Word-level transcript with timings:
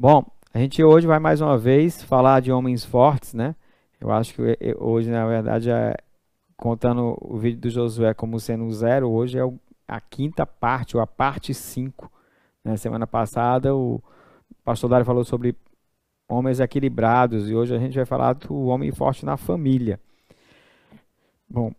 Bom, 0.00 0.24
a 0.54 0.60
gente 0.60 0.80
hoje 0.84 1.08
vai 1.08 1.18
mais 1.18 1.40
uma 1.40 1.58
vez 1.58 2.00
falar 2.04 2.38
de 2.38 2.52
homens 2.52 2.84
fortes, 2.84 3.34
né? 3.34 3.56
Eu 4.00 4.12
acho 4.12 4.32
que 4.32 4.42
hoje, 4.78 5.10
na 5.10 5.26
verdade, 5.26 5.72
é, 5.72 5.96
contando 6.56 7.18
o 7.20 7.36
vídeo 7.36 7.62
do 7.62 7.68
Josué 7.68 8.14
como 8.14 8.38
sendo 8.38 8.70
zero, 8.70 9.10
hoje 9.10 9.40
é 9.40 9.52
a 9.88 10.00
quinta 10.00 10.46
parte, 10.46 10.96
ou 10.96 11.02
a 11.02 11.06
parte 11.06 11.52
5. 11.52 12.08
Né? 12.64 12.76
Semana 12.76 13.08
passada, 13.08 13.74
o 13.74 14.00
pastor 14.64 14.88
Dário 14.88 15.04
falou 15.04 15.24
sobre 15.24 15.56
homens 16.28 16.60
equilibrados, 16.60 17.50
e 17.50 17.56
hoje 17.56 17.74
a 17.74 17.78
gente 17.80 17.96
vai 17.96 18.06
falar 18.06 18.34
do 18.34 18.66
homem 18.66 18.92
forte 18.92 19.26
na 19.26 19.36
família. 19.36 19.98
Bom, 21.50 21.72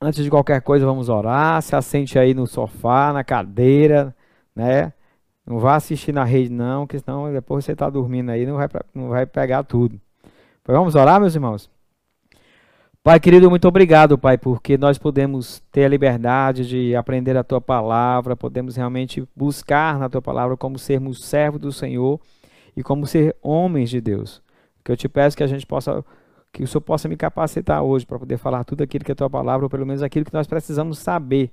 antes 0.00 0.24
de 0.24 0.30
qualquer 0.30 0.60
coisa, 0.62 0.84
vamos 0.84 1.08
orar. 1.08 1.62
Se 1.62 1.76
assente 1.76 2.18
aí 2.18 2.34
no 2.34 2.44
sofá, 2.44 3.12
na 3.12 3.22
cadeira, 3.22 4.12
né? 4.52 4.92
Não 5.46 5.58
vá 5.58 5.76
assistir 5.76 6.12
na 6.12 6.24
rede, 6.24 6.50
não, 6.50 6.86
que 6.86 6.98
senão 6.98 7.30
depois 7.32 7.64
você 7.64 7.72
está 7.72 7.90
dormindo 7.90 8.30
aí 8.30 8.46
não 8.46 8.56
vai, 8.56 8.68
não 8.94 9.08
vai 9.10 9.26
pegar 9.26 9.62
tudo. 9.62 10.00
Pois 10.62 10.76
vamos 10.76 10.94
orar, 10.94 11.20
meus 11.20 11.34
irmãos? 11.34 11.70
Pai 13.02 13.20
querido, 13.20 13.50
muito 13.50 13.68
obrigado, 13.68 14.16
Pai, 14.16 14.38
porque 14.38 14.78
nós 14.78 14.96
podemos 14.96 15.62
ter 15.70 15.84
a 15.84 15.88
liberdade 15.88 16.66
de 16.66 16.96
aprender 16.96 17.36
a 17.36 17.44
Tua 17.44 17.60
palavra, 17.60 18.34
podemos 18.34 18.76
realmente 18.76 19.28
buscar 19.36 19.98
na 19.98 20.08
Tua 20.08 20.22
palavra 20.22 20.56
como 20.56 20.78
sermos 20.78 21.22
servos 21.22 21.60
do 21.60 21.70
Senhor 21.70 22.18
e 22.74 22.82
como 22.82 23.06
ser 23.06 23.36
homens 23.42 23.90
de 23.90 24.00
Deus. 24.00 24.42
Que 24.82 24.90
eu 24.90 24.96
te 24.96 25.06
peço 25.06 25.36
que 25.36 25.42
a 25.42 25.46
gente 25.46 25.66
possa, 25.66 26.02
que 26.50 26.62
o 26.62 26.66
Senhor 26.66 26.80
possa 26.80 27.06
me 27.06 27.14
capacitar 27.14 27.82
hoje 27.82 28.06
para 28.06 28.18
poder 28.18 28.38
falar 28.38 28.64
tudo 28.64 28.82
aquilo 28.82 29.04
que 29.04 29.10
é 29.10 29.12
a 29.12 29.16
Tua 29.16 29.28
palavra, 29.28 29.66
ou 29.66 29.70
pelo 29.70 29.84
menos 29.84 30.02
aquilo 30.02 30.24
que 30.24 30.32
nós 30.32 30.46
precisamos 30.46 30.98
saber 30.98 31.50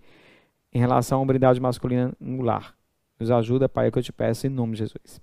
em 0.72 0.80
relação 0.80 1.20
à 1.20 1.22
hombridade 1.22 1.60
masculina 1.60 2.14
no 2.18 2.42
lar. 2.44 2.74
Nos 3.22 3.30
ajuda, 3.30 3.70
Pai, 3.70 3.86
é 3.86 3.92
que 3.92 4.00
eu 4.00 4.02
te 4.02 4.12
peço 4.12 4.48
em 4.48 4.50
nome 4.50 4.72
de 4.74 4.80
Jesus. 4.80 5.22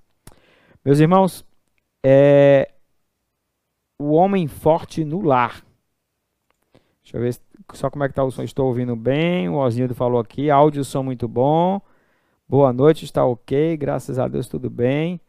Meus 0.85 1.01
irmãos, 1.01 1.45
é 2.01 2.71
o 3.99 4.13
homem 4.13 4.47
forte 4.47 5.05
no 5.05 5.21
lar. 5.21 5.65
Deixa 7.03 7.17
eu 7.17 7.21
ver 7.21 7.37
só 7.73 7.91
como 7.91 8.05
é 8.05 8.07
que 8.07 8.13
está 8.13 8.23
o 8.23 8.31
som. 8.31 8.45
Estou 8.45 8.69
ouvindo 8.69 8.95
bem. 8.95 9.49
O 9.49 9.57
Osnildo 9.57 9.97
falou 9.97 10.21
aqui. 10.21 10.49
Áudio 10.49 10.85
som 10.85 11.03
muito 11.03 11.27
bom. 11.27 11.81
Boa 12.49 12.73
noite, 12.73 13.05
está 13.05 13.25
ok. 13.25 13.77
Graças 13.77 14.17
a 14.17 14.29
Deus, 14.29 14.47
tudo 14.47 14.71
bem. 14.71 15.21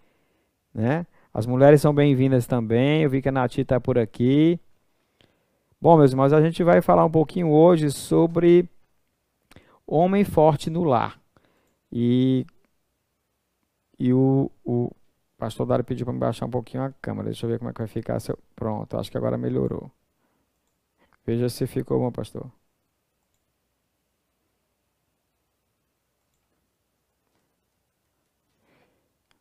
Né? 0.72 1.08
As 1.34 1.48
mulheres 1.48 1.82
são 1.82 1.92
bem-vindas 1.92 2.46
também. 2.46 3.02
Eu 3.02 3.10
vi 3.10 3.20
que 3.20 3.30
a 3.30 3.32
Nath 3.32 3.58
está 3.58 3.80
por 3.80 3.98
aqui. 3.98 4.60
Bom, 5.82 5.98
meus 5.98 6.12
irmãos, 6.12 6.34
a 6.34 6.42
gente 6.44 6.64
vai 6.64 6.84
falar 6.84 7.04
um 7.04 7.12
pouquinho 7.12 7.50
hoje 7.50 7.90
sobre 7.90 8.70
homem 9.88 10.24
forte 10.24 10.70
no 10.70 10.84
lar. 10.84 11.20
E 11.92 12.46
e 14.00 14.14
o, 14.14 14.50
o 14.64 14.90
pastor 15.38 15.68
Dário 15.68 15.84
pediu 15.84 16.06
para 16.06 16.14
me 16.14 16.20
baixar 16.20 16.46
um 16.46 16.50
pouquinho 16.50 16.84
a 16.84 16.94
câmera. 17.02 17.26
Deixa 17.26 17.46
eu 17.46 17.50
ver 17.50 17.60
como 17.60 17.70
é 17.70 17.74
que 17.74 17.80
vai 17.80 17.88
ficar. 17.88 18.20
Seu... 18.20 18.40
Pronto, 18.56 18.98
acho 18.98 19.12
que 19.12 19.18
agora 19.18 19.38
melhorou. 19.38 19.92
Veja 21.26 21.50
se 21.50 21.68
ficou 21.68 22.00
bom, 22.00 22.12
pastor. 22.12 22.50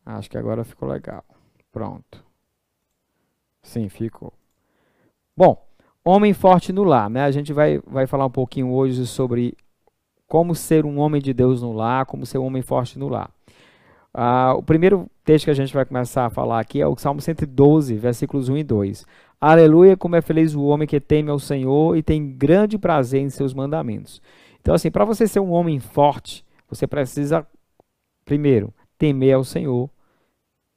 Acho 0.05 0.29
que 0.31 0.39
agora 0.39 0.65
ficou 0.65 0.89
legal. 0.89 1.25
Pronto. 1.71 2.25
Sim, 3.63 3.89
ficou. 3.89 4.33
Bom, 5.37 5.65
homem 6.03 6.33
forte 6.33 6.73
no 6.73 6.83
lar, 6.83 7.09
né? 7.11 7.25
A 7.25 7.31
gente 7.31 7.53
vai, 7.53 7.79
vai 7.81 8.07
falar 8.07 8.27
um 8.27 8.31
pouquinho 8.31 8.73
hoje 8.73 9.07
sobre 9.07 9.57
como 10.27 10.55
ser 10.55 10.85
um 10.85 10.99
homem 10.99 11.21
de 11.21 11.33
Deus 11.33 11.63
no 11.63 11.73
lar, 11.73 12.07
como 12.07 12.27
ser 12.27 12.39
um 12.39 12.47
homem 12.47 12.63
forte 12.63 12.99
no 12.99 13.09
lar. 13.09 13.31
Ah, 14.21 14.53
o 14.53 14.65
primeiro 14.65 15.09
texto 15.25 15.45
que 15.45 15.51
a 15.53 15.55
gente 15.55 15.73
vai 15.73 15.85
começar 15.85 16.27
a 16.27 16.31
falar 16.31 16.59
aqui 16.59 16.81
é 16.81 16.87
o 16.89 16.97
Salmo 16.97 17.21
112, 17.21 17.95
versículos 17.95 18.49
1 18.49 18.57
e 18.57 18.65
2. 18.65 19.07
Aleluia, 19.41 19.97
como 19.97 20.17
é 20.17 20.21
feliz 20.21 20.57
o 20.57 20.65
homem 20.65 20.89
que 20.89 20.99
teme 20.99 21.31
ao 21.31 21.39
Senhor 21.39 21.97
e 21.97 22.03
tem 22.03 22.33
grande 22.33 22.77
prazer 22.77 23.23
em 23.23 23.31
seus 23.31 23.55
mandamentos. 23.55 24.21
Então, 24.61 24.75
assim, 24.75 24.91
para 24.91 25.05
você 25.05 25.29
ser 25.29 25.39
um 25.39 25.53
homem 25.53 25.79
forte, 25.79 26.45
você 26.69 26.85
precisa, 26.85 27.47
primeiro, 28.25 28.75
temer 28.99 29.37
ao 29.37 29.45
Senhor, 29.45 29.89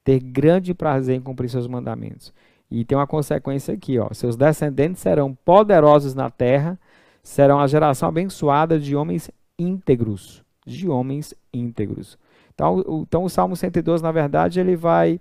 ter 0.03 0.19
grande 0.19 0.75
prazer 0.75 1.15
em 1.15 1.21
cumprir 1.21 1.49
seus 1.49 1.65
mandamentos. 1.65 2.31
E 2.69 2.85
tem 2.85 2.95
uma 2.95 3.07
consequência 3.07 3.73
aqui, 3.73 3.97
ó. 3.97 4.13
Seus 4.13 4.35
descendentes 4.35 5.01
serão 5.01 5.33
poderosos 5.33 6.13
na 6.13 6.29
terra, 6.29 6.79
serão 7.23 7.59
a 7.59 7.65
geração 7.65 8.07
abençoada 8.07 8.79
de 8.79 8.95
homens 8.95 9.31
íntegros, 9.57 10.43
de 10.63 10.87
homens 10.87 11.33
íntegros. 11.51 12.19
Então, 12.53 12.83
o, 12.85 13.01
então 13.03 13.23
o 13.23 13.29
Salmo 13.29 13.55
112, 13.55 14.03
na 14.03 14.11
verdade, 14.11 14.59
ele 14.59 14.75
vai 14.75 15.19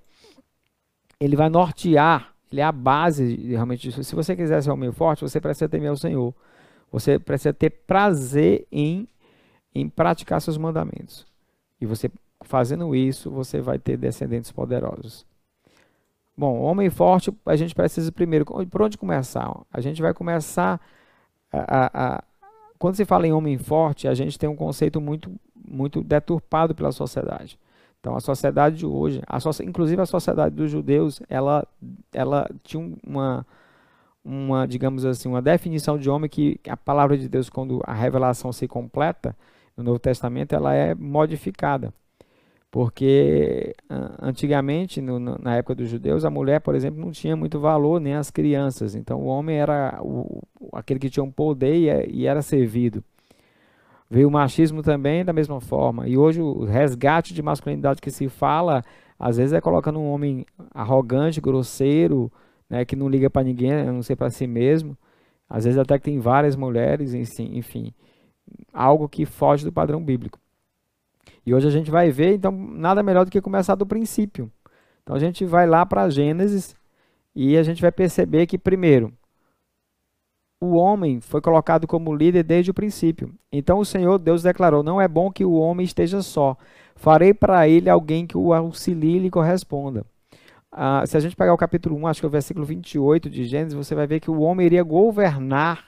ele 1.18 1.36
vai 1.36 1.50
nortear, 1.50 2.34
ele 2.50 2.60
é 2.60 2.64
a 2.64 2.72
base 2.72 3.34
realmente 3.48 3.82
disso. 3.82 4.02
Se 4.02 4.14
você 4.14 4.34
quiser 4.34 4.62
ser 4.62 4.70
homem 4.70 4.90
forte, 4.90 5.20
você 5.22 5.40
precisa 5.40 5.68
temer 5.68 5.92
o 5.92 5.96
Senhor. 5.96 6.34
Você 6.90 7.18
precisa 7.18 7.52
ter 7.52 7.70
prazer 7.70 8.66
em, 8.72 9.06
em 9.74 9.88
praticar 9.88 10.40
seus 10.40 10.56
mandamentos. 10.56 11.26
E 11.80 11.86
você 11.86 12.10
fazendo 12.42 12.94
isso, 12.96 13.30
você 13.30 13.60
vai 13.60 13.78
ter 13.78 13.96
descendentes 13.96 14.50
poderosos. 14.50 15.26
Bom, 16.36 16.58
homem 16.60 16.88
forte, 16.88 17.30
a 17.44 17.54
gente 17.54 17.74
precisa 17.74 18.10
primeiro, 18.10 18.46
por 18.46 18.82
onde 18.82 18.96
começar? 18.96 19.54
A 19.70 19.80
gente 19.80 20.00
vai 20.00 20.14
começar 20.14 20.80
a, 21.52 21.58
a, 21.58 22.14
a 22.16 22.24
quando 22.78 22.94
se 22.94 23.04
fala 23.04 23.26
em 23.26 23.32
homem 23.32 23.58
forte, 23.58 24.08
a 24.08 24.14
gente 24.14 24.38
tem 24.38 24.48
um 24.48 24.56
conceito 24.56 25.02
muito 25.02 25.30
muito 25.70 26.02
deturpado 26.02 26.74
pela 26.74 26.92
sociedade. 26.92 27.58
Então, 28.00 28.16
a 28.16 28.20
sociedade 28.20 28.76
de 28.76 28.86
hoje, 28.86 29.22
a 29.26 29.38
so, 29.38 29.50
inclusive 29.62 30.00
a 30.00 30.06
sociedade 30.06 30.54
dos 30.54 30.70
judeus, 30.70 31.20
ela, 31.28 31.66
ela 32.12 32.48
tinha 32.62 32.96
uma, 33.06 33.46
uma, 34.24 34.66
digamos 34.66 35.04
assim, 35.04 35.28
uma 35.28 35.42
definição 35.42 35.98
de 35.98 36.08
homem 36.08 36.28
que 36.28 36.58
a 36.66 36.76
palavra 36.76 37.16
de 37.18 37.28
Deus, 37.28 37.50
quando 37.50 37.82
a 37.84 37.92
revelação 37.92 38.52
se 38.52 38.66
completa 38.66 39.36
no 39.76 39.84
Novo 39.84 39.98
Testamento, 39.98 40.54
ela 40.54 40.74
é 40.74 40.94
modificada. 40.94 41.92
Porque 42.70 43.74
antigamente, 44.22 45.00
no, 45.02 45.18
na 45.18 45.56
época 45.56 45.74
dos 45.74 45.88
judeus, 45.88 46.24
a 46.24 46.30
mulher, 46.30 46.60
por 46.60 46.76
exemplo, 46.76 47.00
não 47.00 47.10
tinha 47.10 47.36
muito 47.36 47.58
valor, 47.58 48.00
nem 48.00 48.14
as 48.14 48.30
crianças. 48.30 48.94
Então, 48.94 49.20
o 49.20 49.26
homem 49.26 49.56
era 49.56 49.98
o, 50.00 50.40
aquele 50.72 51.00
que 51.00 51.10
tinha 51.10 51.24
um 51.24 51.30
poder 51.32 51.74
e, 51.74 52.20
e 52.20 52.26
era 52.26 52.40
servido. 52.42 53.02
Veio 54.10 54.26
o 54.26 54.30
machismo 54.30 54.82
também 54.82 55.24
da 55.24 55.32
mesma 55.32 55.60
forma. 55.60 56.08
E 56.08 56.18
hoje 56.18 56.42
o 56.42 56.64
resgate 56.64 57.32
de 57.32 57.42
masculinidade 57.42 58.00
que 58.00 58.10
se 58.10 58.28
fala, 58.28 58.84
às 59.16 59.36
vezes 59.36 59.52
é 59.52 59.60
colocando 59.60 60.00
um 60.00 60.10
homem 60.10 60.44
arrogante, 60.74 61.40
grosseiro, 61.40 62.30
né, 62.68 62.84
que 62.84 62.96
não 62.96 63.08
liga 63.08 63.30
para 63.30 63.44
ninguém, 63.44 63.72
a 63.72 63.92
não 63.92 64.02
ser 64.02 64.16
para 64.16 64.28
si 64.28 64.48
mesmo. 64.48 64.98
Às 65.48 65.64
vezes 65.64 65.78
até 65.78 65.96
que 65.96 66.04
tem 66.04 66.18
várias 66.18 66.56
mulheres, 66.56 67.14
enfim, 67.14 67.94
algo 68.72 69.08
que 69.08 69.24
foge 69.24 69.64
do 69.64 69.72
padrão 69.72 70.02
bíblico. 70.02 70.40
E 71.46 71.54
hoje 71.54 71.68
a 71.68 71.70
gente 71.70 71.90
vai 71.90 72.10
ver, 72.10 72.34
então, 72.34 72.50
nada 72.50 73.02
melhor 73.02 73.24
do 73.24 73.30
que 73.30 73.40
começar 73.40 73.76
do 73.76 73.86
princípio. 73.86 74.50
Então 75.02 75.14
a 75.14 75.18
gente 75.18 75.44
vai 75.44 75.66
lá 75.66 75.86
para 75.86 76.10
Gênesis 76.10 76.74
e 77.34 77.56
a 77.56 77.62
gente 77.62 77.80
vai 77.80 77.92
perceber 77.92 78.46
que, 78.46 78.58
primeiro, 78.58 79.12
o 80.60 80.74
homem 80.74 81.20
foi 81.20 81.40
colocado 81.40 81.86
como 81.86 82.14
líder 82.14 82.42
desde 82.42 82.70
o 82.70 82.74
princípio. 82.74 83.32
Então 83.50 83.78
o 83.78 83.84
Senhor 83.84 84.18
Deus 84.18 84.42
declarou: 84.42 84.82
Não 84.82 85.00
é 85.00 85.08
bom 85.08 85.30
que 85.32 85.44
o 85.44 85.54
homem 85.54 85.84
esteja 85.84 86.20
só. 86.20 86.56
Farei 86.94 87.32
para 87.32 87.66
ele 87.66 87.88
alguém 87.88 88.26
que 88.26 88.36
o 88.36 88.52
auxilie 88.52 89.16
e 89.16 89.20
lhe 89.20 89.30
corresponda. 89.30 90.04
Ah, 90.70 91.02
se 91.06 91.16
a 91.16 91.20
gente 91.20 91.34
pegar 91.34 91.54
o 91.54 91.58
capítulo 91.58 91.96
1, 91.96 92.06
acho 92.06 92.20
que 92.20 92.26
é 92.26 92.28
o 92.28 92.30
versículo 92.30 92.64
28 92.64 93.30
de 93.30 93.44
Gênesis, 93.44 93.74
você 93.74 93.94
vai 93.94 94.06
ver 94.06 94.20
que 94.20 94.30
o 94.30 94.40
homem 94.40 94.66
iria 94.66 94.82
governar 94.82 95.86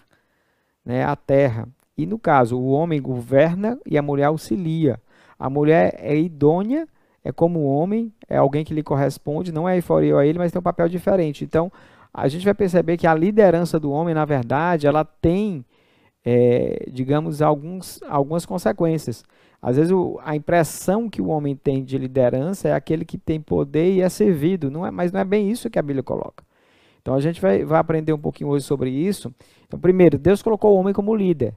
né, 0.84 1.04
a 1.04 1.14
terra. 1.14 1.68
E 1.96 2.06
no 2.06 2.18
caso, 2.18 2.58
o 2.58 2.70
homem 2.70 3.00
governa 3.00 3.78
e 3.86 3.98
a 3.98 4.02
mulher 4.02 4.24
auxilia. 4.24 4.98
A 5.38 5.50
mulher 5.50 5.94
é 5.98 6.16
idônea, 6.16 6.88
é 7.22 7.30
como 7.30 7.60
o 7.60 7.66
homem, 7.66 8.12
é 8.28 8.38
alguém 8.38 8.64
que 8.64 8.74
lhe 8.74 8.82
corresponde, 8.82 9.52
não 9.52 9.68
é 9.68 9.76
inferior 9.76 10.20
a 10.20 10.26
ele, 10.26 10.38
mas 10.38 10.50
tem 10.50 10.58
um 10.58 10.62
papel 10.62 10.88
diferente. 10.88 11.44
Então, 11.44 11.70
a 12.12 12.29
gente 12.29 12.44
vai 12.44 12.55
perceber 12.55 12.97
que 12.97 13.06
a 13.06 13.14
liderança 13.14 13.81
do 13.81 13.91
homem, 13.91 14.14
na 14.14 14.25
verdade, 14.25 14.87
ela 14.87 15.05
tem, 15.05 15.64
é, 16.25 16.87
digamos, 16.91 17.41
alguns, 17.41 18.00
algumas 18.03 18.44
consequências. 18.44 19.25
Às 19.61 19.76
vezes 19.76 19.93
o, 19.93 20.19
a 20.23 20.37
impressão 20.37 21.09
que 21.09 21.23
o 21.23 21.29
homem 21.29 21.55
tem 21.56 21.85
de 21.85 21.97
liderança 21.97 22.69
é 22.69 22.75
aquele 22.75 23.05
que 23.05 23.17
tem 23.17 23.41
poder 23.41 23.94
e 23.94 24.03
é 24.03 24.09
servido, 24.09 24.70
não 24.70 24.85
é, 24.85 24.91
mas 24.91 25.12
não 25.12 25.20
é 25.20 25.25
bem 25.25 25.50
isso 25.50 25.70
que 25.70 25.79
a 25.79 25.82
Bíblia 25.82 26.03
coloca. 26.03 26.44
Então 27.00 27.14
a 27.14 27.20
gente 27.20 27.41
vai, 27.41 27.64
vai 27.64 27.79
aprender 27.79 28.12
um 28.12 28.19
pouquinho 28.19 28.50
hoje 28.50 28.64
sobre 28.64 28.91
isso. 28.91 29.32
Então, 29.67 29.79
primeiro, 29.79 30.19
Deus 30.19 30.43
colocou 30.43 30.73
o 30.73 30.79
homem 30.79 30.93
como 30.93 31.14
líder. 31.14 31.55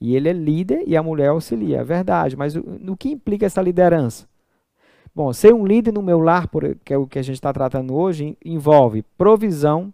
E 0.00 0.14
ele 0.14 0.28
é 0.28 0.32
líder 0.32 0.84
e 0.86 0.96
a 0.96 1.02
mulher 1.02 1.28
auxilia, 1.28 1.80
é 1.80 1.84
verdade. 1.84 2.36
Mas 2.36 2.54
no 2.54 2.96
que 2.96 3.10
implica 3.10 3.46
essa 3.46 3.62
liderança? 3.62 4.26
Bom, 5.14 5.32
ser 5.32 5.54
um 5.54 5.66
líder 5.66 5.92
no 5.92 6.02
meu 6.02 6.20
lar, 6.20 6.46
que 6.84 6.92
é 6.92 6.98
o 6.98 7.06
que 7.06 7.18
a 7.18 7.22
gente 7.22 7.36
está 7.36 7.50
tratando 7.50 7.94
hoje, 7.94 8.36
envolve 8.44 9.02
provisão, 9.16 9.92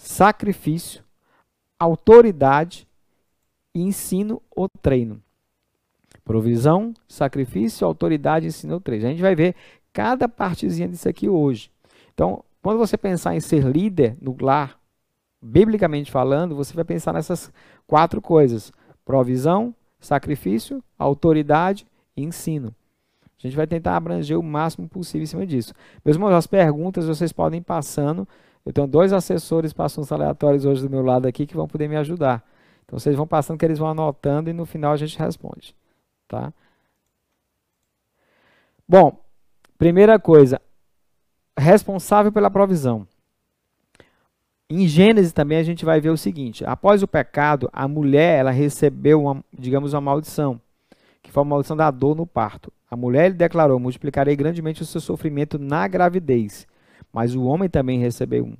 sacrifício, 0.00 1.04
autoridade 1.78 2.88
ensino 3.74 4.42
ou 4.50 4.66
treino. 4.80 5.22
Provisão, 6.24 6.94
sacrifício, 7.06 7.86
autoridade, 7.86 8.46
ensino 8.46 8.74
ou 8.74 8.80
treino. 8.80 9.06
A 9.06 9.10
gente 9.10 9.20
vai 9.20 9.34
ver 9.34 9.54
cada 9.92 10.26
partezinha 10.26 10.88
disso 10.88 11.08
aqui 11.08 11.28
hoje. 11.28 11.70
Então, 12.14 12.42
quando 12.62 12.78
você 12.78 12.96
pensar 12.96 13.34
em 13.34 13.40
ser 13.40 13.62
líder 13.64 14.16
no 14.20 14.34
lar, 14.40 14.78
biblicamente 15.40 16.10
falando, 16.10 16.56
você 16.56 16.72
vai 16.72 16.84
pensar 16.84 17.12
nessas 17.12 17.52
quatro 17.86 18.22
coisas: 18.22 18.72
provisão, 19.04 19.74
sacrifício, 20.00 20.82
autoridade 20.98 21.86
e 22.16 22.22
ensino. 22.22 22.74
A 23.38 23.46
gente 23.46 23.56
vai 23.56 23.66
tentar 23.66 23.96
abranger 23.96 24.38
o 24.38 24.42
máximo 24.42 24.88
possível 24.88 25.24
em 25.24 25.26
cima 25.26 25.46
disso. 25.46 25.74
Meus 26.04 26.16
irmãos, 26.16 26.32
as 26.32 26.46
perguntas 26.46 27.06
vocês 27.06 27.32
podem 27.32 27.60
ir 27.60 27.64
passando. 27.64 28.26
Eu 28.64 28.72
tenho 28.72 28.86
dois 28.86 29.12
assessores 29.12 29.72
passos 29.72 30.12
aleatórios 30.12 30.64
hoje 30.64 30.82
do 30.82 30.90
meu 30.90 31.02
lado 31.02 31.26
aqui 31.26 31.46
que 31.46 31.56
vão 31.56 31.66
poder 31.66 31.88
me 31.88 31.96
ajudar. 31.96 32.44
Então 32.84 32.98
vocês 32.98 33.16
vão 33.16 33.26
passando 33.26 33.58
que 33.58 33.64
eles 33.64 33.78
vão 33.78 33.88
anotando 33.88 34.50
e 34.50 34.52
no 34.52 34.66
final 34.66 34.92
a 34.92 34.96
gente 34.96 35.18
responde, 35.18 35.74
tá? 36.28 36.52
Bom, 38.86 39.16
primeira 39.78 40.18
coisa, 40.18 40.60
responsável 41.56 42.32
pela 42.32 42.50
provisão. 42.50 43.06
Em 44.68 44.86
Gênesis 44.86 45.32
também 45.32 45.58
a 45.58 45.62
gente 45.62 45.84
vai 45.84 46.00
ver 46.00 46.10
o 46.10 46.16
seguinte: 46.16 46.64
após 46.64 47.02
o 47.02 47.08
pecado, 47.08 47.68
a 47.72 47.88
mulher 47.88 48.38
ela 48.38 48.50
recebeu, 48.50 49.22
uma, 49.22 49.44
digamos, 49.56 49.94
uma 49.94 50.00
maldição, 50.00 50.60
que 51.22 51.30
foi 51.30 51.42
a 51.42 51.46
maldição 51.46 51.76
da 51.76 51.90
dor 51.90 52.16
no 52.16 52.26
parto. 52.26 52.72
A 52.90 52.96
mulher 52.96 53.28
lhe 53.28 53.36
declarou: 53.36 53.78
multiplicarei 53.78 54.34
grandemente 54.36 54.82
o 54.82 54.86
seu 54.86 55.00
sofrimento 55.00 55.58
na 55.58 55.86
gravidez. 55.86 56.66
Mas 57.12 57.34
o 57.34 57.44
homem 57.44 57.68
também 57.68 57.98
recebeu 57.98 58.44
um. 58.44 58.56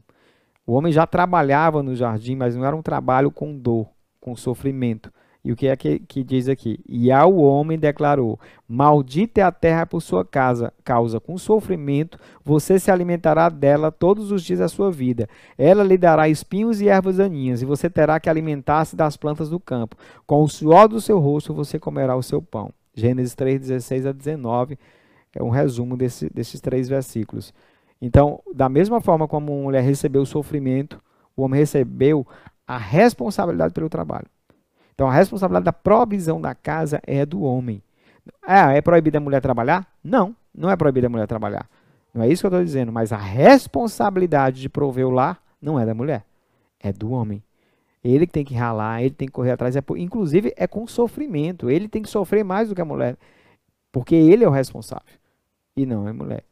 O 0.67 0.73
homem 0.73 0.93
já 0.93 1.07
trabalhava 1.07 1.83
no 1.83 1.95
jardim, 1.95 2.37
mas 2.37 2.55
não 2.55 2.65
era 2.65 2.77
um 2.77 2.83
trabalho 2.83 3.31
com 3.31 3.57
dor, 3.57 3.89
com 4.21 4.37
sofrimento. 4.37 5.11
E 5.43 5.51
o 5.51 5.57
que 5.57 5.69
é 5.69 5.77
que, 5.77 5.99
que, 6.01 6.23
diz 6.23 6.49
aqui? 6.49 6.79
E 6.87 7.11
ao 7.11 7.35
homem 7.35 7.79
declarou: 7.79 8.39
Maldita 8.69 9.41
é 9.41 9.45
a 9.45 9.51
terra 9.51 9.87
por 9.87 10.03
sua 10.03 10.23
casa, 10.23 10.73
causa 10.85 11.19
com 11.19 11.39
sofrimento, 11.39 12.19
você 12.45 12.79
se 12.79 12.91
alimentará 12.91 13.49
dela 13.49 13.91
todos 13.91 14.31
os 14.31 14.43
dias 14.43 14.59
da 14.59 14.69
sua 14.69 14.91
vida. 14.91 15.27
Ela 15.57 15.83
lhe 15.83 15.97
dará 15.97 16.29
espinhos 16.29 16.83
e 16.83 16.89
ervas 16.89 17.17
daninhas, 17.17 17.63
e 17.63 17.65
você 17.65 17.89
terá 17.89 18.21
que 18.21 18.29
alimentar-se 18.29 18.95
das 18.95 19.17
plantas 19.17 19.49
do 19.49 19.59
campo. 19.59 19.97
Com 20.27 20.43
o 20.43 20.49
suor 20.49 20.89
do 20.89 21.01
seu 21.01 21.19
rosto 21.19 21.55
você 21.55 21.79
comerá 21.79 22.15
o 22.15 22.23
seu 22.23 22.43
pão. 22.43 22.71
Gênesis 22.95 23.35
3, 23.35 23.61
16 23.61 24.07
a 24.07 24.13
19 24.13 24.79
é 25.35 25.43
um 25.43 25.49
resumo 25.49 25.97
desse, 25.97 26.29
desses 26.29 26.61
três 26.61 26.89
versículos. 26.89 27.55
Então, 28.01 28.41
da 28.55 28.69
mesma 28.69 29.01
forma 29.01 29.29
como 29.29 29.53
a 29.53 29.63
mulher 29.63 29.83
recebeu 29.83 30.23
o 30.23 30.27
sofrimento, 30.27 31.01
o 31.37 31.43
homem 31.43 31.61
recebeu 31.61 32.27
a 32.67 32.79
responsabilidade 32.79 33.75
pelo 33.75 33.89
trabalho. 33.89 34.27
Então 35.01 35.09
a 35.09 35.13
responsabilidade 35.15 35.65
da 35.65 35.73
provisão 35.73 36.39
da 36.41 36.55
casa 36.55 37.01
é 37.07 37.25
do 37.25 37.43
homem. 37.43 37.83
Ah, 38.43 38.73
é 38.75 38.83
proibida 38.83 39.17
a 39.17 39.21
mulher 39.21 39.41
trabalhar? 39.41 39.91
Não, 40.05 40.37
não 40.55 40.71
é 40.71 40.77
proibida 40.77 41.07
a 41.07 41.11
mulher 41.11 41.27
trabalhar. 41.27 41.67
Não 42.13 42.23
é 42.23 42.29
isso 42.29 42.43
que 42.43 42.47
eu 42.47 42.51
estou 42.51 42.63
dizendo, 42.63 42.93
mas 42.93 43.11
a 43.11 43.17
responsabilidade 43.17 44.61
de 44.61 44.69
prover 44.69 45.07
o 45.07 45.11
lar 45.11 45.43
não 45.61 45.81
é 45.81 45.87
da 45.87 45.95
mulher, 45.95 46.23
é 46.79 46.93
do 46.93 47.13
homem. 47.13 47.43
Ele 48.05 48.27
que 48.27 48.33
tem 48.33 48.45
que 48.45 48.55
ralar, 48.55 49.03
ele 49.03 49.15
tem 49.15 49.27
que 49.27 49.33
correr 49.33 49.53
atrás, 49.53 49.75
é, 49.75 49.83
inclusive 49.97 50.53
é 50.55 50.67
com 50.67 50.87
sofrimento. 50.87 51.71
Ele 51.71 51.89
tem 51.89 52.03
que 52.03 52.09
sofrer 52.11 52.45
mais 52.45 52.69
do 52.69 52.75
que 52.75 52.83
a 52.83 52.85
mulher, 52.85 53.17
porque 53.91 54.15
ele 54.15 54.45
é 54.45 54.49
o 54.49 54.53
responsável 54.53 55.15
e 55.75 55.87
não 55.87 56.07
é 56.07 56.13
mulher. 56.13 56.45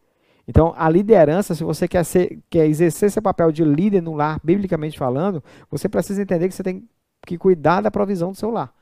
Então, 0.48 0.72
a 0.78 0.88
liderança, 0.88 1.54
se 1.54 1.62
você 1.62 1.86
quer, 1.86 2.02
ser, 2.04 2.38
quer 2.48 2.64
exercer 2.66 3.10
seu 3.10 3.20
papel 3.20 3.52
de 3.52 3.62
líder 3.62 4.00
no 4.00 4.14
lar, 4.14 4.40
biblicamente 4.42 4.98
falando, 4.98 5.44
você 5.70 5.90
precisa 5.90 6.22
entender 6.22 6.48
que 6.48 6.54
você 6.54 6.62
tem 6.62 6.88
que 7.26 7.36
cuidar 7.36 7.82
da 7.82 7.90
provisão 7.90 8.32
do 8.32 8.36
seu 8.38 8.50
lar. 8.50 8.72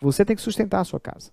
Você 0.00 0.24
tem 0.24 0.36
que 0.36 0.42
sustentar 0.42 0.80
a 0.80 0.84
sua 0.84 1.00
casa. 1.00 1.32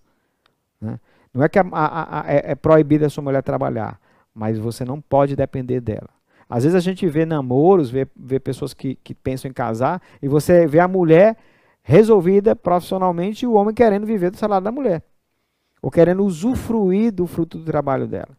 Né? 0.82 1.00
Não 1.32 1.44
é 1.44 1.48
que 1.48 1.60
a, 1.60 1.66
a, 1.72 2.22
a, 2.22 2.34
é, 2.34 2.52
é 2.52 2.56
proibida 2.56 3.06
a 3.06 3.10
sua 3.10 3.24
mulher 3.24 3.44
trabalhar, 3.44 4.00
mas 4.34 4.58
você 4.58 4.84
não 4.84 5.00
pode 5.00 5.36
depender 5.36 5.80
dela. 5.80 6.10
Às 6.50 6.64
vezes 6.64 6.76
a 6.76 6.80
gente 6.80 7.08
vê 7.08 7.24
namoros, 7.24 7.92
vê, 7.92 8.08
vê 8.16 8.40
pessoas 8.40 8.74
que, 8.74 8.96
que 8.96 9.14
pensam 9.14 9.50
em 9.50 9.54
casar, 9.54 10.02
e 10.20 10.28
você 10.28 10.66
vê 10.66 10.80
a 10.80 10.88
mulher 10.88 11.38
resolvida 11.84 12.56
profissionalmente 12.56 13.46
e 13.46 13.48
o 13.48 13.54
homem 13.54 13.76
querendo 13.76 14.08
viver 14.08 14.32
do 14.32 14.38
salário 14.38 14.66
da 14.66 14.72
mulher. 14.72 15.04
Ou 15.84 15.92
querendo 15.92 16.26
usufruir 16.26 17.12
do 17.12 17.28
fruto 17.28 17.60
do 17.60 17.66
trabalho 17.66 18.08
dela. 18.08 18.36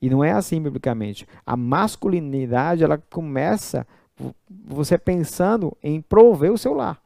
E 0.00 0.08
não 0.08 0.24
é 0.24 0.32
assim 0.32 0.60
biblicamente. 0.62 1.26
A 1.44 1.56
masculinidade, 1.56 2.82
ela 2.82 2.98
começa 3.10 3.86
você 4.48 4.98
pensando 4.98 5.76
em 5.82 6.00
prover 6.00 6.52
o 6.52 6.58
seu 6.58 6.74
lar. 6.74 7.00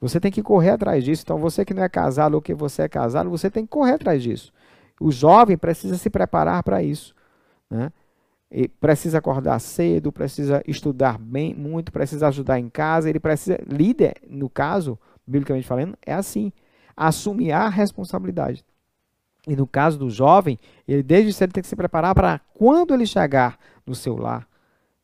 Você 0.00 0.20
tem 0.20 0.30
que 0.30 0.42
correr 0.42 0.70
atrás 0.70 1.02
disso. 1.02 1.22
Então, 1.24 1.38
você 1.38 1.64
que 1.64 1.74
não 1.74 1.82
é 1.82 1.88
casado 1.88 2.34
ou 2.34 2.42
que 2.42 2.54
você 2.54 2.82
é 2.82 2.88
casado, 2.88 3.30
você 3.30 3.50
tem 3.50 3.64
que 3.64 3.70
correr 3.70 3.92
atrás 3.92 4.22
disso. 4.22 4.52
O 5.00 5.10
jovem 5.10 5.56
precisa 5.56 5.96
se 5.96 6.10
preparar 6.10 6.62
para 6.62 6.82
isso. 6.82 7.14
Né? 7.70 7.90
E 8.50 8.68
precisa 8.68 9.18
acordar 9.18 9.58
cedo, 9.58 10.12
precisa 10.12 10.62
estudar 10.66 11.18
bem, 11.18 11.54
muito, 11.54 11.90
precisa 11.90 12.28
ajudar 12.28 12.58
em 12.58 12.68
casa. 12.68 13.08
Ele 13.08 13.20
precisa, 13.20 13.58
líder, 13.66 14.14
no 14.28 14.48
caso, 14.48 14.98
biblicamente 15.26 15.66
falando, 15.66 15.96
é 16.04 16.14
assim: 16.14 16.52
assumir 16.96 17.52
a 17.52 17.68
responsabilidade. 17.68 18.64
E 19.46 19.54
no 19.54 19.66
caso 19.66 19.98
do 19.98 20.10
jovem, 20.10 20.58
ele 20.88 21.02
desde 21.02 21.32
cedo 21.32 21.52
tem 21.52 21.62
que 21.62 21.68
se 21.68 21.76
preparar 21.76 22.14
para 22.14 22.40
quando 22.54 22.92
ele 22.92 23.06
chegar 23.06 23.58
no 23.86 23.94
seu 23.94 24.16
lar, 24.16 24.46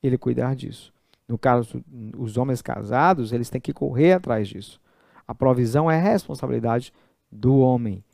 ele 0.03 0.19
cuidar 0.19 0.57
disso. 0.57 0.93
No 1.29 1.39
caso, 1.39 1.83
os 2.19 2.37
homens 2.37 2.61
casados, 2.61 3.33
eles 3.33 3.49
têm 3.49 3.61
que 3.61 3.73
correr 3.73 4.15
atrás 4.15 4.49
disso. 4.49 4.81
A 5.27 5.35
provisão 5.35 5.91
é 5.91 5.99
responsabilidade 5.99 6.93
do 7.31 7.59
homem. 7.59 8.05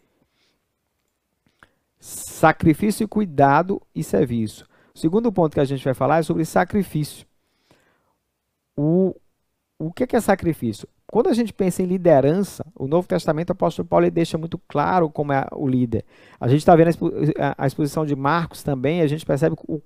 Sacrifício, 1.98 3.08
cuidado 3.08 3.82
e 3.94 4.04
serviço. 4.04 4.64
O 4.94 4.98
segundo 4.98 5.32
ponto 5.32 5.54
que 5.54 5.60
a 5.60 5.64
gente 5.64 5.84
vai 5.84 5.94
falar 5.94 6.18
é 6.18 6.22
sobre 6.22 6.44
sacrifício. 6.44 7.26
O, 8.76 9.16
o 9.78 9.92
que 9.92 10.16
é 10.16 10.20
sacrifício? 10.20 10.88
Quando 11.06 11.28
a 11.28 11.32
gente 11.32 11.54
pensa 11.54 11.82
em 11.82 11.86
liderança, 11.86 12.66
o 12.74 12.86
Novo 12.86 13.08
Testamento, 13.08 13.50
o 13.50 13.52
apóstolo 13.52 13.88
Paulo 13.88 14.10
deixa 14.10 14.36
muito 14.36 14.58
claro 14.68 15.08
como 15.08 15.32
é 15.32 15.46
o 15.52 15.66
líder. 15.66 16.04
A 16.38 16.48
gente 16.48 16.58
está 16.58 16.76
vendo 16.76 16.90
a 17.56 17.66
exposição 17.66 18.04
de 18.04 18.14
Marcos 18.14 18.62
também, 18.62 19.00
a 19.00 19.06
gente 19.06 19.24
percebe 19.24 19.56
o, 19.66 19.80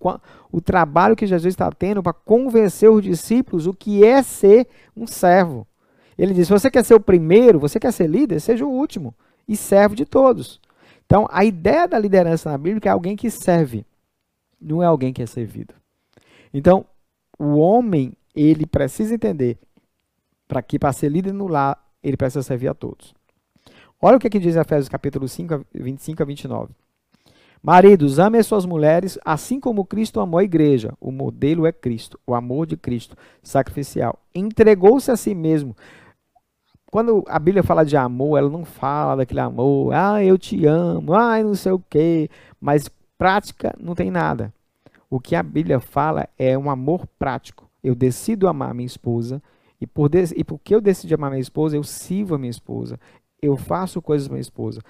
o 0.51 0.61
trabalho 0.61 1.15
que 1.15 1.27
Jesus 1.27 1.53
está 1.53 1.71
tendo 1.71 2.03
para 2.03 2.13
convencer 2.13 2.91
os 2.91 3.05
discípulos 3.05 3.67
o 3.69 3.75
que 3.75 4.05
é 4.05 4.21
ser 4.23 4.67
um 4.97 5.07
servo. 5.07 5.67
Ele 6.19 6.35
diz: 6.35 6.49
se 6.49 6.53
você 6.53 6.71
quer 6.71 6.85
ser 6.85 6.95
o 6.95 7.01
primeiro, 7.01 7.61
você 7.61 7.79
quer 7.79 7.93
ser 7.93 8.09
líder, 8.09 8.41
seja 8.41 8.65
o 8.65 8.71
último 8.71 9.15
e 9.47 9.57
serve 9.57 9.95
de 9.95 10.05
todos. 10.05 10.61
Então, 11.07 11.29
a 11.31 11.45
ideia 11.45 11.87
da 11.87 11.99
liderança 11.99 12.51
na 12.51 12.59
Bíblia 12.59 12.81
é 12.87 12.89
alguém 12.89 13.15
que 13.15 13.31
serve, 13.31 13.85
não 14.61 14.83
é 14.83 14.87
alguém 14.87 15.13
que 15.13 15.23
é 15.23 15.27
servido. 15.27 15.75
Então, 16.53 16.85
o 17.39 17.59
homem, 17.59 18.13
ele 18.35 18.67
precisa 18.67 19.15
entender 19.15 19.59
para 20.53 20.61
que 20.61 20.79
para 20.79 20.93
ser 20.93 21.09
líder 21.09 21.33
no 21.33 21.49
lar, 21.49 21.83
ele 22.03 22.15
precisa 22.15 22.43
servir 22.43 22.69
a 22.69 22.75
todos. 22.75 23.15
Olha 23.99 24.19
o 24.19 24.21
que, 24.21 24.27
é 24.27 24.31
que 24.31 24.39
diz 24.39 24.55
Efésios 24.55 24.87
capítulo 24.87 25.27
5, 25.27 25.65
25 25.73 26.23
a 26.23 26.27
29. 26.27 26.75
Maridos, 27.63 28.19
amem 28.19 28.39
as 28.39 28.47
suas 28.47 28.67
mulheres, 28.67 29.19
assim 29.25 29.59
como 29.59 29.87
Cristo 29.87 30.21
amou 30.21 30.39
a 30.39 30.45
igreja. 30.45 30.93
O 31.01 31.11
modelo 31.11 31.65
é 31.65 31.73
Cristo, 31.73 32.21
o 32.27 32.35
amor 32.35 32.67
de 32.67 32.77
Cristo, 32.77 33.17
sacrificial. 33.43 34.19
Entregou-se 34.35 35.11
a 35.11 35.17
si 35.17 35.35
mesmo. 35.35 35.75
Quando 36.91 37.25
a 37.29 37.39
Bíblia 37.39 37.63
fala 37.63 37.83
de 37.83 37.97
amor, 37.97 38.37
ela 38.37 38.51
não 38.51 38.67
fala 38.67 39.17
daquele 39.17 39.41
amor, 39.41 39.95
ah, 39.95 40.23
eu 40.23 40.37
te 40.37 40.67
amo, 40.67 41.15
ah, 41.15 41.43
não 41.43 41.55
sei 41.55 41.73
o 41.73 41.83
quê, 41.89 42.29
mas 42.61 42.91
prática 43.17 43.75
não 43.81 43.95
tem 43.95 44.11
nada. 44.11 44.53
O 45.09 45.19
que 45.19 45.35
a 45.35 45.43
Bíblia 45.43 45.81
fala 45.81 46.29
é 46.39 46.59
um 46.59 46.69
amor 46.69 47.07
prático. 47.19 47.71
Eu 47.83 47.95
decido 47.95 48.47
amar 48.47 48.75
minha 48.75 48.85
esposa, 48.85 49.43
e, 49.83 49.87
por 49.87 50.09
e 50.15 50.45
porque 50.45 50.73
eu 50.73 50.81
decidi 50.81 51.13
amar 51.13 51.29
minha 51.29 51.41
esposa, 51.41 51.75
eu 51.77 51.83
sirvo 51.83 52.37
a 52.37 52.39
minha 52.39 52.53
esposa. 52.53 53.01
Eu 53.43 53.57
faço 53.57 54.01
coisas 54.01 54.29
para 54.29 54.35
minha 54.35 54.41
esposa. 54.41 54.81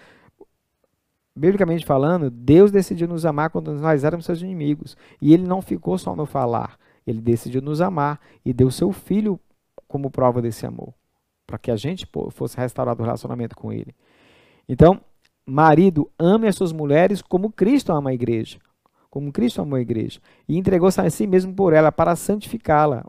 Biblicamente 1.34 1.86
falando, 1.86 2.28
Deus 2.28 2.70
decidiu 2.70 3.08
nos 3.08 3.24
amar 3.24 3.48
quando 3.48 3.72
nós 3.72 4.04
éramos 4.04 4.26
seus 4.26 4.42
inimigos. 4.42 4.94
E 5.18 5.32
ele 5.32 5.44
não 5.44 5.62
ficou 5.62 5.96
só 5.96 6.14
no 6.14 6.26
falar. 6.26 6.78
Ele 7.06 7.22
decidiu 7.22 7.62
nos 7.62 7.80
amar 7.80 8.20
e 8.44 8.52
deu 8.52 8.70
seu 8.70 8.92
filho 8.92 9.40
como 9.88 10.10
prova 10.10 10.42
desse 10.42 10.66
amor. 10.66 10.92
Para 11.46 11.56
que 11.56 11.70
a 11.70 11.76
gente 11.76 12.06
fosse 12.30 12.58
restaurado 12.58 13.00
o 13.00 13.04
relacionamento 13.06 13.56
com 13.56 13.72
ele. 13.72 13.94
Então, 14.68 15.00
marido, 15.46 16.10
ame 16.18 16.48
as 16.48 16.54
suas 16.54 16.70
mulheres 16.70 17.22
como 17.22 17.50
Cristo 17.50 17.92
ama 17.92 18.10
a 18.10 18.14
igreja. 18.14 18.58
Como 19.08 19.32
Cristo 19.32 19.62
amou 19.62 19.78
a 19.78 19.80
igreja. 19.80 20.20
E 20.46 20.58
entregou-se 20.58 21.00
a 21.00 21.08
si 21.08 21.26
mesmo 21.26 21.54
por 21.54 21.72
ela 21.72 21.90
para 21.90 22.14
santificá-la 22.14 23.06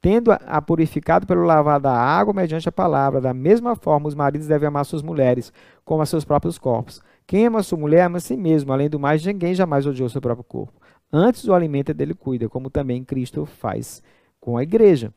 tendo-a 0.00 0.62
purificado 0.62 1.26
pelo 1.26 1.42
lavar 1.42 1.80
da 1.80 1.92
água 1.92 2.32
mediante 2.32 2.68
a 2.68 2.72
palavra. 2.72 3.20
Da 3.20 3.34
mesma 3.34 3.74
forma, 3.74 4.08
os 4.08 4.14
maridos 4.14 4.46
devem 4.46 4.68
amar 4.68 4.84
suas 4.84 5.02
mulheres 5.02 5.52
como 5.84 6.02
a 6.02 6.06
seus 6.06 6.24
próprios 6.24 6.58
corpos. 6.58 7.00
Quem 7.26 7.46
ama 7.46 7.62
sua 7.62 7.78
mulher 7.78 8.04
ama 8.04 8.18
a 8.18 8.20
si 8.20 8.36
mesmo. 8.36 8.72
Além 8.72 8.88
do 8.88 9.00
mais, 9.00 9.24
ninguém 9.24 9.54
jamais 9.54 9.86
odiou 9.86 10.08
seu 10.08 10.20
próprio 10.20 10.44
corpo. 10.44 10.80
Antes 11.12 11.46
o 11.46 11.54
alimenta 11.54 11.94
dele 11.94 12.14
cuida, 12.14 12.48
como 12.48 12.70
também 12.70 13.04
Cristo 13.04 13.46
faz 13.46 14.02
com 14.40 14.56
a 14.56 14.62
igreja. 14.62 15.12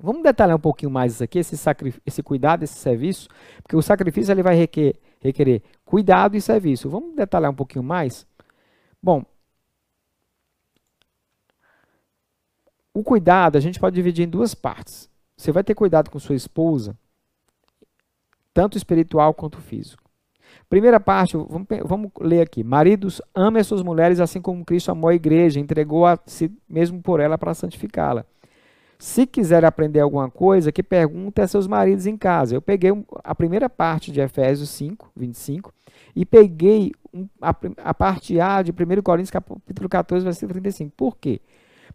Vamos 0.00 0.22
detalhar 0.22 0.56
um 0.56 0.60
pouquinho 0.60 0.90
mais 0.90 1.12
isso 1.12 1.24
aqui, 1.24 1.38
esse, 1.38 1.54
esse 2.06 2.22
cuidado, 2.22 2.62
esse 2.62 2.74
serviço, 2.74 3.28
porque 3.62 3.76
o 3.76 3.82
sacrifício 3.82 4.32
ele 4.32 4.42
vai 4.42 4.54
requer, 4.56 4.94
requerer 5.20 5.62
cuidado 5.84 6.36
e 6.36 6.40
serviço. 6.40 6.88
Vamos 6.88 7.14
detalhar 7.14 7.50
um 7.50 7.54
pouquinho 7.54 7.84
mais? 7.84 8.26
Bom, 9.02 9.24
o 12.94 13.02
cuidado 13.02 13.56
a 13.56 13.60
gente 13.60 13.80
pode 13.80 13.94
dividir 13.94 14.26
em 14.26 14.30
duas 14.30 14.54
partes. 14.54 15.08
Você 15.36 15.50
vai 15.50 15.64
ter 15.64 15.74
cuidado 15.74 16.10
com 16.10 16.18
sua 16.18 16.36
esposa, 16.36 16.96
tanto 18.52 18.76
espiritual 18.76 19.34
quanto 19.34 19.58
físico. 19.58 20.02
Primeira 20.68 21.00
parte, 21.00 21.36
vamos, 21.36 21.66
vamos 21.84 22.10
ler 22.20 22.42
aqui. 22.42 22.62
Maridos, 22.62 23.20
amem 23.34 23.60
as 23.60 23.66
suas 23.66 23.82
mulheres 23.82 24.20
assim 24.20 24.40
como 24.40 24.64
Cristo 24.64 24.90
amou 24.90 25.08
a 25.08 25.14
igreja, 25.14 25.60
entregou 25.60 26.06
a 26.06 26.18
si 26.26 26.50
mesmo 26.68 27.00
por 27.02 27.20
ela 27.20 27.38
para 27.38 27.54
santificá-la. 27.54 28.24
Se 28.98 29.26
quiser 29.26 29.64
aprender 29.64 30.00
alguma 30.00 30.30
coisa, 30.30 30.70
que 30.70 30.82
pergunte 30.82 31.40
a 31.40 31.48
seus 31.48 31.66
maridos 31.66 32.06
em 32.06 32.16
casa. 32.16 32.54
Eu 32.54 32.62
peguei 32.62 32.90
a 33.24 33.34
primeira 33.34 33.68
parte 33.68 34.12
de 34.12 34.20
Efésios 34.20 34.70
5, 34.70 35.10
25, 35.16 35.74
e 36.14 36.24
peguei 36.24 36.92
a, 37.40 37.92
parte 37.92 38.38
A 38.38 38.62
de 38.62 38.70
1 38.70 39.02
Coríntios, 39.02 39.30
capítulo 39.30 39.88
14, 39.88 40.24
versículo 40.24 40.52
35. 40.52 40.92
Por 40.96 41.16
quê? 41.16 41.40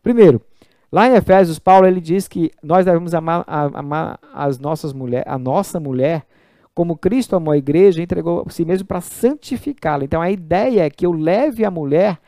Primeiro, 0.03 0.41
lá 0.91 1.07
em 1.07 1.15
Efésios, 1.15 1.59
Paulo 1.59 1.87
ele 1.87 2.01
diz 2.01 2.27
que 2.27 2.51
nós 2.61 2.85
devemos 2.85 3.13
amar, 3.13 3.43
amar 3.47 4.19
as 4.33 4.59
nossas 4.59 4.93
mulher, 4.93 5.23
a 5.27 5.37
nossa 5.37 5.79
mulher 5.79 6.25
como 6.77 6.95
Cristo 6.95 7.35
amou 7.35 7.53
a 7.53 7.57
igreja, 7.57 8.03
entregou 8.03 8.43
a 8.45 8.51
si 8.51 8.63
mesmo 8.63 8.87
para 8.87 9.01
santificá-la. 9.01 10.03
Então 10.03 10.21
a 10.21 10.29
ideia 10.29 10.85
é 10.85 10.89
que 10.91 11.07
eu 11.07 11.11
leve 11.11 11.65
a 11.65 11.71
mulher 11.71 12.19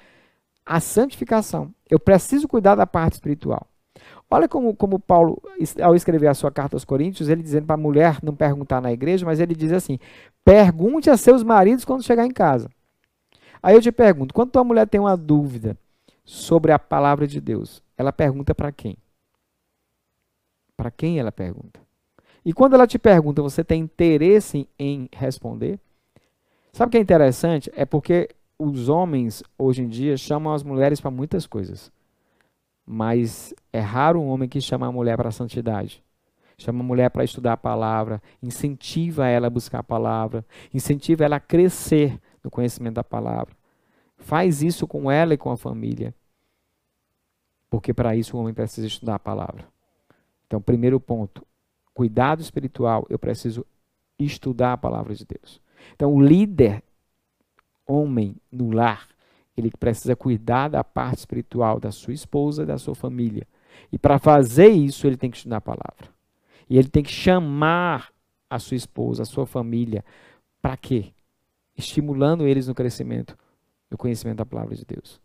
à 0.65 0.79
santificação. 0.79 1.71
Eu 1.87 1.99
preciso 1.99 2.47
cuidar 2.47 2.73
da 2.73 2.87
parte 2.87 3.13
espiritual. 3.13 3.67
Olha 4.27 4.47
como, 4.47 4.75
como 4.75 4.99
Paulo, 4.99 5.39
ao 5.79 5.95
escrever 5.95 6.27
a 6.27 6.33
sua 6.33 6.51
carta 6.51 6.75
aos 6.75 6.83
Coríntios, 6.83 7.29
ele 7.29 7.43
dizendo 7.43 7.67
para 7.67 7.75
a 7.75 7.77
mulher 7.77 8.17
não 8.23 8.35
perguntar 8.35 8.81
na 8.81 8.91
igreja, 8.91 9.23
mas 9.23 9.39
ele 9.39 9.53
diz 9.53 9.71
assim: 9.71 9.99
pergunte 10.43 11.11
a 11.11 11.17
seus 11.17 11.43
maridos 11.43 11.85
quando 11.85 12.03
chegar 12.03 12.25
em 12.25 12.31
casa. 12.31 12.69
Aí 13.61 13.75
eu 13.75 13.81
te 13.81 13.91
pergunto: 13.91 14.33
quando 14.33 14.51
tua 14.51 14.63
mulher 14.63 14.87
tem 14.87 14.99
uma 14.99 15.15
dúvida 15.15 15.77
sobre 16.23 16.71
a 16.71 16.79
palavra 16.79 17.27
de 17.27 17.39
Deus, 17.39 17.83
ela 17.99 18.13
pergunta 18.13 18.55
para 18.55 18.71
quem? 18.71 18.95
Para 20.77 20.89
quem 20.89 21.19
ela 21.19 21.33
pergunta? 21.33 21.81
E 22.45 22.53
quando 22.53 22.75
ela 22.75 22.87
te 22.87 22.97
pergunta, 22.97 23.41
você 23.41 23.61
tem 23.61 23.81
interesse 23.81 24.69
em 24.79 25.09
responder? 25.11 25.77
Sabe 26.71 26.87
o 26.87 26.91
que 26.91 26.97
é 26.97 27.01
interessante? 27.01 27.69
É 27.75 27.83
porque 27.83 28.29
os 28.57 28.87
homens, 28.87 29.43
hoje 29.57 29.81
em 29.81 29.89
dia, 29.89 30.15
chamam 30.15 30.53
as 30.53 30.63
mulheres 30.63 31.01
para 31.01 31.11
muitas 31.11 31.45
coisas. 31.45 31.91
Mas 32.87 33.53
é 33.73 33.81
raro 33.81 34.21
um 34.21 34.29
homem 34.29 34.47
que 34.47 34.61
chama 34.61 34.87
a 34.87 34.91
mulher 34.93 35.17
para 35.17 35.27
a 35.27 35.33
santidade. 35.33 36.01
Chama 36.57 36.79
a 36.79 36.83
mulher 36.83 37.09
para 37.09 37.25
estudar 37.25 37.51
a 37.53 37.57
palavra, 37.57 38.21
incentiva 38.41 39.27
ela 39.27 39.47
a 39.47 39.49
buscar 39.49 39.79
a 39.79 39.83
palavra, 39.83 40.45
incentiva 40.73 41.25
ela 41.25 41.35
a 41.35 41.41
crescer 41.41 42.17
no 42.41 42.49
conhecimento 42.49 42.95
da 42.95 43.03
palavra. 43.03 43.53
Faz 44.17 44.63
isso 44.63 44.87
com 44.87 45.11
ela 45.11 45.33
e 45.33 45.37
com 45.37 45.51
a 45.51 45.57
família. 45.57 46.13
Porque 47.69 47.93
para 47.93 48.15
isso 48.15 48.35
o 48.35 48.39
homem 48.39 48.53
precisa 48.53 48.87
estudar 48.87 49.15
a 49.15 49.19
palavra. 49.19 49.67
Então, 50.47 50.61
primeiro 50.61 50.99
ponto, 50.99 51.45
cuidado 51.93 52.41
espiritual, 52.41 53.05
eu 53.09 53.19
preciso 53.19 53.65
estudar 54.17 54.73
a 54.73 54.77
palavra 54.77 55.13
de 55.13 55.25
Deus. 55.25 55.61
Então, 55.93 56.13
o 56.13 56.21
líder, 56.21 56.81
homem 57.85 58.35
no 58.51 58.71
lar, 58.71 59.07
ele 59.55 59.71
precisa 59.79 60.15
cuidar 60.15 60.69
da 60.69 60.83
parte 60.83 61.19
espiritual 61.19 61.79
da 61.79 61.91
sua 61.91 62.13
esposa, 62.13 62.65
da 62.65 62.77
sua 62.77 62.95
família. 62.95 63.47
E 63.91 63.97
para 63.97 64.17
fazer 64.17 64.69
isso, 64.69 65.05
ele 65.05 65.17
tem 65.17 65.29
que 65.29 65.37
estudar 65.37 65.57
a 65.57 65.61
palavra. 65.61 66.09
E 66.69 66.77
ele 66.77 66.87
tem 66.87 67.03
que 67.03 67.11
chamar 67.11 68.11
a 68.49 68.57
sua 68.59 68.75
esposa, 68.75 69.23
a 69.23 69.25
sua 69.25 69.45
família, 69.45 70.03
para 70.61 70.75
quê? 70.75 71.11
Estimulando 71.77 72.47
eles 72.47 72.67
no 72.67 72.75
crescimento, 72.75 73.37
no 73.89 73.97
conhecimento 73.97 74.37
da 74.37 74.45
palavra 74.45 74.75
de 74.75 74.85
Deus. 74.85 75.21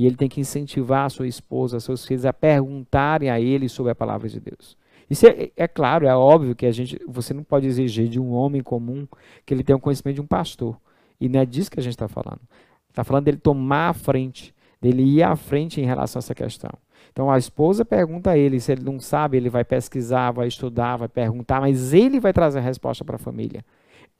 E 0.00 0.06
ele 0.06 0.16
tem 0.16 0.30
que 0.30 0.40
incentivar 0.40 1.04
a 1.04 1.10
sua 1.10 1.28
esposa, 1.28 1.78
seus 1.78 2.06
filhos 2.06 2.24
a 2.24 2.32
perguntarem 2.32 3.28
a 3.28 3.38
ele 3.38 3.68
sobre 3.68 3.92
a 3.92 3.94
palavra 3.94 4.30
de 4.30 4.40
Deus. 4.40 4.74
Isso 5.10 5.26
é, 5.26 5.50
é, 5.54 5.68
claro, 5.68 6.06
é 6.06 6.16
óbvio 6.16 6.56
que 6.56 6.64
a 6.64 6.72
gente, 6.72 6.98
você 7.06 7.34
não 7.34 7.44
pode 7.44 7.66
exigir 7.66 8.08
de 8.08 8.18
um 8.18 8.32
homem 8.32 8.62
comum 8.62 9.06
que 9.44 9.52
ele 9.52 9.62
tenha 9.62 9.76
o 9.76 9.80
conhecimento 9.80 10.14
de 10.14 10.22
um 10.22 10.26
pastor. 10.26 10.80
E 11.20 11.28
não 11.28 11.38
é 11.38 11.44
disso 11.44 11.70
que 11.70 11.78
a 11.78 11.82
gente 11.82 11.92
está 11.92 12.08
falando. 12.08 12.40
Está 12.88 13.04
falando 13.04 13.26
dele 13.26 13.36
tomar 13.36 13.90
a 13.90 13.92
frente, 13.92 14.54
dele 14.80 15.02
ir 15.02 15.22
à 15.22 15.36
frente 15.36 15.82
em 15.82 15.84
relação 15.84 16.18
a 16.18 16.20
essa 16.20 16.34
questão. 16.34 16.72
Então 17.12 17.30
a 17.30 17.36
esposa 17.36 17.84
pergunta 17.84 18.30
a 18.30 18.38
ele, 18.38 18.58
se 18.58 18.72
ele 18.72 18.82
não 18.82 18.98
sabe, 18.98 19.36
ele 19.36 19.50
vai 19.50 19.66
pesquisar, 19.66 20.30
vai 20.30 20.48
estudar, 20.48 20.96
vai 20.96 21.08
perguntar, 21.08 21.60
mas 21.60 21.92
ele 21.92 22.18
vai 22.18 22.32
trazer 22.32 22.60
a 22.60 22.62
resposta 22.62 23.04
para 23.04 23.16
a 23.16 23.18
família. 23.18 23.62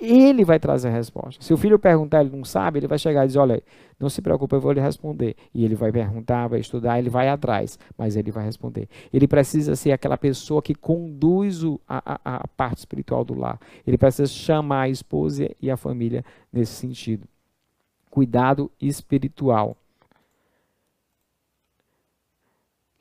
Ele 0.01 0.47
vai 0.47 0.59
trazer 0.59 0.89
a 0.89 0.93
resposta. 0.93 1.45
Se 1.45 1.53
o 1.53 1.59
filho 1.59 1.79
perguntar, 1.79 2.23
ele 2.23 2.35
não 2.35 2.43
sabe, 2.43 2.79
ele 2.79 2.87
vai 2.87 2.99
chegar 2.99 3.25
e 3.25 3.27
dizer: 3.27 3.39
Olha, 3.39 3.63
não 3.99 4.09
se 4.09 4.23
preocupe, 4.23 4.57
eu 4.57 4.61
vou 4.61 4.73
lhe 4.73 4.81
responder. 4.81 5.37
E 5.55 5.63
ele 5.63 5.75
vai 5.75 5.93
perguntar, 5.93 6.49
vai 6.49 6.59
estudar, 6.59 6.99
ele 6.99 7.11
vai 7.11 7.29
atrás, 7.29 7.79
mas 7.99 8.17
ele 8.17 8.31
vai 8.31 8.47
responder. 8.47 8.89
Ele 9.13 9.29
precisa 9.29 9.77
ser 9.77 9.93
aquela 9.93 10.17
pessoa 10.17 10.63
que 10.63 10.75
conduz 10.75 11.63
o, 11.63 11.79
a, 11.87 12.15
a, 12.15 12.37
a 12.37 12.49
parte 12.49 12.79
espiritual 12.79 13.23
do 13.23 13.35
lar. 13.35 13.61
Ele 13.87 13.99
precisa 13.99 14.27
chamar 14.27 14.83
a 14.83 14.89
esposa 14.89 15.51
e 15.61 15.71
a 15.71 15.77
família 15.77 16.25
nesse 16.51 16.73
sentido. 16.73 17.29
Cuidado 18.11 18.71
espiritual. 18.81 19.77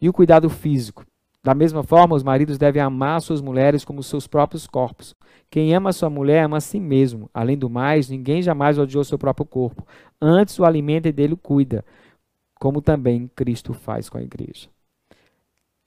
E 0.01 0.09
o 0.09 0.13
cuidado 0.13 0.49
físico. 0.49 1.05
Da 1.41 1.55
mesma 1.55 1.83
forma, 1.83 2.15
os 2.15 2.23
maridos 2.23 2.57
devem 2.57 2.81
amar 2.81 3.21
suas 3.21 3.41
mulheres 3.41 3.85
como 3.85 4.03
seus 4.03 4.27
próprios 4.27 4.67
corpos. 4.67 5.15
Quem 5.49 5.73
ama 5.73 5.93
sua 5.93 6.09
mulher 6.09 6.43
ama 6.43 6.57
a 6.57 6.61
si 6.61 6.79
mesmo. 6.79 7.29
Além 7.33 7.57
do 7.57 7.69
mais, 7.69 8.09
ninguém 8.09 8.41
jamais 8.41 8.77
odiou 8.77 9.03
seu 9.03 9.17
próprio 9.17 9.45
corpo. 9.45 9.87
Antes 10.21 10.59
o 10.59 10.65
alimenta 10.65 11.07
e 11.07 11.13
dele 11.13 11.35
cuida, 11.35 11.83
como 12.59 12.81
também 12.81 13.31
Cristo 13.35 13.73
faz 13.73 14.09
com 14.09 14.17
a 14.17 14.21
igreja. 14.21 14.67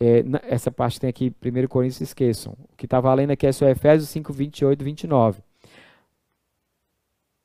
É, 0.00 0.25
essa 0.49 0.71
parte 0.71 0.99
tem 0.99 1.09
aqui, 1.09 1.32
1 1.44 1.68
Coríntios, 1.68 2.00
esqueçam. 2.00 2.54
O 2.73 2.76
que 2.76 2.87
está 2.87 2.99
valendo 2.99 3.30
aqui 3.30 3.47
é 3.47 3.52
só 3.52 3.68
Efésios 3.68 4.09
5, 4.09 4.32
28 4.32 4.82
29. 4.82 5.42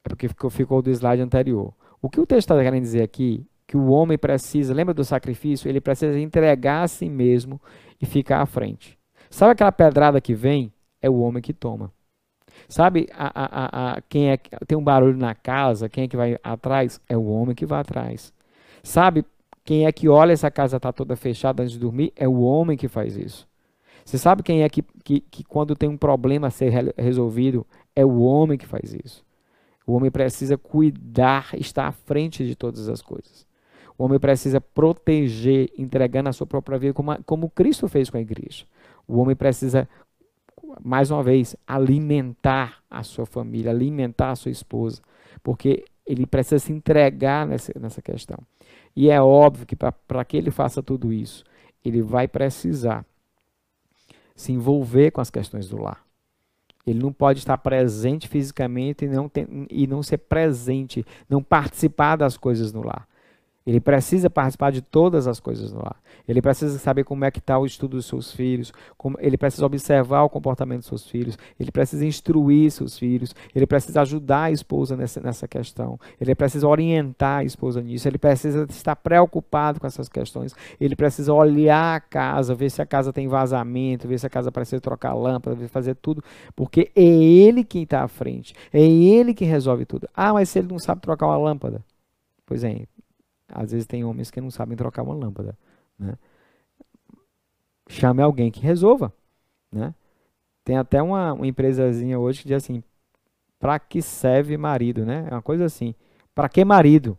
É 0.03 0.09
porque 0.09 0.27
ficou, 0.29 0.49
ficou 0.49 0.81
do 0.81 0.89
slide 0.89 1.21
anterior. 1.21 1.73
O 2.01 2.09
que 2.09 2.19
o 2.19 2.25
texto 2.25 2.51
está 2.51 2.63
querendo 2.63 2.81
dizer 2.81 3.03
aqui 3.03 3.45
que 3.67 3.75
o 3.75 3.89
homem 3.89 4.17
precisa, 4.17 4.73
lembra 4.73 4.93
do 4.93 5.03
sacrifício? 5.03 5.69
Ele 5.69 5.81
precisa 5.81 6.17
entregar 6.17 6.83
a 6.83 6.87
si 6.87 7.09
mesmo 7.09 7.61
e 8.01 8.05
ficar 8.05 8.41
à 8.41 8.45
frente. 8.45 8.97
Sabe 9.29 9.51
aquela 9.51 9.71
pedrada 9.71 10.21
que 10.21 10.33
vem? 10.33 10.71
É 11.01 11.09
o 11.09 11.19
homem 11.19 11.41
que 11.41 11.53
toma. 11.53 11.91
Sabe 12.67 13.07
a, 13.13 13.31
a, 13.35 13.91
a, 13.93 14.01
quem 14.01 14.31
é 14.31 14.37
tem 14.65 14.77
um 14.77 14.83
barulho 14.83 15.17
na 15.17 15.35
casa? 15.35 15.89
Quem 15.89 16.05
é 16.05 16.07
que 16.07 16.17
vai 16.17 16.37
atrás? 16.43 16.99
É 17.07 17.15
o 17.15 17.25
homem 17.25 17.55
que 17.55 17.65
vai 17.65 17.79
atrás. 17.79 18.33
Sabe 18.83 19.23
quem 19.63 19.85
é 19.85 19.91
que 19.91 20.07
olha 20.07 20.31
essa 20.31 20.49
casa 20.49 20.77
está 20.77 20.91
toda 20.91 21.15
fechada 21.15 21.61
antes 21.61 21.73
de 21.73 21.79
dormir? 21.79 22.13
É 22.15 22.27
o 22.27 22.39
homem 22.39 22.77
que 22.77 22.87
faz 22.87 23.15
isso. 23.15 23.47
Você 24.03 24.17
sabe 24.17 24.41
quem 24.41 24.63
é 24.63 24.69
que, 24.69 24.81
que, 25.03 25.19
que 25.19 25.43
quando 25.43 25.75
tem 25.75 25.89
um 25.89 25.97
problema 25.97 26.47
a 26.47 26.51
ser 26.51 26.93
resolvido? 26.97 27.67
É 27.95 28.05
o 28.05 28.19
homem 28.19 28.57
que 28.57 28.65
faz 28.65 28.93
isso. 28.93 29.25
O 29.85 29.93
homem 29.93 30.11
precisa 30.11 30.57
cuidar, 30.57 31.49
estar 31.53 31.87
à 31.87 31.91
frente 31.91 32.45
de 32.45 32.55
todas 32.55 32.89
as 32.89 33.01
coisas. 33.01 33.46
O 33.97 34.05
homem 34.05 34.19
precisa 34.19 34.61
proteger, 34.61 35.71
entregando 35.77 36.29
a 36.29 36.33
sua 36.33 36.45
própria 36.45 36.77
vida, 36.77 36.93
como, 36.93 37.21
como 37.23 37.49
Cristo 37.49 37.87
fez 37.87 38.09
com 38.09 38.17
a 38.17 38.21
igreja. 38.21 38.65
O 39.07 39.17
homem 39.17 39.35
precisa, 39.35 39.89
mais 40.83 41.09
uma 41.09 41.23
vez, 41.23 41.55
alimentar 41.65 42.77
a 42.89 43.01
sua 43.01 43.25
família, 43.25 43.71
alimentar 43.71 44.31
a 44.31 44.35
sua 44.35 44.51
esposa, 44.51 45.01
porque 45.41 45.85
ele 46.05 46.25
precisa 46.25 46.59
se 46.59 46.71
entregar 46.71 47.47
nessa, 47.47 47.73
nessa 47.79 48.01
questão. 48.01 48.37
E 48.95 49.09
é 49.09 49.21
óbvio 49.21 49.65
que 49.65 49.75
para 49.75 50.25
que 50.25 50.37
ele 50.37 50.51
faça 50.51 50.81
tudo 50.81 51.11
isso, 51.11 51.43
ele 51.83 52.01
vai 52.01 52.27
precisar 52.27 53.05
se 54.35 54.51
envolver 54.51 55.11
com 55.11 55.21
as 55.21 55.31
questões 55.31 55.67
do 55.67 55.81
lar. 55.81 56.05
Ele 56.85 56.99
não 56.99 57.11
pode 57.11 57.39
estar 57.39 57.57
presente 57.57 58.27
fisicamente 58.27 59.03
e 59.03 59.07
não, 59.09 59.29
e 59.69 59.87
não 59.87 60.01
ser 60.01 60.19
presente, 60.19 61.05
não 61.29 61.43
participar 61.43 62.15
das 62.15 62.37
coisas 62.37 62.71
no 62.71 62.81
lar. 62.81 63.05
Ele 63.67 63.81
precisa 63.81 64.29
participar 64.29 64.71
de 64.71 64.81
todas 64.81 65.27
as 65.27 65.41
coisas 65.41 65.73
no 65.73 65.79
lar. 65.79 65.97
Ele 66.25 66.41
precisa 66.41 66.79
saber 66.79 67.03
como 67.03 67.25
é 67.25 67.29
que 67.29 67.39
está 67.39 67.59
o 67.59 67.65
estudo 67.65 67.97
dos 67.97 68.05
seus 68.05 68.31
filhos, 68.31 68.71
como, 68.97 69.17
ele 69.19 69.37
precisa 69.37 69.65
observar 69.65 70.23
o 70.23 70.29
comportamento 70.29 70.79
dos 70.79 70.87
seus 70.87 71.05
filhos, 71.05 71.37
ele 71.59 71.69
precisa 71.69 72.05
instruir 72.05 72.71
seus 72.71 72.97
filhos, 72.97 73.35
ele 73.53 73.67
precisa 73.67 74.01
ajudar 74.01 74.43
a 74.43 74.51
esposa 74.51 74.95
nessa, 74.95 75.19
nessa 75.19 75.49
questão, 75.49 75.99
ele 76.19 76.33
precisa 76.33 76.65
orientar 76.65 77.39
a 77.39 77.43
esposa 77.43 77.81
nisso, 77.81 78.07
ele 78.07 78.17
precisa 78.17 78.65
estar 78.69 78.95
preocupado 78.95 79.81
com 79.81 79.87
essas 79.87 80.07
questões, 80.07 80.55
ele 80.79 80.95
precisa 80.95 81.33
olhar 81.33 81.97
a 81.97 81.99
casa, 81.99 82.55
ver 82.55 82.69
se 82.69 82.81
a 82.81 82.85
casa 82.85 83.11
tem 83.11 83.27
vazamento, 83.27 84.07
ver 84.07 84.17
se 84.17 84.25
a 84.25 84.29
casa 84.29 84.49
precisa 84.49 84.79
trocar 84.79 85.13
lâmpada, 85.13 85.67
fazer 85.67 85.95
tudo, 85.95 86.23
porque 86.55 86.89
é 86.95 87.03
ele 87.03 87.65
quem 87.65 87.83
está 87.83 88.01
à 88.01 88.07
frente, 88.07 88.53
é 88.71 88.81
ele 88.81 89.33
que 89.33 89.43
resolve 89.43 89.85
tudo. 89.85 90.07
Ah, 90.13 90.31
mas 90.31 90.47
se 90.47 90.59
ele 90.59 90.69
não 90.69 90.79
sabe 90.79 91.01
trocar 91.01 91.27
uma 91.27 91.37
lâmpada? 91.37 91.83
Pois 92.45 92.63
é, 92.63 92.85
às 93.47 93.71
vezes 93.71 93.85
tem 93.85 94.03
homens 94.03 94.29
que 94.29 94.41
não 94.41 94.51
sabem 94.51 94.77
trocar 94.77 95.03
uma 95.03 95.13
lâmpada. 95.13 95.57
Né? 95.97 96.15
Chame 97.89 98.21
alguém 98.21 98.51
que 98.51 98.59
resolva. 98.59 99.13
Né? 99.71 99.93
Tem 100.63 100.77
até 100.77 101.01
uma, 101.01 101.33
uma 101.33 101.47
empresazinha 101.47 102.19
hoje 102.19 102.41
que 102.41 102.47
diz 102.47 102.57
assim: 102.57 102.83
para 103.59 103.79
que 103.79 104.01
serve 104.01 104.57
marido? 104.57 105.05
Né? 105.05 105.27
É 105.29 105.33
uma 105.33 105.41
coisa 105.41 105.65
assim: 105.65 105.95
para 106.35 106.49
que 106.49 106.63
marido? 106.65 107.17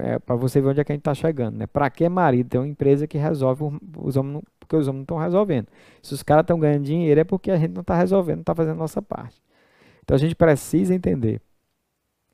É, 0.00 0.18
para 0.18 0.34
você 0.34 0.60
ver 0.60 0.70
onde 0.70 0.80
é 0.80 0.84
que 0.84 0.90
a 0.90 0.94
gente 0.94 1.00
está 1.00 1.14
chegando. 1.14 1.56
Né? 1.58 1.66
Para 1.66 1.88
que 1.88 2.08
marido 2.08 2.48
ter 2.48 2.58
uma 2.58 2.66
empresa 2.66 3.06
que 3.06 3.16
resolve 3.16 3.78
os 3.98 4.16
homens, 4.16 4.42
porque 4.58 4.74
os 4.74 4.88
homens 4.88 4.98
não 4.98 5.02
estão 5.02 5.16
resolvendo. 5.18 5.68
Se 6.02 6.12
os 6.12 6.24
caras 6.24 6.42
estão 6.42 6.58
ganhando 6.58 6.84
dinheiro 6.84 7.20
é 7.20 7.24
porque 7.24 7.52
a 7.52 7.56
gente 7.56 7.72
não 7.72 7.82
está 7.82 7.94
resolvendo, 7.94 8.38
não 8.38 8.42
está 8.42 8.54
fazendo 8.54 8.74
a 8.74 8.78
nossa 8.78 9.00
parte. 9.00 9.40
Então 10.02 10.16
a 10.16 10.18
gente 10.18 10.34
precisa 10.34 10.92
entender 10.92 11.40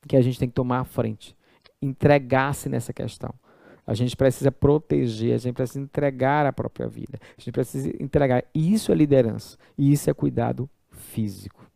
que 0.09 0.17
a 0.17 0.23
gente 0.23 0.39
tem 0.39 0.49
que 0.49 0.55
tomar 0.55 0.81
a 0.81 0.85
frente, 0.85 1.37
entregar-se 1.83 2.69
nessa 2.69 2.93
questão. 2.93 3.35
A 3.85 3.95
gente 3.95 4.17
precisa 4.17 4.53
proteger, 4.53 5.35
a 5.35 5.39
gente 5.39 5.55
precisa 5.55 5.81
entregar 5.81 6.47
a 6.47 6.53
própria 6.53 6.87
vida. 6.87 7.19
A 7.37 7.41
gente 7.41 7.53
precisa 7.53 7.91
entregar. 8.01 8.45
Isso 8.55 8.93
é 8.93 8.95
liderança. 8.95 9.59
E 9.77 9.93
isso 9.93 10.09
é 10.09 10.15
cuidado 10.15 10.71
físico. 10.91 11.69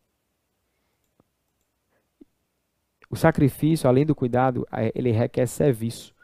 O 3.11 3.17
sacrifício, 3.17 3.89
além 3.89 4.07
do 4.07 4.15
cuidado, 4.15 4.67
ele 4.95 5.11
requer 5.11 5.47
serviço. 5.47 6.15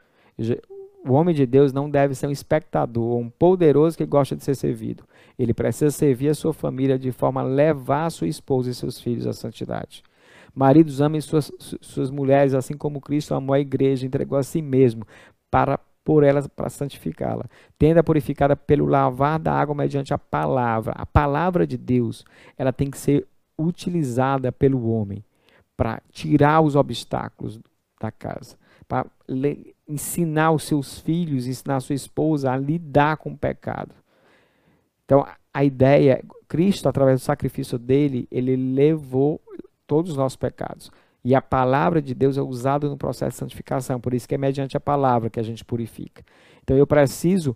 O 1.05 1.15
homem 1.15 1.35
de 1.35 1.45
Deus 1.45 1.73
não 1.73 1.91
deve 1.91 2.15
ser 2.15 2.29
um 2.29 2.31
espectador, 2.31 3.19
um 3.19 3.29
poderoso 3.29 3.97
que 3.97 4.07
gosta 4.07 4.37
de 4.37 4.45
ser 4.45 4.55
servido. 4.55 5.05
Ele 5.37 5.53
precisa 5.53 5.91
servir 5.91 6.29
a 6.29 6.35
sua 6.35 6.53
família 6.53 6.97
de 6.97 7.11
forma 7.11 7.41
a 7.41 7.45
levar 7.45 8.07
a 8.07 8.11
sua 8.11 8.29
esposa 8.29 8.71
e 8.71 8.75
seus 8.75 9.01
filhos 9.01 9.27
à 9.27 9.33
santidade. 9.33 10.03
Maridos, 10.55 11.01
amem 11.01 11.21
suas, 11.21 11.51
suas 11.81 12.11
mulheres, 12.11 12.55
assim 12.55 12.77
como 12.77 13.01
Cristo 13.01 13.35
amou 13.35 13.55
a 13.55 13.61
igreja, 13.61 14.07
entregou 14.07 14.39
a 14.39 14.43
si 14.43 14.61
mesmo 14.61 15.07
para 15.51 15.79
por 16.05 16.25
elas 16.25 16.47
para 16.47 16.69
santificá-la. 16.69 17.45
Tenda 17.79 18.03
purificada 18.03 18.57
pelo 18.57 18.87
lavar 18.87 19.39
da 19.39 19.53
água 19.53 19.75
mediante 19.75 20.13
a 20.13 20.19
palavra. 20.19 20.93
A 20.97 21.07
palavra 21.07 21.67
de 21.67 21.77
Deus, 21.77 22.25
ela 22.57 22.73
tem 22.73 22.91
que 22.91 22.99
ser 22.99 23.27
utilizada 23.59 24.51
pelo 24.51 24.89
homem 24.91 25.25
para 25.77 26.03
tirar 26.11 26.61
os 26.61 26.77
obstáculos 26.77 27.61
da 28.01 28.11
casa, 28.11 28.57
para 28.89 29.07
ensinar 29.89 30.51
os 30.53 30.65
seus 30.65 30.99
filhos, 30.99 31.47
ensinar 31.47 31.77
a 31.77 31.81
sua 31.81 31.95
esposa 31.95 32.51
a 32.51 32.57
lidar 32.57 33.17
com 33.17 33.31
o 33.31 33.39
pecado. 33.39 33.95
Então, 35.05 35.27
a 35.53 35.65
ideia, 35.65 36.23
Cristo, 36.49 36.89
através 36.89 37.21
do 37.21 37.25
sacrifício 37.25 37.79
dele, 37.79 38.27
ele 38.31 38.57
levou 38.57 39.41
todos 39.93 40.13
os 40.13 40.17
nossos 40.17 40.37
pecados. 40.37 40.91
E 41.23 41.35
a 41.35 41.43
palavra 41.43 42.01
de 42.01 42.15
Deus 42.15 42.39
é 42.39 42.41
usada 42.41 42.89
no 42.89 42.97
processo 42.97 43.33
de 43.33 43.41
santificação, 43.41 44.01
por 44.01 44.15
isso 44.15 44.27
que 44.27 44.35
é 44.35 44.39
mediante 44.39 44.75
a 44.75 44.81
palavra 44.81 45.29
que 45.29 45.39
a 45.39 45.43
gente 45.43 45.63
purifica. 45.63 46.25
Então 46.63 46.75
eu 46.75 46.87
preciso, 46.87 47.55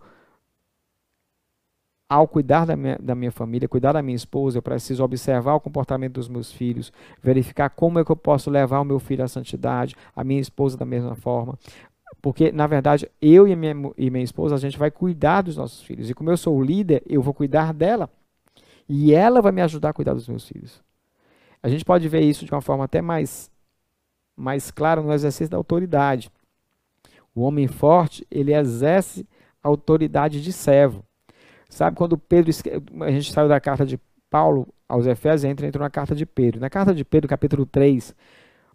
ao 2.07 2.29
cuidar 2.29 2.67
da 2.67 2.77
minha, 2.77 2.99
da 3.01 3.15
minha 3.15 3.33
família, 3.33 3.67
cuidar 3.67 3.93
da 3.93 4.03
minha 4.03 4.15
esposa, 4.15 4.59
eu 4.59 4.63
preciso 4.63 5.03
observar 5.03 5.55
o 5.55 5.61
comportamento 5.61 6.13
dos 6.13 6.29
meus 6.29 6.53
filhos, 6.53 6.93
verificar 7.23 7.71
como 7.71 7.99
é 7.99 8.05
que 8.05 8.13
eu 8.13 8.17
posso 8.17 8.51
levar 8.51 8.81
o 8.81 8.85
meu 8.85 8.99
filho 8.99 9.25
à 9.25 9.29
santidade, 9.29 9.97
a 10.15 10.23
minha 10.23 10.43
esposa 10.43 10.77
da 10.77 10.85
mesma 10.85 11.15
forma. 11.15 11.59
Porque, 12.21 12.53
na 12.53 12.67
verdade, 12.67 13.11
eu 13.19 13.49
e 13.49 13.57
minha, 13.57 13.75
e 13.97 14.11
minha 14.11 14.25
esposa, 14.25 14.57
a 14.57 14.59
gente 14.59 14.77
vai 14.77 14.91
cuidar 14.91 15.41
dos 15.41 15.57
nossos 15.57 15.83
filhos. 15.83 16.11
E 16.11 16.15
como 16.15 16.31
eu 16.31 16.37
sou 16.37 16.55
o 16.55 16.63
líder, 16.63 17.03
eu 17.07 17.23
vou 17.23 17.33
cuidar 17.33 17.73
dela. 17.73 18.11
E 18.87 19.15
ela 19.15 19.41
vai 19.41 19.53
me 19.53 19.63
ajudar 19.63 19.89
a 19.89 19.95
cuidar 19.95 20.13
dos 20.13 20.29
meus 20.29 20.47
filhos. 20.47 20.85
A 21.63 21.69
gente 21.69 21.85
pode 21.85 22.09
ver 22.09 22.21
isso 22.21 22.45
de 22.45 22.53
uma 22.53 22.61
forma 22.61 22.85
até 22.85 23.01
mais 23.01 23.51
mais 24.37 24.71
claro 24.71 25.03
no 25.03 25.13
exercício 25.13 25.49
da 25.49 25.57
autoridade. 25.57 26.31
O 27.35 27.41
homem 27.43 27.67
forte, 27.67 28.27
ele 28.31 28.53
exerce 28.53 29.27
a 29.63 29.69
autoridade 29.69 30.43
de 30.43 30.53
servo. 30.53 31.03
Sabe 31.69 31.97
quando 31.97 32.19
Pedro, 32.19 32.53
a 33.01 33.11
gente 33.11 33.33
saiu 33.33 33.49
da 33.49 33.59
carta 33.59 33.85
de 33.85 33.99
Paulo 34.31 34.69
aos 34.89 35.07
Efésios, 35.07 35.45
entra, 35.45 35.67
entra 35.67 35.83
na 35.83 35.91
carta 35.91 36.15
de 36.15 36.27
Pedro. 36.27 36.61
Na 36.61 36.71
carta 36.71 36.95
de 36.95 37.05
Pedro, 37.05 37.29
capítulo 37.29 37.67
3, 37.67 38.15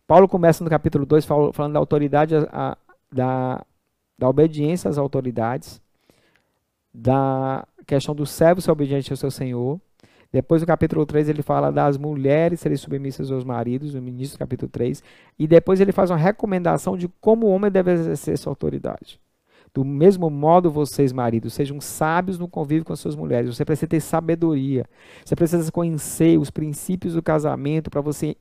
Paulo 0.07 0.27
começa 0.27 0.63
no 0.63 0.69
capítulo 0.69 1.05
2 1.05 1.25
falando 1.25 1.73
da 1.73 1.79
autoridade, 1.79 2.35
a, 2.35 2.77
da, 3.11 3.63
da 4.17 4.27
obediência 4.27 4.89
às 4.89 4.97
autoridades, 4.97 5.81
da 6.93 7.65
questão 7.88 8.13
do 8.13 8.25
servo 8.25 8.61
ser 8.61 8.71
obediente 8.71 9.11
ao 9.11 9.17
seu 9.17 9.31
senhor, 9.31 9.79
depois, 10.31 10.61
no 10.61 10.67
capítulo 10.67 11.05
3, 11.05 11.27
ele 11.27 11.41
fala 11.41 11.72
das 11.72 11.98
mulheres 11.98 12.61
serem 12.61 12.77
submissas 12.77 13.29
aos 13.29 13.44
maridos, 13.44 13.94
no 13.94 14.07
início 14.07 14.37
do 14.37 14.39
capítulo 14.39 14.70
3. 14.72 15.03
E 15.37 15.46
depois 15.46 15.81
ele 15.81 15.91
faz 15.91 16.09
uma 16.09 16.17
recomendação 16.17 16.96
de 16.96 17.09
como 17.20 17.48
o 17.48 17.50
homem 17.50 17.70
deve 17.70 17.91
exercer 17.91 18.37
sua 18.37 18.51
autoridade. 18.51 19.20
Do 19.74 19.86
mesmo 19.86 20.29
modo, 20.29 20.70
vocês, 20.70 21.14
maridos, 21.14 21.53
sejam 21.53 21.79
sábios 21.79 22.38
no 22.38 22.46
convívio 22.46 22.84
com 22.84 22.92
as 22.92 23.00
suas 23.00 23.16
mulheres. 23.16 23.55
Você 23.55 23.64
precisa 23.64 23.88
ter 23.88 24.01
sabedoria. 24.01 24.86
Você 25.24 25.34
precisa 25.34 25.72
conhecer 25.72 26.38
os 26.38 26.50
princípios 26.50 27.14
do 27.14 27.24
casamento 27.24 27.90
para 27.90 28.01
você 28.01 28.36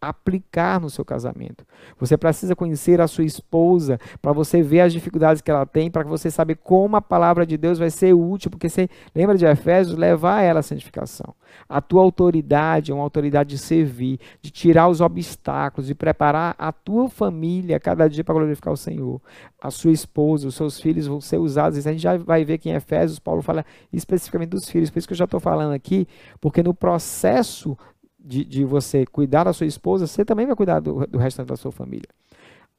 aplicar 0.00 0.80
no 0.80 0.88
seu 0.88 1.04
casamento. 1.04 1.66
Você 1.98 2.16
precisa 2.16 2.54
conhecer 2.54 3.00
a 3.00 3.08
sua 3.08 3.24
esposa 3.24 3.98
para 4.22 4.32
você 4.32 4.62
ver 4.62 4.82
as 4.82 4.92
dificuldades 4.92 5.42
que 5.42 5.50
ela 5.50 5.66
tem, 5.66 5.90
para 5.90 6.04
você 6.04 6.30
saber 6.30 6.56
como 6.56 6.96
a 6.96 7.02
palavra 7.02 7.44
de 7.44 7.56
Deus 7.56 7.78
vai 7.78 7.90
ser 7.90 8.12
útil, 8.12 8.50
porque 8.50 8.68
você 8.68 8.88
lembra 9.12 9.36
de 9.36 9.44
Efésios, 9.44 9.96
levar 9.96 10.42
ela 10.42 10.60
à 10.60 10.62
santificação. 10.62 11.34
A 11.68 11.80
tua 11.80 12.02
autoridade 12.02 12.92
é 12.92 12.94
uma 12.94 13.02
autoridade 13.02 13.50
de 13.50 13.58
servir, 13.58 14.20
de 14.40 14.50
tirar 14.50 14.88
os 14.88 15.00
obstáculos, 15.00 15.86
de 15.86 15.94
preparar 15.94 16.54
a 16.58 16.70
tua 16.70 17.08
família 17.08 17.80
cada 17.80 18.08
dia 18.08 18.22
para 18.22 18.34
glorificar 18.34 18.72
o 18.72 18.76
Senhor. 18.76 19.20
A 19.60 19.70
sua 19.70 19.90
esposa, 19.90 20.46
os 20.46 20.54
seus 20.54 20.75
filhos 20.80 21.06
vão 21.06 21.20
ser 21.20 21.38
usados. 21.38 21.86
A 21.86 21.92
gente 21.92 22.02
já 22.02 22.16
vai 22.16 22.44
ver 22.44 22.58
que 22.58 22.68
em 22.68 22.74
Efésios, 22.74 23.18
Paulo 23.18 23.42
fala 23.42 23.64
especificamente 23.92 24.50
dos 24.50 24.68
filhos. 24.68 24.90
Por 24.90 24.98
isso 24.98 25.08
que 25.08 25.12
eu 25.12 25.18
já 25.18 25.24
estou 25.24 25.40
falando 25.40 25.72
aqui, 25.72 26.06
porque 26.40 26.62
no 26.62 26.74
processo 26.74 27.76
de, 28.18 28.44
de, 28.44 28.64
você 28.64 29.06
cuidar 29.06 29.44
da 29.44 29.52
sua 29.52 29.66
esposa, 29.66 30.06
você 30.06 30.24
também 30.24 30.46
vai 30.46 30.56
cuidar 30.56 30.80
do, 30.80 31.06
do 31.06 31.18
restante 31.18 31.48
da 31.48 31.56
sua 31.56 31.72
família. 31.72 32.08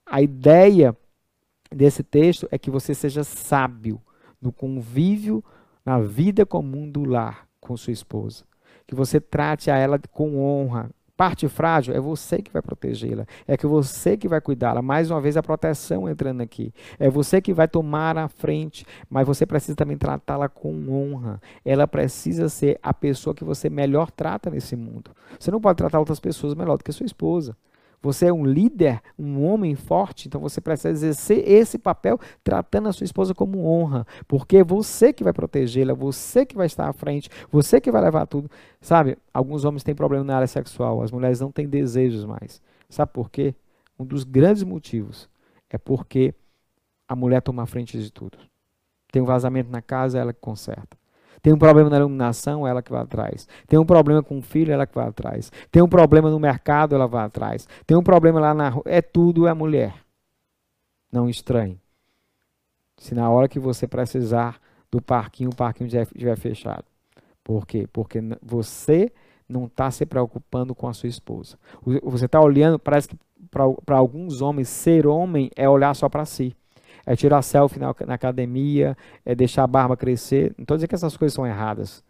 A 0.05 0.21
ideia 0.21 0.95
desse 1.71 2.03
texto 2.03 2.47
é 2.51 2.57
que 2.57 2.71
você 2.71 2.93
seja 2.93 3.23
sábio 3.23 4.01
no 4.41 4.51
convívio, 4.51 5.43
na 5.85 5.99
vida 5.99 6.45
comum 6.45 6.89
do 6.89 7.03
lar 7.03 7.47
com 7.59 7.75
sua 7.75 7.93
esposa 7.93 8.45
que 8.87 8.95
você 8.95 9.19
trate 9.19 9.69
a 9.69 9.75
ela 9.77 9.99
com 10.11 10.39
honra. 10.39 10.89
Parte 11.17 11.47
frágil 11.47 11.95
é 11.95 11.99
você 11.99 12.43
que 12.43 12.53
vai 12.53 12.61
protegê-la, 12.61 13.25
é 13.47 13.57
que 13.57 13.65
você 13.65 14.15
que 14.15 14.27
vai 14.27 14.39
cuidá-la. 14.39 14.83
Mais 14.83 15.09
uma 15.09 15.19
vez 15.19 15.35
a 15.35 15.41
proteção 15.41 16.07
entrando 16.07 16.41
aqui. 16.41 16.71
É 16.99 17.09
você 17.09 17.41
que 17.41 17.55
vai 17.55 17.67
tomar 17.67 18.15
a 18.19 18.27
frente, 18.27 18.85
mas 19.09 19.25
você 19.25 19.43
precisa 19.43 19.75
também 19.75 19.97
tratá-la 19.97 20.47
com 20.47 20.87
honra. 20.87 21.41
Ela 21.65 21.87
precisa 21.87 22.47
ser 22.49 22.79
a 22.83 22.93
pessoa 22.93 23.33
que 23.33 23.43
você 23.43 23.67
melhor 23.67 24.11
trata 24.11 24.51
nesse 24.51 24.75
mundo. 24.75 25.09
Você 25.39 25.49
não 25.49 25.59
pode 25.59 25.77
tratar 25.77 25.97
outras 25.97 26.19
pessoas 26.19 26.53
melhor 26.53 26.77
do 26.77 26.83
que 26.83 26.91
sua 26.91 27.07
esposa. 27.07 27.57
Você 28.01 28.27
é 28.27 28.33
um 28.33 28.45
líder, 28.45 29.01
um 29.17 29.43
homem 29.43 29.75
forte, 29.75 30.27
então 30.27 30.39
você 30.39 30.61
precisa 30.61 30.89
exercer 30.89 31.43
esse 31.49 31.79
papel 31.79 32.19
tratando 32.43 32.89
a 32.89 32.93
sua 32.93 33.05
esposa 33.05 33.33
como 33.33 33.65
honra, 33.65 34.05
porque 34.27 34.57
é 34.57 34.63
você 34.63 35.11
que 35.11 35.23
vai 35.23 35.33
protegê-la, 35.33 35.93
você 35.93 36.45
que 36.45 36.55
vai 36.55 36.67
estar 36.67 36.87
à 36.87 36.93
frente, 36.93 37.29
você 37.51 37.81
que 37.81 37.91
vai 37.91 38.01
levar 38.01 38.27
tudo. 38.27 38.49
Sabe, 38.79 39.17
alguns 39.33 39.65
homens 39.65 39.83
têm 39.83 39.95
problema 39.95 40.23
na 40.23 40.35
área 40.35 40.47
sexual, 40.47 41.01
as 41.01 41.11
mulheres 41.11 41.39
não 41.39 41.51
têm 41.51 41.67
desejos 41.67 42.23
mais. 42.23 42.61
Sabe 42.89 43.11
por 43.11 43.29
quê? 43.29 43.55
Um 43.99 44.05
dos 44.05 44.23
grandes 44.23 44.63
motivos 44.63 45.27
é 45.69 45.77
porque 45.77 46.33
a 47.07 47.15
mulher 47.15 47.41
toma 47.41 47.63
a 47.63 47.67
frente 47.67 47.99
de 47.99 48.11
tudo. 48.11 48.37
Tem 49.11 49.21
um 49.21 49.25
vazamento 49.25 49.71
na 49.71 49.81
casa, 49.81 50.19
ela 50.19 50.33
que 50.33 50.39
conserta. 50.39 50.97
Tem 51.47 51.53
um 51.53 51.57
problema 51.57 51.89
na 51.89 51.95
iluminação, 51.95 52.67
ela 52.67 52.81
que 52.81 52.91
vai 52.91 53.01
atrás. 53.03 53.47
Tem 53.69 53.79
um 53.79 53.85
problema 53.85 54.21
com 54.21 54.37
o 54.37 54.41
filho, 54.41 54.73
ela 54.73 54.85
que 54.85 54.93
vai 54.93 55.07
atrás. 55.07 55.49
Tem 55.71 55.81
um 55.81 55.87
problema 55.87 56.29
no 56.29 56.37
mercado, 56.37 56.93
ela 56.93 57.07
vai 57.07 57.23
atrás. 57.23 57.65
Tem 57.85 57.95
um 57.95 58.03
problema 58.03 58.37
lá 58.37 58.53
na 58.53 58.67
rua. 58.67 58.83
É 58.85 59.01
tudo 59.01 59.47
é 59.47 59.53
mulher. 59.53 59.93
Não 61.09 61.29
estranhe. 61.29 61.79
Se 62.97 63.15
na 63.15 63.29
hora 63.29 63.47
que 63.47 63.61
você 63.61 63.87
precisar 63.87 64.59
do 64.91 65.01
parquinho, 65.01 65.51
o 65.51 65.55
parquinho 65.55 65.89
já 65.89 66.01
estiver 66.01 66.35
fechado. 66.35 66.83
Por 67.45 67.65
quê? 67.65 67.87
Porque 67.93 68.19
você 68.41 69.09
não 69.47 69.67
está 69.67 69.89
se 69.89 70.05
preocupando 70.05 70.75
com 70.75 70.89
a 70.89 70.93
sua 70.93 71.07
esposa. 71.07 71.57
Você 72.03 72.25
está 72.25 72.41
olhando, 72.41 72.77
parece 72.77 73.07
que 73.07 73.15
para 73.49 73.95
alguns 73.95 74.41
homens, 74.41 74.67
ser 74.67 75.07
homem 75.07 75.49
é 75.55 75.69
olhar 75.69 75.95
só 75.95 76.09
para 76.09 76.25
si 76.25 76.53
é 77.07 77.15
tirar 77.15 77.41
selfie 77.41 77.79
na, 77.79 77.95
na 78.05 78.15
academia, 78.15 78.97
é 79.25 79.33
deixar 79.33 79.63
a 79.63 79.67
barba 79.67 79.95
crescer. 79.95 80.53
Não 80.57 80.63
estou 80.63 80.75
dizendo 80.75 80.89
que 80.89 80.95
essas 80.95 81.15
coisas 81.15 81.33
são 81.33 81.47
erradas. 81.47 82.03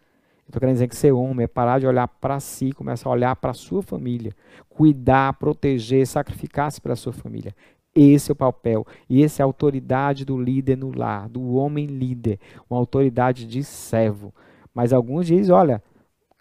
Estou 0.44 0.58
querendo 0.58 0.74
dizer 0.74 0.88
que 0.88 0.96
ser 0.96 1.12
homem 1.12 1.44
é 1.44 1.46
parar 1.46 1.78
de 1.78 1.86
olhar 1.86 2.08
para 2.08 2.40
si, 2.40 2.72
começar 2.72 3.08
a 3.08 3.12
olhar 3.12 3.36
para 3.36 3.52
a 3.52 3.54
sua 3.54 3.80
família, 3.80 4.34
cuidar, 4.68 5.34
proteger, 5.34 6.04
sacrificar-se 6.04 6.80
para 6.80 6.94
a 6.94 6.96
sua 6.96 7.12
família. 7.12 7.54
Esse 7.94 8.30
é 8.30 8.32
o 8.32 8.36
papel 8.36 8.84
e 9.08 9.22
essa 9.22 9.40
é 9.40 9.44
a 9.44 9.46
autoridade 9.46 10.24
do 10.24 10.36
líder 10.36 10.76
no 10.76 10.90
lar, 10.90 11.28
do 11.28 11.54
homem 11.54 11.86
líder, 11.86 12.40
uma 12.68 12.78
autoridade 12.78 13.46
de 13.46 13.62
servo. 13.62 14.34
Mas 14.74 14.92
alguns 14.92 15.28
dizem, 15.28 15.54
olha, 15.54 15.80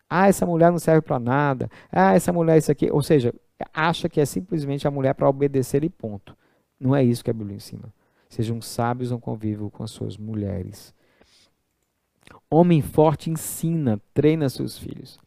ah, 0.09 0.27
essa 0.27 0.47
mulher 0.47 0.71
não 0.71 0.79
serve 0.79 1.01
para 1.01 1.19
nada, 1.19 1.69
ah, 1.91 2.15
essa 2.15 2.33
mulher 2.33 2.55
é 2.55 2.57
isso 2.57 2.71
aqui, 2.71 2.89
ou 2.91 3.03
seja, 3.03 3.31
acha 3.71 4.09
que 4.09 4.19
é 4.19 4.25
simplesmente 4.25 4.87
a 4.87 4.91
mulher 4.91 5.13
para 5.13 5.29
obedecer 5.29 5.83
e 5.83 5.89
ponto. 5.89 6.35
Não 6.79 6.95
é 6.95 7.03
isso 7.03 7.23
que 7.23 7.29
a 7.29 7.33
Bíblia 7.33 7.57
ensina. 7.57 7.93
Sejam 8.29 8.61
sábios 8.61 9.11
no 9.11 9.19
convívio 9.19 9.69
com 9.69 9.83
as 9.83 9.91
suas 9.91 10.17
mulheres. 10.17 10.93
Homem 12.49 12.81
forte 12.81 13.29
ensina, 13.29 14.01
treina 14.13 14.49
seus 14.49 14.77
filhos. 14.77 15.19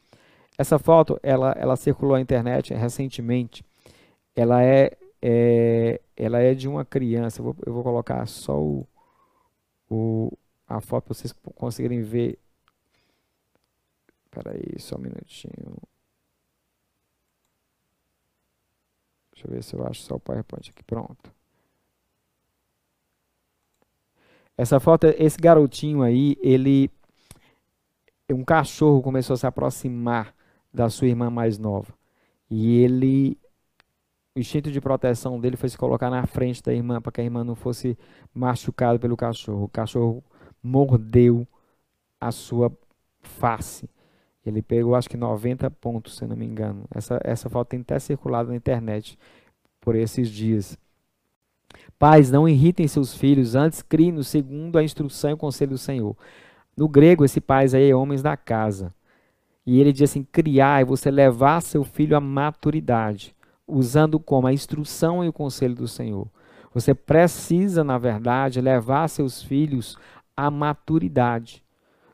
Essa 0.57 0.79
foto, 0.79 1.19
ela, 1.23 1.53
ela 1.53 1.77
circulou 1.77 2.17
na 2.17 2.21
internet 2.21 2.75
recentemente. 2.75 3.65
Ela 4.35 4.63
é 4.63 4.97
é, 5.23 6.01
ela 6.17 6.39
é 6.41 6.55
de 6.55 6.69
uma 6.69 6.85
criança. 6.85 7.41
Eu 7.41 7.45
vou, 7.45 7.57
eu 7.67 7.73
vou 7.73 7.83
colocar 7.83 8.27
só 8.27 8.59
o, 8.59 8.87
o, 9.89 10.33
a 10.67 10.81
foto 10.81 11.05
para 11.07 11.15
vocês 11.15 11.33
conseguirem 11.55 12.03
ver. 12.03 12.39
Espera 14.25 14.53
aí, 14.53 14.79
só 14.79 14.97
um 14.97 15.01
minutinho. 15.01 15.77
Deixa 19.33 19.47
eu 19.47 19.51
ver 19.51 19.63
se 19.63 19.75
eu 19.75 19.87
acho 19.87 20.03
só 20.03 20.17
o 20.17 20.21
PowerPoint 20.21 20.71
aqui. 20.71 20.83
Pronto. 20.85 21.33
Essa 24.61 24.79
foto, 24.79 25.07
esse 25.07 25.38
garotinho 25.38 26.03
aí, 26.03 26.37
ele. 26.42 26.90
Um 28.31 28.44
cachorro 28.44 29.01
começou 29.01 29.33
a 29.33 29.37
se 29.38 29.46
aproximar 29.46 30.35
da 30.70 30.90
sua 30.90 31.09
irmã 31.09 31.31
mais 31.31 31.57
nova. 31.57 31.94
E 32.51 32.83
ele. 32.83 33.38
O 34.37 34.38
instinto 34.38 34.70
de 34.70 34.79
proteção 34.79 35.40
dele 35.40 35.57
foi 35.57 35.70
se 35.70 35.79
colocar 35.79 36.11
na 36.11 36.27
frente 36.27 36.62
da 36.62 36.75
irmã 36.75 37.01
para 37.01 37.11
que 37.11 37.23
a 37.23 37.25
irmã 37.25 37.42
não 37.42 37.55
fosse 37.55 37.96
machucada 38.35 38.99
pelo 38.99 39.16
cachorro. 39.16 39.64
O 39.64 39.68
cachorro 39.68 40.23
mordeu 40.62 41.49
a 42.20 42.31
sua 42.31 42.70
face. 43.23 43.88
Ele 44.44 44.61
pegou 44.61 44.94
acho 44.94 45.09
que 45.09 45.16
90 45.16 45.70
pontos, 45.70 46.18
se 46.18 46.27
não 46.27 46.37
me 46.37 46.44
engano. 46.44 46.85
Essa, 46.94 47.18
essa 47.25 47.49
foto 47.49 47.68
tem 47.68 47.81
até 47.81 47.99
circulado 47.99 48.51
na 48.51 48.57
internet 48.57 49.18
por 49.81 49.94
esses 49.96 50.29
dias. 50.29 50.79
Pais, 52.01 52.31
não 52.31 52.49
irritem 52.49 52.89
seus 52.89 53.15
filhos, 53.15 53.55
antes 53.55 53.83
criem-no 53.83 54.25
segundo 54.25 54.79
a 54.79 54.83
instrução 54.83 55.33
e 55.33 55.35
o 55.35 55.37
conselho 55.37 55.73
do 55.73 55.79
Senhor. 55.79 56.17
No 56.75 56.89
grego, 56.89 57.27
esse 57.27 57.43
pais 57.43 57.75
aí 57.75 57.91
é 57.91 57.95
homens 57.95 58.23
da 58.23 58.39
casa. 58.39 58.95
E 59.67 59.79
ele 59.79 59.93
diz 59.93 60.09
assim: 60.09 60.23
criar 60.23 60.81
é 60.81 60.85
você 60.85 61.11
levar 61.11 61.61
seu 61.61 61.85
filho 61.85 62.17
à 62.17 62.21
maturidade, 62.21 63.37
usando 63.69 64.19
como 64.19 64.47
a 64.47 64.53
instrução 64.53 65.23
e 65.23 65.29
o 65.29 65.33
conselho 65.33 65.75
do 65.75 65.87
Senhor. 65.87 66.27
Você 66.73 66.95
precisa, 66.95 67.85
na 67.85 67.99
verdade, 67.99 68.63
levar 68.63 69.07
seus 69.09 69.43
filhos 69.43 69.99
à 70.35 70.51
maturidade. 70.51 71.63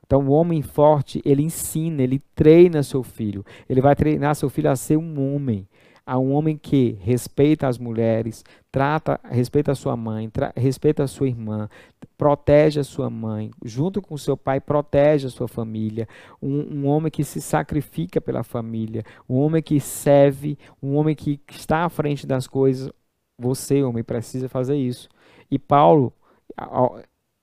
Então, 0.05 0.27
o 0.27 0.31
homem 0.31 0.63
forte, 0.63 1.23
ele 1.25 1.45
ensina, 1.45 2.03
ele 2.03 2.21
treina 2.35 2.83
seu 2.83 3.05
filho. 3.05 3.47
Ele 3.69 3.81
vai 3.81 3.95
treinar 3.95 4.35
seu 4.35 4.51
filho 4.51 4.69
a 4.69 4.75
ser 4.75 4.97
um 4.97 5.33
homem. 5.33 5.65
A 6.07 6.17
um 6.21 6.33
homem 6.33 6.57
que 6.57 6.97
respeita 7.01 7.67
as 7.67 7.79
mulheres, 7.79 8.45
trata, 8.71 9.19
respeita 9.25 9.73
a 9.73 9.75
sua 9.75 9.97
mãe, 9.97 10.31
respeita 10.55 11.03
a 11.03 11.09
sua 11.09 11.27
irmã, 11.27 11.69
protege 12.17 12.79
a 12.79 12.85
sua 12.85 13.11
mãe, 13.11 13.51
junto 13.65 14.01
com 14.01 14.17
seu 14.17 14.37
pai, 14.37 14.61
protege 14.61 15.27
a 15.27 15.31
sua 15.31 15.49
família. 15.49 16.09
Um, 16.41 16.61
um 16.61 16.87
homem 16.87 17.11
que 17.11 17.25
se 17.25 17.41
sacrifica 17.41 18.21
pela 18.21 18.45
família, 18.45 19.03
um 19.29 19.35
homem 19.35 19.61
que 19.61 19.81
serve, 19.81 20.57
um 20.81 20.95
homem 20.95 21.17
que 21.17 21.41
está 21.51 21.85
à 21.85 21.89
frente 21.89 22.25
das 22.25 22.47
coisas. 22.47 22.89
Você, 23.37 23.83
homem, 23.83 24.05
precisa 24.05 24.49
fazer 24.49 24.77
isso. 24.77 25.09
E 25.51 25.59
Paulo, 25.59 26.13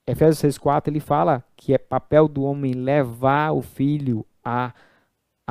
Efésios 0.06 0.58
6,4, 0.58 0.88
ele 0.88 1.00
fala 1.00 1.44
que 1.54 1.74
é 1.74 1.78
papel 1.78 2.28
do 2.28 2.42
homem 2.42 2.72
levar 2.72 3.52
o 3.52 3.60
filho 3.60 4.24
à 4.42 4.72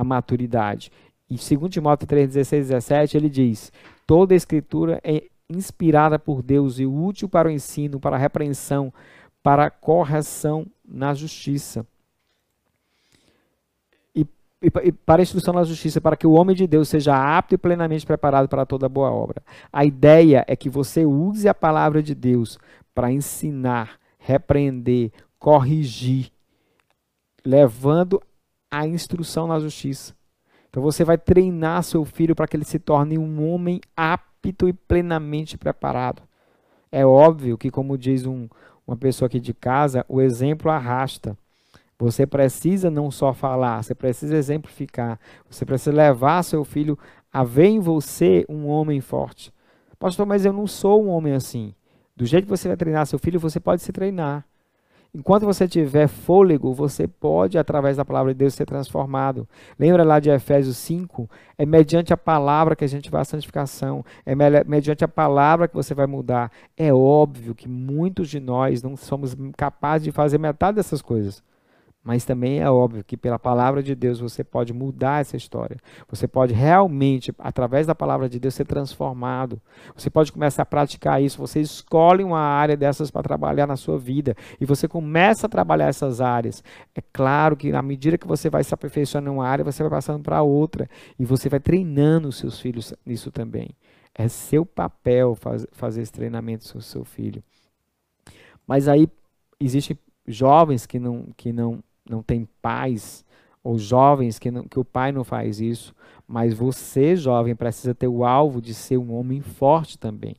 maturidade. 0.03 0.91
E 1.33 1.57
2 1.57 1.73
Timóteo 1.73 2.07
3, 2.07 2.27
16 2.27 2.67
17, 2.67 3.17
ele 3.17 3.29
diz: 3.29 3.71
toda 4.05 4.33
a 4.33 4.37
escritura 4.37 5.01
é 5.03 5.23
inspirada 5.49 6.19
por 6.19 6.43
Deus 6.43 6.79
e 6.79 6.85
útil 6.85 7.27
para 7.27 7.47
o 7.47 7.51
ensino, 7.51 7.99
para 7.99 8.15
a 8.15 8.19
repreensão, 8.19 8.93
para 9.41 9.65
a 9.65 9.71
correção 9.71 10.67
na 10.85 11.13
justiça. 11.13 11.85
E, 14.15 14.21
e, 14.61 14.67
e, 14.83 14.91
para 14.91 15.21
a 15.21 15.23
instrução 15.23 15.53
na 15.53 15.63
justiça, 15.63 15.99
para 15.99 16.15
que 16.15 16.27
o 16.27 16.33
homem 16.33 16.55
de 16.55 16.67
Deus 16.67 16.87
seja 16.87 17.37
apto 17.37 17.55
e 17.55 17.57
plenamente 17.57 18.05
preparado 18.05 18.47
para 18.47 18.65
toda 18.65 18.87
boa 18.87 19.11
obra. 19.11 19.41
A 19.71 19.83
ideia 19.83 20.45
é 20.47 20.55
que 20.55 20.69
você 20.69 21.05
use 21.05 21.47
a 21.47 21.53
palavra 21.53 22.01
de 22.03 22.13
Deus 22.13 22.59
para 22.93 23.11
ensinar, 23.11 23.99
repreender, 24.19 25.11
corrigir, 25.39 26.31
levando 27.43 28.21
a 28.71 28.87
instrução 28.87 29.47
na 29.47 29.59
justiça. 29.59 30.15
Então 30.73 30.81
você 30.81 31.03
vai 31.03 31.19
treinar 31.19 31.83
seu 31.83 32.03
filho 32.03 32.35
para 32.35 32.47
que 32.47 32.57
ele 32.57 32.65
se 32.65 32.79
torne 32.79 33.15
um 33.15 33.47
homem 33.47 33.79
apto 33.95 34.67
e 34.67 34.73
plenamente 34.73 35.55
preparado. 35.55 36.23
É 36.91 37.05
óbvio 37.05 37.59
que, 37.59 37.69
como 37.69 37.95
diz 37.95 38.25
um, 38.25 38.47
uma 38.87 38.97
pessoa 38.97 39.27
aqui 39.27 39.39
de 39.39 39.53
casa, 39.53 40.03
o 40.09 40.19
exemplo 40.19 40.71
arrasta. 40.71 41.37
Você 41.99 42.25
precisa 42.25 42.89
não 42.89 43.11
só 43.11 43.35
falar, 43.35 43.83
você 43.83 43.93
precisa 43.93 44.35
exemplificar. 44.35 45.19
Você 45.47 45.63
precisa 45.63 45.95
levar 45.95 46.41
seu 46.41 46.63
filho 46.63 46.97
a 47.31 47.43
ver 47.43 47.67
em 47.67 47.79
você 47.79 48.43
um 48.49 48.65
homem 48.65 48.99
forte. 48.99 49.53
Pastor, 49.99 50.25
mas 50.25 50.43
eu 50.43 50.51
não 50.51 50.65
sou 50.65 51.05
um 51.05 51.09
homem 51.09 51.33
assim. 51.33 51.75
Do 52.15 52.25
jeito 52.25 52.45
que 52.45 52.49
você 52.49 52.67
vai 52.67 52.77
treinar 52.77 53.05
seu 53.05 53.19
filho, 53.19 53.39
você 53.39 53.59
pode 53.59 53.83
se 53.83 53.91
treinar. 53.91 54.43
Enquanto 55.15 55.45
você 55.45 55.67
tiver 55.67 56.07
fôlego, 56.07 56.73
você 56.73 57.07
pode, 57.07 57.55
através 57.55 57.97
da 57.97 58.03
palavra 58.03 58.33
de 58.33 58.39
Deus, 58.39 58.55
ser 58.55 58.65
transformado. 58.65 59.47
Lembra 59.77 60.03
lá 60.03 60.19
de 60.19 60.31
Efésios 60.31 60.75
5? 60.77 61.29
É 61.55 61.67
mediante 61.67 62.11
a 62.11 62.17
palavra 62.17 62.75
que 62.75 62.83
a 62.83 62.87
gente 62.87 63.11
vai 63.11 63.21
à 63.21 63.23
santificação. 63.23 64.03
É 64.25 64.33
mediante 64.65 65.03
a 65.03 65.07
palavra 65.07 65.67
que 65.67 65.75
você 65.75 65.93
vai 65.93 66.07
mudar. 66.07 66.51
É 66.75 66.91
óbvio 66.91 67.53
que 67.53 67.69
muitos 67.69 68.27
de 68.27 68.39
nós 68.39 68.81
não 68.81 68.97
somos 68.97 69.35
capazes 69.55 70.05
de 70.05 70.11
fazer 70.11 70.39
metade 70.39 70.77
dessas 70.77 70.99
coisas. 70.99 71.43
Mas 72.03 72.25
também 72.25 72.59
é 72.59 72.69
óbvio 72.69 73.01
que 73.01 73.15
pela 73.15 73.39
palavra 73.39 73.81
de 73.81 73.95
Deus 73.95 74.19
você 74.19 74.43
pode 74.43 74.73
mudar 74.73 75.21
essa 75.21 75.37
história. 75.37 75.77
Você 76.09 76.27
pode 76.27 76.53
realmente, 76.53 77.33
através 77.39 77.87
da 77.87 77.95
palavra 77.95 78.27
de 78.27 78.41
Deus, 78.41 78.53
ser 78.53 78.65
transformado. 78.65 79.61
Você 79.95 80.09
pode 80.09 80.29
começar 80.29 80.63
a 80.63 80.65
praticar 80.65 81.21
isso. 81.21 81.37
Você 81.37 81.61
escolhe 81.61 82.21
uma 82.21 82.41
área 82.41 82.75
dessas 82.75 83.09
para 83.09 83.23
trabalhar 83.23 83.65
na 83.65 83.77
sua 83.77 83.97
vida. 83.97 84.35
E 84.59 84.65
você 84.65 84.85
começa 84.85 85.47
a 85.47 85.49
trabalhar 85.49 85.87
essas 85.87 86.19
áreas. 86.19 86.61
É 86.93 87.01
claro 87.13 87.55
que 87.55 87.71
na 87.71 87.81
medida 87.81 88.17
que 88.17 88.27
você 88.27 88.49
vai 88.49 88.65
se 88.65 88.73
aperfeiçoando 88.73 89.29
em 89.29 89.33
uma 89.33 89.47
área, 89.47 89.63
você 89.63 89.81
vai 89.81 89.89
passando 89.89 90.21
para 90.21 90.41
outra. 90.41 90.89
E 91.17 91.23
você 91.23 91.47
vai 91.47 91.61
treinando 91.61 92.27
os 92.27 92.37
seus 92.37 92.59
filhos 92.59 92.93
nisso 93.05 93.31
também. 93.31 93.69
É 94.13 94.27
seu 94.27 94.65
papel 94.65 95.35
faz, 95.35 95.65
fazer 95.71 96.01
esse 96.01 96.11
treinamento 96.11 96.69
com 96.69 96.79
o 96.79 96.81
seu 96.81 97.05
filho. 97.05 97.41
Mas 98.67 98.89
aí 98.89 99.07
existem 99.57 99.97
jovens 100.27 100.85
que 100.85 100.99
não, 100.99 101.27
que 101.37 101.53
não 101.53 101.81
não 102.09 102.21
tem 102.21 102.47
pais, 102.61 103.25
ou 103.63 103.77
jovens 103.77 104.37
que, 104.37 104.51
não, 104.51 104.63
que 104.63 104.79
o 104.79 104.85
pai 104.85 105.11
não 105.11 105.23
faz 105.23 105.61
isso, 105.61 105.95
mas 106.27 106.53
você, 106.53 107.15
jovem, 107.15 107.55
precisa 107.55 107.95
ter 107.95 108.07
o 108.07 108.25
alvo 108.25 108.61
de 108.61 108.73
ser 108.73 108.97
um 108.97 109.13
homem 109.13 109.41
forte 109.41 109.97
também. 109.97 110.35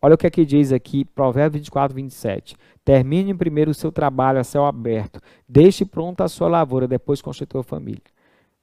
Olha 0.00 0.14
o 0.14 0.18
que 0.18 0.26
aqui 0.26 0.46
diz 0.46 0.72
aqui, 0.72 1.04
Provérbio 1.04 1.58
24, 1.58 1.94
27. 1.94 2.56
Termine 2.84 3.34
primeiro 3.34 3.72
o 3.72 3.74
seu 3.74 3.90
trabalho 3.90 4.38
a 4.38 4.44
céu 4.44 4.64
aberto, 4.64 5.20
deixe 5.48 5.84
pronta 5.84 6.24
a 6.24 6.28
sua 6.28 6.48
lavoura, 6.48 6.86
depois 6.86 7.20
constitua 7.20 7.60
a 7.60 7.64
família. 7.64 8.00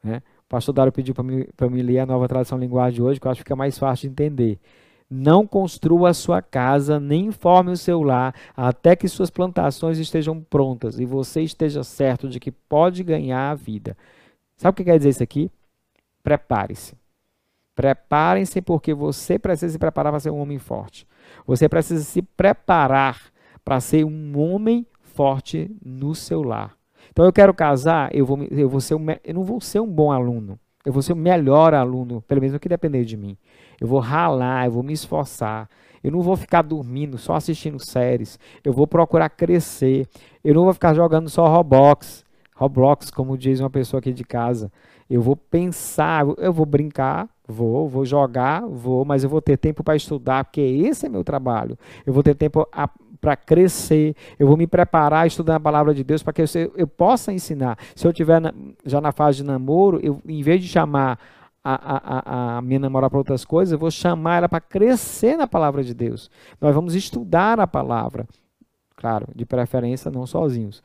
Né? 0.02 0.22
O 0.46 0.50
pastor 0.50 0.74
Dário 0.74 0.94
pediu 0.94 1.14
para 1.14 1.24
mim, 1.24 1.46
mim 1.70 1.82
ler 1.82 2.00
a 2.00 2.06
nova 2.06 2.28
tradução 2.28 2.58
linguagem 2.58 2.96
de 2.96 3.02
hoje, 3.02 3.20
que 3.20 3.28
eu 3.28 3.32
acho 3.32 3.40
que 3.40 3.44
fica 3.44 3.56
mais 3.56 3.78
fácil 3.78 4.08
de 4.08 4.14
entender. 4.14 4.60
Não 5.10 5.46
construa 5.46 6.10
a 6.10 6.14
sua 6.14 6.42
casa, 6.42 7.00
nem 7.00 7.32
forme 7.32 7.72
o 7.72 7.78
seu 7.78 8.02
lar, 8.02 8.34
até 8.56 8.96
que 8.96 9.08
suas 9.08 9.30
plantações 9.30 10.00
estejam 10.00 10.42
prontas 10.42 11.00
e 11.00 11.06
você 11.06 11.42
esteja 11.42 11.84
certo 11.84 12.28
de 12.28 12.40
que 12.40 12.52
pode 12.52 13.04
ganhar 13.04 13.52
a 13.52 13.56
vida. 13.56 13.96
Sabe 14.58 14.74
o 14.74 14.76
que 14.76 14.84
quer 14.84 14.98
dizer 14.98 15.10
isso 15.10 15.24
aqui? 15.24 15.52
Prepare-se. 16.24 16.96
Preparem-se 17.76 18.62
porque 18.62 18.94
você 18.94 19.38
precisa 19.38 19.74
se 19.74 19.78
preparar 19.78 20.12
para 20.12 20.20
ser 20.20 20.32
um 20.32 20.40
homem 20.40 20.58
forte. 20.58 21.06
Você 21.46 21.68
precisa 21.70 22.04
se 22.04 22.22
preparar 22.22 23.22
para 23.64 23.80
ser 23.80 24.06
um 24.06 24.40
homem 24.40 24.88
forte 25.02 25.70
no 25.84 26.16
seu 26.16 26.42
lar. 26.42 26.76
Então 27.12 27.26
eu 27.26 27.34
quero 27.34 27.54
casar, 27.54 28.14
eu, 28.16 28.26
vou, 28.26 28.44
eu, 28.50 28.70
vou 28.70 28.82
ser 28.82 28.96
um, 28.96 29.06
eu 29.24 29.34
não 29.34 29.44
vou 29.44 29.62
ser 29.62 29.80
um 29.80 29.88
bom 29.88 30.12
aluno. 30.12 30.58
Eu 30.86 30.94
vou 30.94 31.02
ser 31.02 31.14
o 31.14 31.18
melhor 31.18 31.74
aluno, 31.74 32.22
pelo 32.22 32.42
menos 32.42 32.54
no 32.54 32.60
que 32.60 32.70
depender 32.70 33.04
de 33.04 33.18
mim. 33.18 33.38
Eu 33.80 33.88
vou 33.88 34.00
ralar, 34.00 34.66
eu 34.66 34.72
vou 34.72 34.84
me 34.84 34.94
esforçar. 34.94 35.70
Eu 36.04 36.12
não 36.12 36.22
vou 36.22 36.36
ficar 36.36 36.62
dormindo, 36.62 37.18
só 37.18 37.34
assistindo 37.34 37.84
séries. 37.84 38.38
Eu 38.64 38.72
vou 38.72 38.86
procurar 38.86 39.30
crescer. 39.30 40.08
Eu 40.44 40.54
não 40.54 40.64
vou 40.64 40.74
ficar 40.74 40.94
jogando 40.94 41.30
só 41.30 41.48
Roblox. 41.48 42.24
Roblox, 42.56 43.10
como 43.10 43.38
diz 43.38 43.60
uma 43.60 43.70
pessoa 43.70 44.00
aqui 44.00 44.14
de 44.14 44.24
casa. 44.24 44.72
Eu 45.10 45.22
vou 45.22 45.36
pensar, 45.36 46.26
eu 46.38 46.54
vou 46.54 46.66
brincar, 46.66 47.28
vou, 47.48 47.88
vou 47.88 48.06
jogar, 48.06 48.62
vou, 48.66 49.04
mas 49.04 49.24
eu 49.24 49.30
vou 49.30 49.42
ter 49.42 49.58
tempo 49.58 49.84
para 49.84 49.96
estudar, 49.96 50.46
porque 50.46 50.62
esse 50.62 51.06
é 51.06 51.10
meu 51.10 51.24
trabalho. 51.24 51.78
Eu 52.06 52.14
vou 52.14 52.24
ter 52.24 52.34
tempo 52.36 52.68
para 53.20 53.36
crescer, 53.36 54.16
eu 54.38 54.48
vou 54.48 54.56
me 54.56 54.68
preparar 54.68 55.26
estudando 55.26 55.58
a 55.58 55.60
palavra 55.60 55.94
de 55.94 56.04
Deus 56.04 56.22
para 56.22 56.34
que 56.34 56.42
eu, 56.42 56.46
eu, 56.76 56.88
possa 56.88 57.34
ensinar. 57.34 57.78
Se 57.96 58.06
eu 58.06 58.12
estiver 58.12 58.42
já 58.86 59.02
na 59.02 59.12
fase 59.12 59.38
de 59.38 59.44
namoro, 59.44 60.00
eu, 60.02 60.22
em 60.28 60.42
vez 60.42 60.62
de 60.62 60.68
chamar 60.68 61.20
a, 61.68 62.56
a, 62.56 62.58
a 62.58 62.62
minha 62.62 62.80
namorada 62.80 63.10
para 63.10 63.18
outras 63.18 63.44
coisas, 63.44 63.72
eu 63.72 63.80
vou 63.80 63.90
chamar 63.90 64.38
ela 64.38 64.50
para 64.50 64.62
crescer 64.62 65.36
na 65.36 65.48
palavra 65.48 65.84
de 65.84 65.96
Deus. 65.96 66.30
Nós 66.62 66.76
vamos 66.76 66.94
estudar 66.94 67.60
a 67.60 67.66
palavra, 67.66 68.28
claro, 68.96 69.28
de 69.36 69.46
preferência 69.46 70.12
não 70.12 70.28
sozinhos. 70.28 70.84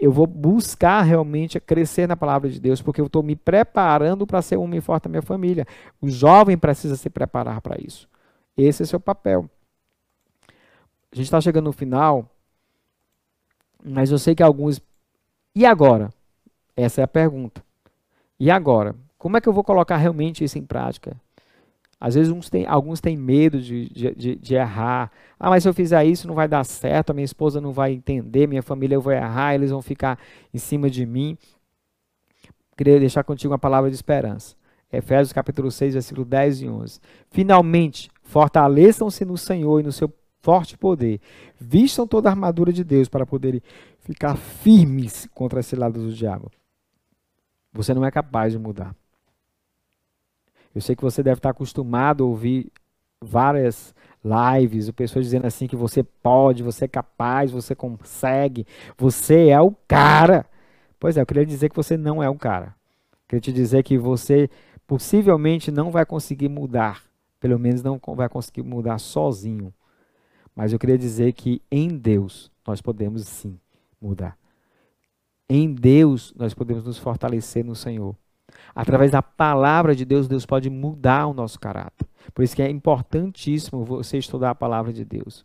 Eu 0.00 0.10
vou 0.10 0.26
buscar 0.26 1.02
realmente 1.02 1.60
crescer 1.60 2.08
na 2.08 2.16
palavra 2.16 2.50
de 2.50 2.58
Deus, 2.58 2.82
porque 2.82 3.00
eu 3.00 3.06
estou 3.06 3.22
me 3.22 3.36
preparando 3.36 4.26
para 4.26 4.42
ser 4.42 4.56
um 4.56 4.64
homem 4.64 4.80
forte 4.80 5.04
da 5.04 5.10
minha 5.10 5.22
família. 5.22 5.64
O 6.00 6.08
jovem 6.08 6.58
precisa 6.58 6.96
se 6.96 7.08
preparar 7.08 7.60
para 7.60 7.80
isso. 7.80 8.08
Esse 8.56 8.82
é 8.82 8.84
o 8.84 8.88
seu 8.88 8.98
papel. 8.98 9.48
A 11.12 11.14
gente 11.14 11.26
está 11.26 11.40
chegando 11.40 11.66
no 11.66 11.72
final, 11.72 12.28
mas 13.84 14.10
eu 14.10 14.18
sei 14.18 14.34
que 14.34 14.42
alguns. 14.42 14.82
E 15.54 15.64
agora? 15.64 16.10
Essa 16.76 17.02
é 17.02 17.04
a 17.04 17.08
pergunta. 17.08 17.62
E 18.40 18.50
agora? 18.50 18.96
Como 19.22 19.36
é 19.36 19.40
que 19.40 19.48
eu 19.48 19.52
vou 19.52 19.62
colocar 19.62 19.96
realmente 19.98 20.42
isso 20.42 20.58
em 20.58 20.64
prática? 20.64 21.14
Às 22.00 22.16
vezes 22.16 22.32
uns 22.32 22.50
tem, 22.50 22.66
alguns 22.66 23.00
têm 23.00 23.16
medo 23.16 23.62
de, 23.62 23.88
de, 23.88 24.34
de, 24.34 24.54
errar. 24.56 25.12
Ah, 25.38 25.48
mas 25.48 25.62
se 25.62 25.68
eu 25.68 25.72
fizer 25.72 26.04
isso 26.04 26.26
não 26.26 26.34
vai 26.34 26.48
dar 26.48 26.64
certo, 26.64 27.10
a 27.10 27.14
minha 27.14 27.24
esposa 27.24 27.60
não 27.60 27.70
vai 27.70 27.92
entender, 27.92 28.48
minha 28.48 28.64
família 28.64 28.96
eu 28.96 29.00
vou 29.00 29.12
errar, 29.12 29.54
eles 29.54 29.70
vão 29.70 29.80
ficar 29.80 30.18
em 30.52 30.58
cima 30.58 30.90
de 30.90 31.06
mim. 31.06 31.38
Queria 32.76 32.98
deixar 32.98 33.22
contigo 33.22 33.52
uma 33.52 33.60
palavra 33.60 33.88
de 33.88 33.94
esperança. 33.94 34.56
Efésios 34.92 35.32
capítulo 35.32 35.70
6, 35.70 35.94
versículo 35.94 36.24
10 36.24 36.62
e 36.62 36.68
11. 36.68 37.00
Finalmente, 37.30 38.10
fortaleçam-se 38.24 39.24
no 39.24 39.38
Senhor 39.38 39.78
e 39.78 39.84
no 39.84 39.92
seu 39.92 40.12
forte 40.40 40.76
poder. 40.76 41.20
Vistam 41.60 42.08
toda 42.08 42.28
a 42.28 42.32
armadura 42.32 42.72
de 42.72 42.82
Deus 42.82 43.08
para 43.08 43.24
poderem 43.24 43.62
ficar 44.00 44.34
firmes 44.34 45.28
contra 45.32 45.60
esse 45.60 45.76
lado 45.76 46.00
do 46.00 46.12
diabo. 46.12 46.50
Você 47.72 47.94
não 47.94 48.04
é 48.04 48.10
capaz 48.10 48.52
de 48.52 48.58
mudar. 48.58 48.96
Eu 50.74 50.80
sei 50.80 50.96
que 50.96 51.02
você 51.02 51.22
deve 51.22 51.38
estar 51.38 51.50
acostumado 51.50 52.24
a 52.24 52.26
ouvir 52.26 52.72
várias 53.20 53.94
lives, 54.24 54.88
o 54.88 54.92
pessoal 54.92 55.22
dizendo 55.22 55.46
assim 55.46 55.66
que 55.66 55.76
você 55.76 56.02
pode, 56.02 56.62
você 56.62 56.84
é 56.84 56.88
capaz, 56.88 57.50
você 57.50 57.74
consegue, 57.74 58.66
você 58.96 59.48
é 59.48 59.60
o 59.60 59.72
cara. 59.86 60.46
Pois 60.98 61.16
é, 61.16 61.20
eu 61.20 61.26
queria 61.26 61.44
dizer 61.44 61.68
que 61.68 61.76
você 61.76 61.96
não 61.96 62.22
é 62.22 62.28
o 62.28 62.38
cara. 62.38 62.74
Eu 63.12 63.28
queria 63.28 63.40
te 63.40 63.52
dizer 63.52 63.82
que 63.82 63.98
você 63.98 64.48
possivelmente 64.86 65.70
não 65.70 65.90
vai 65.90 66.06
conseguir 66.06 66.48
mudar, 66.48 67.02
pelo 67.40 67.58
menos 67.58 67.82
não 67.82 68.00
vai 68.14 68.28
conseguir 68.28 68.62
mudar 68.62 68.98
sozinho. 68.98 69.72
Mas 70.54 70.72
eu 70.72 70.78
queria 70.78 70.98
dizer 70.98 71.32
que 71.32 71.62
em 71.70 71.88
Deus 71.88 72.50
nós 72.66 72.80
podemos 72.80 73.26
sim 73.26 73.58
mudar. 74.00 74.36
Em 75.48 75.72
Deus 75.72 76.32
nós 76.36 76.54
podemos 76.54 76.84
nos 76.84 76.98
fortalecer 76.98 77.64
no 77.64 77.74
Senhor. 77.74 78.14
Através 78.74 79.10
da 79.10 79.22
palavra 79.22 79.94
de 79.94 80.04
Deus, 80.04 80.28
Deus 80.28 80.46
pode 80.46 80.70
mudar 80.70 81.26
o 81.26 81.34
nosso 81.34 81.58
caráter. 81.60 82.06
Por 82.34 82.42
isso 82.42 82.56
que 82.56 82.62
é 82.62 82.70
importantíssimo 82.70 83.84
você 83.84 84.18
estudar 84.18 84.50
a 84.50 84.54
palavra 84.54 84.92
de 84.92 85.04
Deus. 85.04 85.44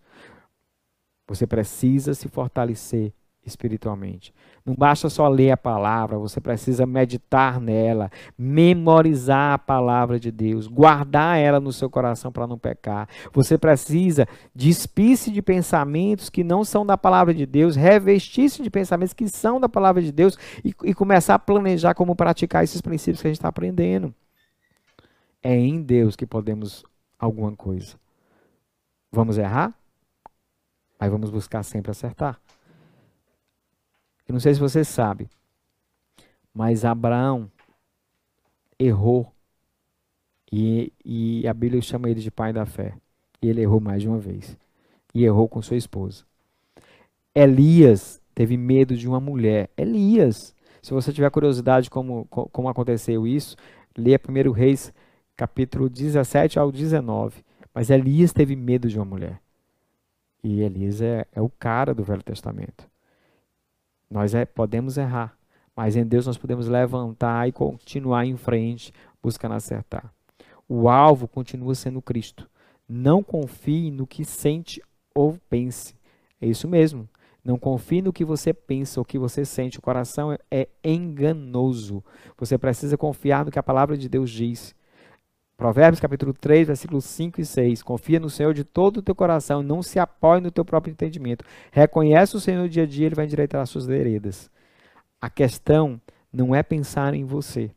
Você 1.27 1.45
precisa 1.45 2.13
se 2.13 2.29
fortalecer 2.29 3.13
espiritualmente. 3.47 4.33
Não 4.65 4.75
basta 4.75 5.09
só 5.09 5.27
ler 5.27 5.51
a 5.51 5.57
palavra, 5.57 6.17
você 6.17 6.41
precisa 6.41 6.85
meditar 6.85 7.59
nela, 7.59 8.11
memorizar 8.37 9.53
a 9.53 9.57
palavra 9.57 10.19
de 10.19 10.29
Deus, 10.29 10.67
guardar 10.67 11.39
ela 11.39 11.59
no 11.59 11.71
seu 11.71 11.89
coração 11.89 12.31
para 12.31 12.45
não 12.45 12.57
pecar. 12.57 13.07
Você 13.31 13.57
precisa 13.57 14.27
despir-se 14.53 15.31
de 15.31 15.41
pensamentos 15.41 16.29
que 16.29 16.43
não 16.43 16.65
são 16.65 16.85
da 16.85 16.97
palavra 16.97 17.33
de 17.33 17.45
Deus, 17.45 17.75
revestir-se 17.75 18.61
de 18.61 18.69
pensamentos 18.69 19.13
que 19.13 19.29
são 19.29 19.59
da 19.59 19.69
palavra 19.69 20.01
de 20.01 20.11
Deus 20.11 20.37
e, 20.63 20.75
e 20.83 20.93
começar 20.93 21.35
a 21.35 21.39
planejar 21.39 21.93
como 21.93 22.15
praticar 22.15 22.63
esses 22.63 22.81
princípios 22.81 23.21
que 23.21 23.27
a 23.27 23.29
gente 23.29 23.37
está 23.37 23.47
aprendendo. 23.47 24.13
É 25.41 25.55
em 25.55 25.81
Deus 25.81 26.15
que 26.15 26.25
podemos 26.25 26.83
alguma 27.17 27.55
coisa. 27.55 27.95
Vamos 29.09 29.37
errar? 29.37 29.73
Mas 30.99 31.09
vamos 31.09 31.29
buscar 31.29 31.63
sempre 31.63 31.91
acertar. 31.91 32.39
Eu 34.27 34.33
não 34.33 34.39
sei 34.39 34.53
se 34.53 34.59
você 34.59 34.83
sabe, 34.83 35.29
mas 36.53 36.83
Abraão 36.83 37.49
errou. 38.79 39.31
E, 40.51 40.91
e 41.03 41.47
a 41.47 41.53
Bíblia 41.53 41.81
chama 41.81 42.09
ele 42.09 42.21
de 42.21 42.31
pai 42.31 42.53
da 42.53 42.65
fé. 42.65 42.93
E 43.41 43.47
ele 43.47 43.61
errou 43.61 43.79
mais 43.79 44.01
de 44.01 44.07
uma 44.07 44.17
vez. 44.17 44.57
E 45.13 45.23
errou 45.23 45.47
com 45.47 45.61
sua 45.61 45.77
esposa. 45.77 46.23
Elias 47.33 48.21
teve 48.33 48.57
medo 48.57 48.95
de 48.95 49.07
uma 49.07 49.19
mulher. 49.19 49.69
Elias. 49.77 50.55
Se 50.81 50.93
você 50.93 51.11
tiver 51.11 51.29
curiosidade 51.29 51.89
como, 51.89 52.25
como 52.25 52.69
aconteceu 52.69 53.27
isso, 53.27 53.55
leia 53.97 54.19
1 54.19 54.51
Reis, 54.51 54.93
capítulo 55.35 55.89
17 55.89 56.57
ao 56.57 56.71
19. 56.71 57.43
Mas 57.73 57.89
Elias 57.89 58.31
teve 58.33 58.55
medo 58.55 58.87
de 58.87 58.97
uma 58.97 59.05
mulher. 59.05 59.41
E 60.43 60.61
Elias 60.61 61.01
é, 61.01 61.25
é 61.31 61.41
o 61.41 61.49
cara 61.49 61.93
do 61.93 62.03
Velho 62.03 62.23
Testamento. 62.23 62.89
Nós 64.09 64.33
é, 64.33 64.45
podemos 64.45 64.97
errar, 64.97 65.37
mas 65.75 65.95
em 65.95 66.05
Deus 66.05 66.25
nós 66.25 66.37
podemos 66.37 66.67
levantar 66.67 67.47
e 67.47 67.51
continuar 67.51 68.25
em 68.25 68.35
frente, 68.35 68.93
buscando 69.21 69.53
acertar. 69.53 70.11
O 70.67 70.89
alvo 70.89 71.27
continua 71.27 71.75
sendo 71.75 72.01
Cristo. 72.01 72.49
Não 72.87 73.21
confie 73.21 73.91
no 73.91 74.07
que 74.07 74.23
sente 74.23 74.81
ou 75.13 75.37
pense. 75.49 75.95
É 76.41 76.47
isso 76.47 76.67
mesmo. 76.67 77.07
Não 77.43 77.57
confie 77.57 78.01
no 78.01 78.11
que 78.11 78.25
você 78.25 78.53
pensa 78.53 78.99
ou 78.99 79.05
que 79.05 79.17
você 79.17 79.45
sente. 79.45 79.79
O 79.79 79.81
coração 79.81 80.37
é 80.51 80.67
enganoso. 80.83 82.03
Você 82.37 82.57
precisa 82.57 82.97
confiar 82.97 83.45
no 83.45 83.51
que 83.51 83.59
a 83.59 83.63
palavra 83.63 83.97
de 83.97 84.09
Deus 84.09 84.29
diz. 84.29 84.75
Provérbios 85.57 85.99
capítulo 85.99 86.33
3, 86.33 86.67
versículos 86.67 87.03
5 87.05 87.41
e 87.41 87.45
6. 87.45 87.81
Confia 87.81 88.19
no 88.19 88.29
Senhor 88.29 88.53
de 88.53 88.63
todo 88.63 88.97
o 88.97 89.01
teu 89.01 89.15
coração, 89.15 89.63
não 89.63 89.81
se 89.81 89.97
apoie 89.97 90.39
no 90.39 90.51
teu 90.51 90.63
próprio 90.63 90.91
entendimento. 90.91 91.43
Reconhece 91.71 92.37
o 92.37 92.39
Senhor 92.39 92.61
no 92.61 92.69
dia 92.69 92.83
a 92.83 92.85
dia, 92.85 93.07
ele 93.07 93.15
vai 93.15 93.25
endireitar 93.25 93.59
as 93.59 93.69
suas 93.71 93.87
veredas. 93.87 94.51
A 95.19 95.31
questão 95.31 95.99
não 96.31 96.53
é 96.53 96.61
pensar 96.61 97.15
em 97.15 97.25
você. 97.25 97.71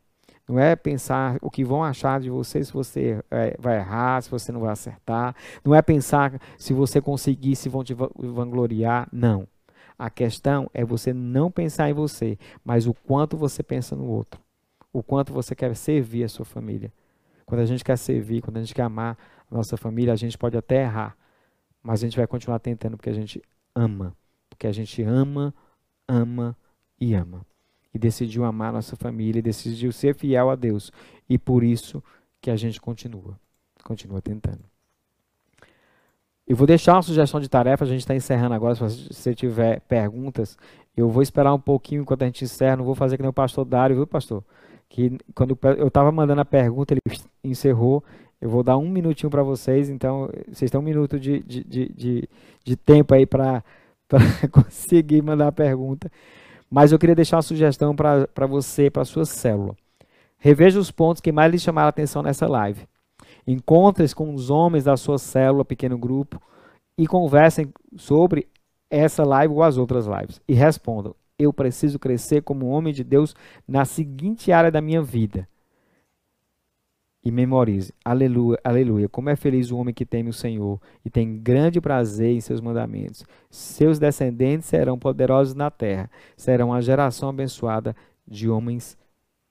Não 0.47 0.59
é 0.59 0.75
pensar 0.75 1.39
o 1.41 1.49
que 1.49 1.63
vão 1.63 1.83
achar 1.83 2.19
de 2.19 2.29
você 2.29 2.63
se 2.63 2.71
você 2.71 3.19
é, 3.31 3.55
vai 3.57 3.77
errar, 3.77 4.21
se 4.21 4.29
você 4.29 4.51
não 4.51 4.59
vai 4.59 4.71
acertar. 4.71 5.35
Não 5.65 5.73
é 5.73 5.81
pensar 5.81 6.39
se 6.59 6.73
você 6.73 7.01
conseguir, 7.01 7.55
se 7.55 7.67
vão 7.67 7.83
te 7.83 7.95
vangloriar. 7.95 9.09
Não. 9.11 9.47
A 9.97 10.11
questão 10.11 10.69
é 10.71 10.85
você 10.85 11.13
não 11.13 11.49
pensar 11.49 11.89
em 11.89 11.93
você, 11.93 12.37
mas 12.63 12.85
o 12.85 12.93
quanto 12.93 13.35
você 13.35 13.63
pensa 13.63 13.95
no 13.95 14.05
outro. 14.05 14.39
O 14.93 15.01
quanto 15.01 15.33
você 15.33 15.55
quer 15.55 15.75
servir 15.75 16.25
a 16.25 16.29
sua 16.29 16.45
família. 16.45 16.93
Quando 17.51 17.59
a 17.59 17.65
gente 17.65 17.83
quer 17.83 17.97
servir, 17.97 18.41
quando 18.41 18.55
a 18.55 18.59
gente 18.61 18.73
quer 18.73 18.83
amar 18.83 19.17
a 19.51 19.53
nossa 19.53 19.75
família, 19.75 20.13
a 20.13 20.15
gente 20.15 20.37
pode 20.37 20.55
até 20.55 20.83
errar, 20.83 21.17
mas 21.83 22.01
a 22.01 22.07
gente 22.07 22.15
vai 22.15 22.25
continuar 22.25 22.59
tentando 22.59 22.95
porque 22.95 23.09
a 23.09 23.13
gente 23.13 23.41
ama. 23.75 24.15
Porque 24.49 24.67
a 24.67 24.71
gente 24.71 25.03
ama, 25.03 25.53
ama 26.07 26.55
e 26.97 27.13
ama. 27.13 27.45
E 27.93 27.99
decidiu 27.99 28.45
amar 28.45 28.69
a 28.69 28.71
nossa 28.71 28.95
família, 28.95 29.39
e 29.39 29.41
decidiu 29.41 29.91
ser 29.91 30.15
fiel 30.15 30.49
a 30.49 30.55
Deus. 30.55 30.93
E 31.27 31.37
por 31.37 31.61
isso 31.61 32.01
que 32.39 32.49
a 32.49 32.55
gente 32.55 32.79
continua, 32.79 33.37
continua 33.83 34.21
tentando. 34.21 34.63
Eu 36.47 36.55
vou 36.55 36.65
deixar 36.65 36.93
uma 36.93 37.01
sugestão 37.01 37.41
de 37.41 37.49
tarefa, 37.49 37.83
a 37.83 37.87
gente 37.87 37.99
está 37.99 38.15
encerrando 38.15 38.55
agora, 38.55 38.75
se 38.75 39.09
você 39.13 39.35
tiver 39.35 39.81
perguntas, 39.81 40.57
eu 40.95 41.09
vou 41.09 41.21
esperar 41.21 41.53
um 41.53 41.59
pouquinho 41.59 42.03
enquanto 42.03 42.21
a 42.21 42.27
gente 42.27 42.45
encerra, 42.45 42.77
não 42.77 42.85
vou 42.85 42.95
fazer 42.95 43.17
que 43.17 43.23
nem 43.23 43.29
o 43.29 43.33
pastor 43.33 43.65
Dário, 43.65 43.97
viu 43.97 44.07
pastor? 44.07 44.41
que 44.91 45.17
quando 45.33 45.57
eu 45.77 45.87
estava 45.87 46.11
mandando 46.11 46.41
a 46.41 46.45
pergunta, 46.45 46.93
ele 46.93 46.99
encerrou. 47.43 48.03
Eu 48.39 48.49
vou 48.49 48.63
dar 48.63 48.77
um 48.77 48.89
minutinho 48.89 49.29
para 49.29 49.43
vocês, 49.43 49.89
então 49.89 50.29
vocês 50.47 50.71
têm 50.71 50.79
um 50.79 50.83
minuto 50.83 51.19
de, 51.19 51.41
de, 51.43 51.63
de, 51.63 51.89
de, 51.93 52.29
de 52.63 52.75
tempo 52.75 53.13
aí 53.13 53.25
para 53.25 53.63
conseguir 54.51 55.21
mandar 55.21 55.47
a 55.47 55.51
pergunta. 55.51 56.11
Mas 56.69 56.91
eu 56.91 56.99
queria 56.99 57.15
deixar 57.15 57.37
uma 57.37 57.41
sugestão 57.41 57.95
para 57.95 58.47
você, 58.47 58.89
para 58.89 59.05
sua 59.05 59.25
célula. 59.25 59.75
Reveja 60.37 60.79
os 60.79 60.89
pontos 60.89 61.21
que 61.21 61.31
mais 61.31 61.51
lhe 61.51 61.59
chamaram 61.59 61.87
a 61.87 61.89
atenção 61.89 62.23
nessa 62.23 62.47
live. 62.47 62.87
Encontre-se 63.45 64.15
com 64.15 64.33
os 64.33 64.49
homens 64.49 64.85
da 64.85 64.97
sua 64.97 65.17
célula, 65.17 65.65
pequeno 65.65 65.97
grupo, 65.97 66.41
e 66.97 67.05
conversem 67.05 67.71
sobre 67.95 68.47
essa 68.89 69.23
live 69.23 69.53
ou 69.53 69.63
as 69.63 69.77
outras 69.77 70.07
lives. 70.07 70.41
E 70.47 70.53
respondam 70.53 71.15
eu 71.43 71.51
preciso 71.51 71.97
crescer 71.97 72.41
como 72.41 72.67
homem 72.67 72.93
de 72.93 73.03
Deus 73.03 73.35
na 73.67 73.83
seguinte 73.83 74.51
área 74.51 74.71
da 74.71 74.81
minha 74.81 75.01
vida. 75.01 75.47
E 77.23 77.29
memorize, 77.29 77.93
aleluia, 78.03 78.59
aleluia, 78.63 79.07
como 79.07 79.29
é 79.29 79.35
feliz 79.35 79.69
o 79.69 79.77
homem 79.77 79.93
que 79.93 80.05
teme 80.05 80.29
o 80.29 80.33
Senhor 80.33 80.81
e 81.05 81.09
tem 81.09 81.37
grande 81.37 81.79
prazer 81.79 82.31
em 82.31 82.41
seus 82.41 82.59
mandamentos. 82.59 83.23
Seus 83.49 83.99
descendentes 83.99 84.67
serão 84.67 84.97
poderosos 84.97 85.53
na 85.53 85.69
terra, 85.69 86.09
serão 86.35 86.73
a 86.73 86.81
geração 86.81 87.29
abençoada 87.29 87.95
de 88.27 88.49
homens 88.49 88.97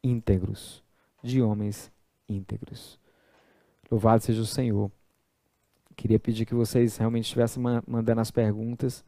íntegros. 0.02 0.82
De 1.22 1.40
homens 1.40 1.92
íntegros. 2.28 2.98
Louvado 3.88 4.22
seja 4.22 4.40
o 4.40 4.46
Senhor. 4.46 4.90
Queria 5.94 6.18
pedir 6.18 6.46
que 6.46 6.54
vocês 6.54 6.96
realmente 6.96 7.24
estivessem 7.24 7.62
mandando 7.86 8.20
as 8.20 8.30
perguntas. 8.30 9.04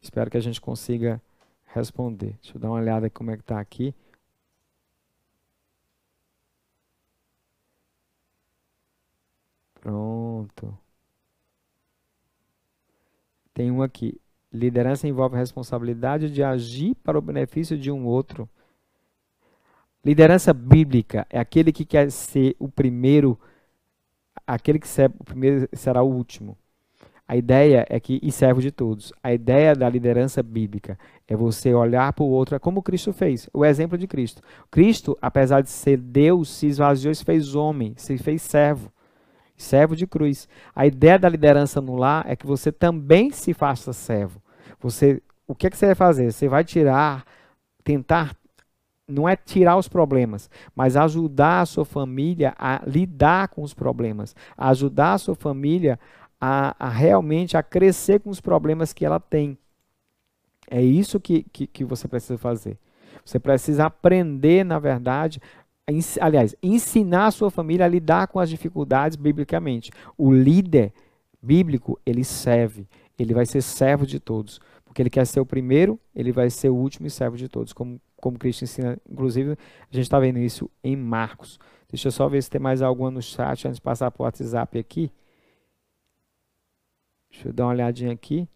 Espero 0.00 0.30
que 0.30 0.36
a 0.36 0.40
gente 0.40 0.60
consiga 0.60 1.20
responder. 1.66 2.38
Deixa 2.40 2.56
eu 2.56 2.60
dar 2.60 2.68
uma 2.68 2.78
olhada 2.78 3.10
como 3.10 3.30
é 3.30 3.36
que 3.36 3.42
está 3.42 3.60
aqui. 3.60 3.94
Pronto. 9.80 10.76
Tem 13.54 13.70
um 13.70 13.82
aqui. 13.82 14.20
Liderança 14.52 15.06
envolve 15.06 15.36
a 15.36 15.38
responsabilidade 15.38 16.30
de 16.30 16.42
agir 16.42 16.94
para 16.96 17.18
o 17.18 17.22
benefício 17.22 17.76
de 17.76 17.90
um 17.90 18.06
outro. 18.06 18.48
Liderança 20.04 20.54
bíblica 20.54 21.26
é 21.28 21.38
aquele 21.38 21.72
que 21.72 21.84
quer 21.84 22.10
ser 22.10 22.56
o 22.58 22.68
primeiro 22.68 23.38
aquele 24.46 24.78
que 24.78 24.88
serve 24.88 25.16
o 25.18 25.24
primeiro 25.24 25.68
será 25.72 26.02
o 26.02 26.10
último. 26.10 26.56
A 27.26 27.36
ideia 27.36 27.84
é 27.90 28.00
que, 28.00 28.18
e 28.22 28.32
servo 28.32 28.62
de 28.62 28.70
todos, 28.70 29.12
a 29.22 29.34
ideia 29.34 29.74
da 29.74 29.86
liderança 29.86 30.42
bíblica 30.42 30.98
é 31.26 31.36
você 31.36 31.74
olhar 31.74 32.10
para 32.14 32.24
o 32.24 32.30
outro, 32.30 32.56
é 32.56 32.58
como 32.58 32.82
Cristo 32.82 33.12
fez, 33.12 33.50
o 33.52 33.66
exemplo 33.66 33.98
de 33.98 34.06
Cristo. 34.06 34.40
Cristo, 34.70 35.18
apesar 35.20 35.60
de 35.60 35.68
ser 35.68 35.98
Deus, 35.98 36.48
se 36.48 36.66
esvaziou 36.66 37.12
e 37.12 37.14
se 37.14 37.24
fez 37.24 37.54
homem, 37.54 37.92
se 37.98 38.16
fez 38.16 38.40
servo, 38.40 38.90
servo 39.58 39.94
de 39.94 40.06
cruz. 40.06 40.48
A 40.74 40.86
ideia 40.86 41.18
da 41.18 41.28
liderança 41.28 41.80
no 41.80 41.96
lar 41.96 42.24
é 42.26 42.34
que 42.34 42.46
você 42.46 42.72
também 42.72 43.30
se 43.30 43.52
faça 43.52 43.92
servo. 43.92 44.40
Você, 44.80 45.20
o 45.46 45.54
que, 45.54 45.66
é 45.66 45.70
que 45.70 45.76
você 45.76 45.86
vai 45.86 45.94
fazer? 45.94 46.32
Você 46.32 46.48
vai 46.48 46.64
tirar, 46.64 47.24
tentar 47.84 48.34
não 49.08 49.26
é 49.26 49.34
tirar 49.34 49.78
os 49.78 49.88
problemas, 49.88 50.50
mas 50.76 50.94
ajudar 50.94 51.62
a 51.62 51.66
sua 51.66 51.84
família 51.84 52.54
a 52.58 52.82
lidar 52.86 53.48
com 53.48 53.62
os 53.62 53.72
problemas, 53.72 54.36
ajudar 54.56 55.14
a 55.14 55.18
sua 55.18 55.34
família 55.34 55.98
a, 56.38 56.76
a 56.78 56.88
realmente 56.90 57.56
a 57.56 57.62
crescer 57.62 58.20
com 58.20 58.28
os 58.28 58.40
problemas 58.40 58.92
que 58.92 59.06
ela 59.06 59.18
tem. 59.18 59.56
É 60.70 60.82
isso 60.82 61.18
que, 61.18 61.44
que, 61.44 61.66
que 61.66 61.84
você 61.84 62.06
precisa 62.06 62.36
fazer. 62.36 62.78
Você 63.24 63.38
precisa 63.38 63.86
aprender, 63.86 64.64
na 64.64 64.78
verdade, 64.78 65.40
aliás, 66.20 66.54
ensinar 66.62 67.26
a 67.26 67.30
sua 67.30 67.50
família 67.50 67.86
a 67.86 67.88
lidar 67.88 68.28
com 68.28 68.38
as 68.38 68.50
dificuldades 68.50 69.16
biblicamente. 69.16 69.90
O 70.16 70.32
líder 70.32 70.92
bíblico, 71.42 71.98
ele 72.04 72.24
serve, 72.24 72.86
ele 73.18 73.32
vai 73.32 73.46
ser 73.46 73.62
servo 73.62 74.06
de 74.06 74.20
todos, 74.20 74.60
porque 74.84 75.00
ele 75.02 75.10
quer 75.10 75.26
ser 75.26 75.40
o 75.40 75.46
primeiro, 75.46 75.98
ele 76.14 76.32
vai 76.32 76.50
ser 76.50 76.68
o 76.68 76.74
último 76.74 77.06
e 77.06 77.10
servo 77.10 77.36
de 77.36 77.48
todos, 77.48 77.72
como 77.72 78.00
como 78.20 78.38
Cristo 78.38 78.64
ensina. 78.64 78.98
Inclusive, 79.08 79.52
a 79.52 79.94
gente 79.94 80.04
está 80.04 80.18
vendo 80.18 80.38
isso 80.38 80.70
em 80.82 80.96
Marcos. 80.96 81.58
Deixa 81.88 82.08
eu 82.08 82.12
só 82.12 82.28
ver 82.28 82.42
se 82.42 82.50
tem 82.50 82.60
mais 82.60 82.82
alguma 82.82 83.10
no 83.10 83.22
chat 83.22 83.66
antes 83.66 83.76
de 83.76 83.82
passar 83.82 84.10
para 84.10 84.22
o 84.22 84.24
WhatsApp 84.24 84.78
aqui. 84.78 85.10
Deixa 87.30 87.48
eu 87.48 87.52
dar 87.52 87.64
uma 87.64 87.72
olhadinha 87.72 88.12
aqui. 88.12 88.48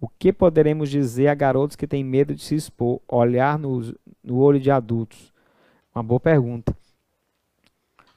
O 0.00 0.08
que 0.08 0.32
poderemos 0.32 0.90
dizer 0.90 1.28
a 1.28 1.34
garotos 1.34 1.76
que 1.76 1.86
têm 1.86 2.02
medo 2.02 2.34
de 2.34 2.42
se 2.42 2.56
expor, 2.56 3.00
olhar 3.06 3.58
no, 3.58 3.94
no 4.22 4.38
olho 4.38 4.60
de 4.60 4.70
adultos? 4.70 5.32
Uma 5.94 6.02
boa 6.02 6.20
pergunta. 6.20 6.76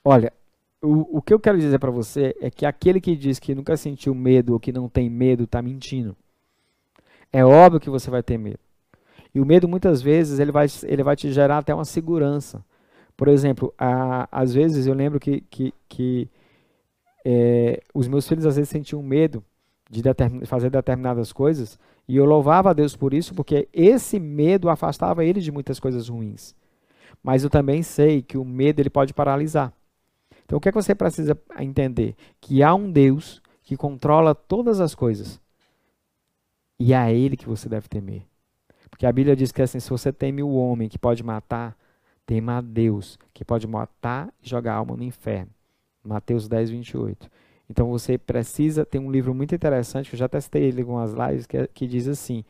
Olha, 0.04 0.32
o, 0.82 1.18
o 1.18 1.22
que 1.22 1.34
eu 1.34 1.40
quero 1.40 1.58
dizer 1.58 1.80
para 1.80 1.92
você 1.92 2.36
é 2.40 2.50
que 2.50 2.66
aquele 2.66 3.02
que 3.02 3.16
diz 3.16 3.40
que 3.40 3.56
nunca 3.56 3.76
sentiu 3.76 4.14
medo 4.14 4.54
ou 4.54 4.60
que 4.60 4.72
não 4.72 4.88
tem 4.88 5.10
medo 5.10 5.44
está 5.44 5.62
mentindo. 5.62 6.16
É 7.34 7.44
óbvio 7.44 7.80
que 7.80 7.90
você 7.90 8.10
vai 8.10 8.24
ter 8.24 8.38
medo. 8.38 8.60
E 9.34 9.40
o 9.42 9.46
medo, 9.46 9.68
muitas 9.68 10.02
vezes, 10.02 10.40
ele 10.40 10.52
vai, 10.52 10.68
ele 10.84 11.04
vai 11.04 11.16
te 11.16 11.32
gerar 11.32 11.58
até 11.58 11.74
uma 11.74 11.84
segurança. 11.84 12.64
Por 13.18 13.28
exemplo, 13.28 13.74
a, 13.78 14.28
às 14.32 14.54
vezes 14.54 14.88
eu 14.88 14.94
lembro 14.94 15.20
que, 15.20 15.42
que, 15.50 15.74
que 15.90 16.30
é, 17.26 17.82
os 17.94 18.08
meus 18.08 18.28
filhos 18.28 18.46
às 18.46 18.56
vezes 18.56 18.70
sentiam 18.70 19.02
medo 19.02 19.44
de 19.90 20.02
determin, 20.02 20.46
fazer 20.46 20.70
determinadas 20.70 21.34
coisas 21.34 21.78
e 22.08 22.16
eu 22.16 22.26
louvava 22.26 22.70
a 22.70 22.74
Deus 22.74 22.96
por 22.96 23.14
isso, 23.14 23.34
porque 23.34 23.68
esse 23.74 24.20
medo 24.20 24.70
afastava 24.70 25.26
eles 25.26 25.44
de 25.44 25.52
muitas 25.52 25.80
coisas 25.80 26.08
ruins. 26.08 26.56
Mas 27.24 27.44
eu 27.44 27.50
também 27.50 27.82
sei 27.82 28.22
que 28.22 28.38
o 28.38 28.46
medo 28.46 28.80
ele 28.80 28.90
pode 28.90 29.14
paralisar. 29.14 29.74
Então 30.44 30.58
o 30.58 30.62
que, 30.62 30.70
é 30.70 30.72
que 30.72 30.82
você 30.82 30.94
precisa 30.94 31.38
entender? 31.60 32.16
Que 32.40 32.62
há 32.62 32.74
um 32.76 32.92
Deus 32.92 33.42
que 33.64 33.76
controla 33.76 34.36
todas 34.36 34.80
as 34.80 34.94
coisas. 34.94 35.42
E 36.80 36.94
é 36.94 36.98
a 36.98 37.12
Ele 37.12 37.36
que 37.36 37.48
você 37.48 37.68
deve 37.68 37.88
temer. 37.88 38.24
Porque 38.90 39.06
a 39.06 39.12
Bíblia 39.12 39.36
diz 39.36 39.52
que 39.52 39.62
assim, 39.62 39.80
se 39.80 39.90
você 39.90 40.14
teme 40.14 40.44
o 40.44 40.54
homem 40.54 40.88
que 40.88 41.00
pode 41.00 41.24
matar, 41.24 41.76
tema 42.26 42.58
a 42.58 42.62
Deus, 42.62 43.18
que 43.34 43.44
pode 43.44 43.68
matar 43.68 44.32
e 44.42 44.48
jogar 44.48 44.74
a 44.74 44.78
alma 44.78 44.96
no 44.96 45.04
inferno. 45.04 45.52
Mateus 46.04 46.48
10, 46.48 46.70
28. 46.70 47.30
Então 47.70 47.90
você 47.90 48.18
precisa, 48.18 48.86
tem 48.86 49.02
um 49.02 49.12
livro 49.12 49.34
muito 49.34 49.56
interessante, 49.56 50.10
que 50.10 50.16
eu 50.16 50.20
já 50.20 50.30
testei 50.30 50.64
ele 50.64 50.84
com 50.84 51.00
as 51.00 51.14
lives, 51.14 51.48
que, 51.48 51.58
é, 51.58 51.68
que 51.68 51.88
diz 51.88 52.08
assim, 52.08 52.44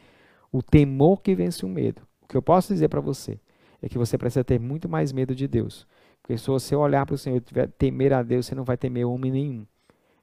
o 0.52 0.62
temor 0.62 1.22
que 1.22 1.34
vence 1.36 1.66
o 1.66 1.70
medo. 1.70 2.02
O 2.22 2.28
que 2.28 2.36
eu 2.36 2.42
posso 2.42 2.74
dizer 2.74 2.90
para 2.90 3.02
você 3.02 3.40
é 3.82 3.90
que 3.90 3.98
você 3.98 4.18
precisa 4.18 4.44
ter 4.44 4.60
muito 4.60 4.90
mais 4.90 5.12
medo 5.12 5.36
de 5.36 5.48
Deus. 5.48 5.88
Porque 6.22 6.38
se 6.38 6.48
você 6.48 6.76
olhar 6.76 7.06
para 7.06 7.16
o 7.16 7.18
Senhor 7.18 7.38
e 7.38 7.68
temer 7.68 8.14
a 8.14 8.24
Deus, 8.24 8.48
você 8.48 8.56
não 8.56 8.64
vai 8.64 8.78
temer 8.78 9.06
homem 9.06 9.32
nenhum. 9.32 9.66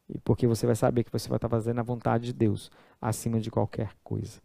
E 0.09 0.19
porque 0.19 0.47
você 0.47 0.67
vai 0.67 0.75
saber 0.75 1.05
que 1.05 1.13
você 1.13 1.29
vai 1.29 1.37
estar 1.37 1.49
fazendo 1.49 1.79
a 1.79 1.83
vontade 1.83 2.27
de 2.27 2.33
Deus 2.33 2.71
acima 3.01 3.41
de 3.41 3.51
qualquer 3.51 3.93
coisa. 4.03 4.41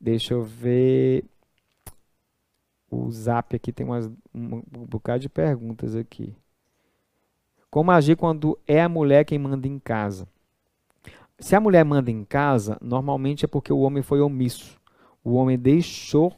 Deixa 0.00 0.34
eu 0.34 0.42
ver. 0.42 1.24
O 2.90 3.10
zap 3.10 3.54
aqui 3.54 3.72
tem 3.72 3.84
umas, 3.84 4.06
um, 4.34 4.56
um 4.76 4.86
bocado 4.86 5.20
de 5.20 5.28
perguntas 5.28 5.94
aqui. 5.94 6.34
Como 7.70 7.90
agir 7.90 8.16
quando 8.16 8.58
é 8.66 8.80
a 8.80 8.88
mulher 8.88 9.24
quem 9.24 9.38
manda 9.38 9.68
em 9.68 9.78
casa? 9.78 10.26
Se 11.38 11.54
a 11.54 11.60
mulher 11.60 11.84
manda 11.84 12.10
em 12.10 12.24
casa, 12.24 12.78
normalmente 12.80 13.44
é 13.44 13.48
porque 13.48 13.72
o 13.72 13.80
homem 13.80 14.02
foi 14.02 14.20
omisso. 14.20 14.78
O 15.22 15.34
homem 15.34 15.58
deixou 15.58 16.34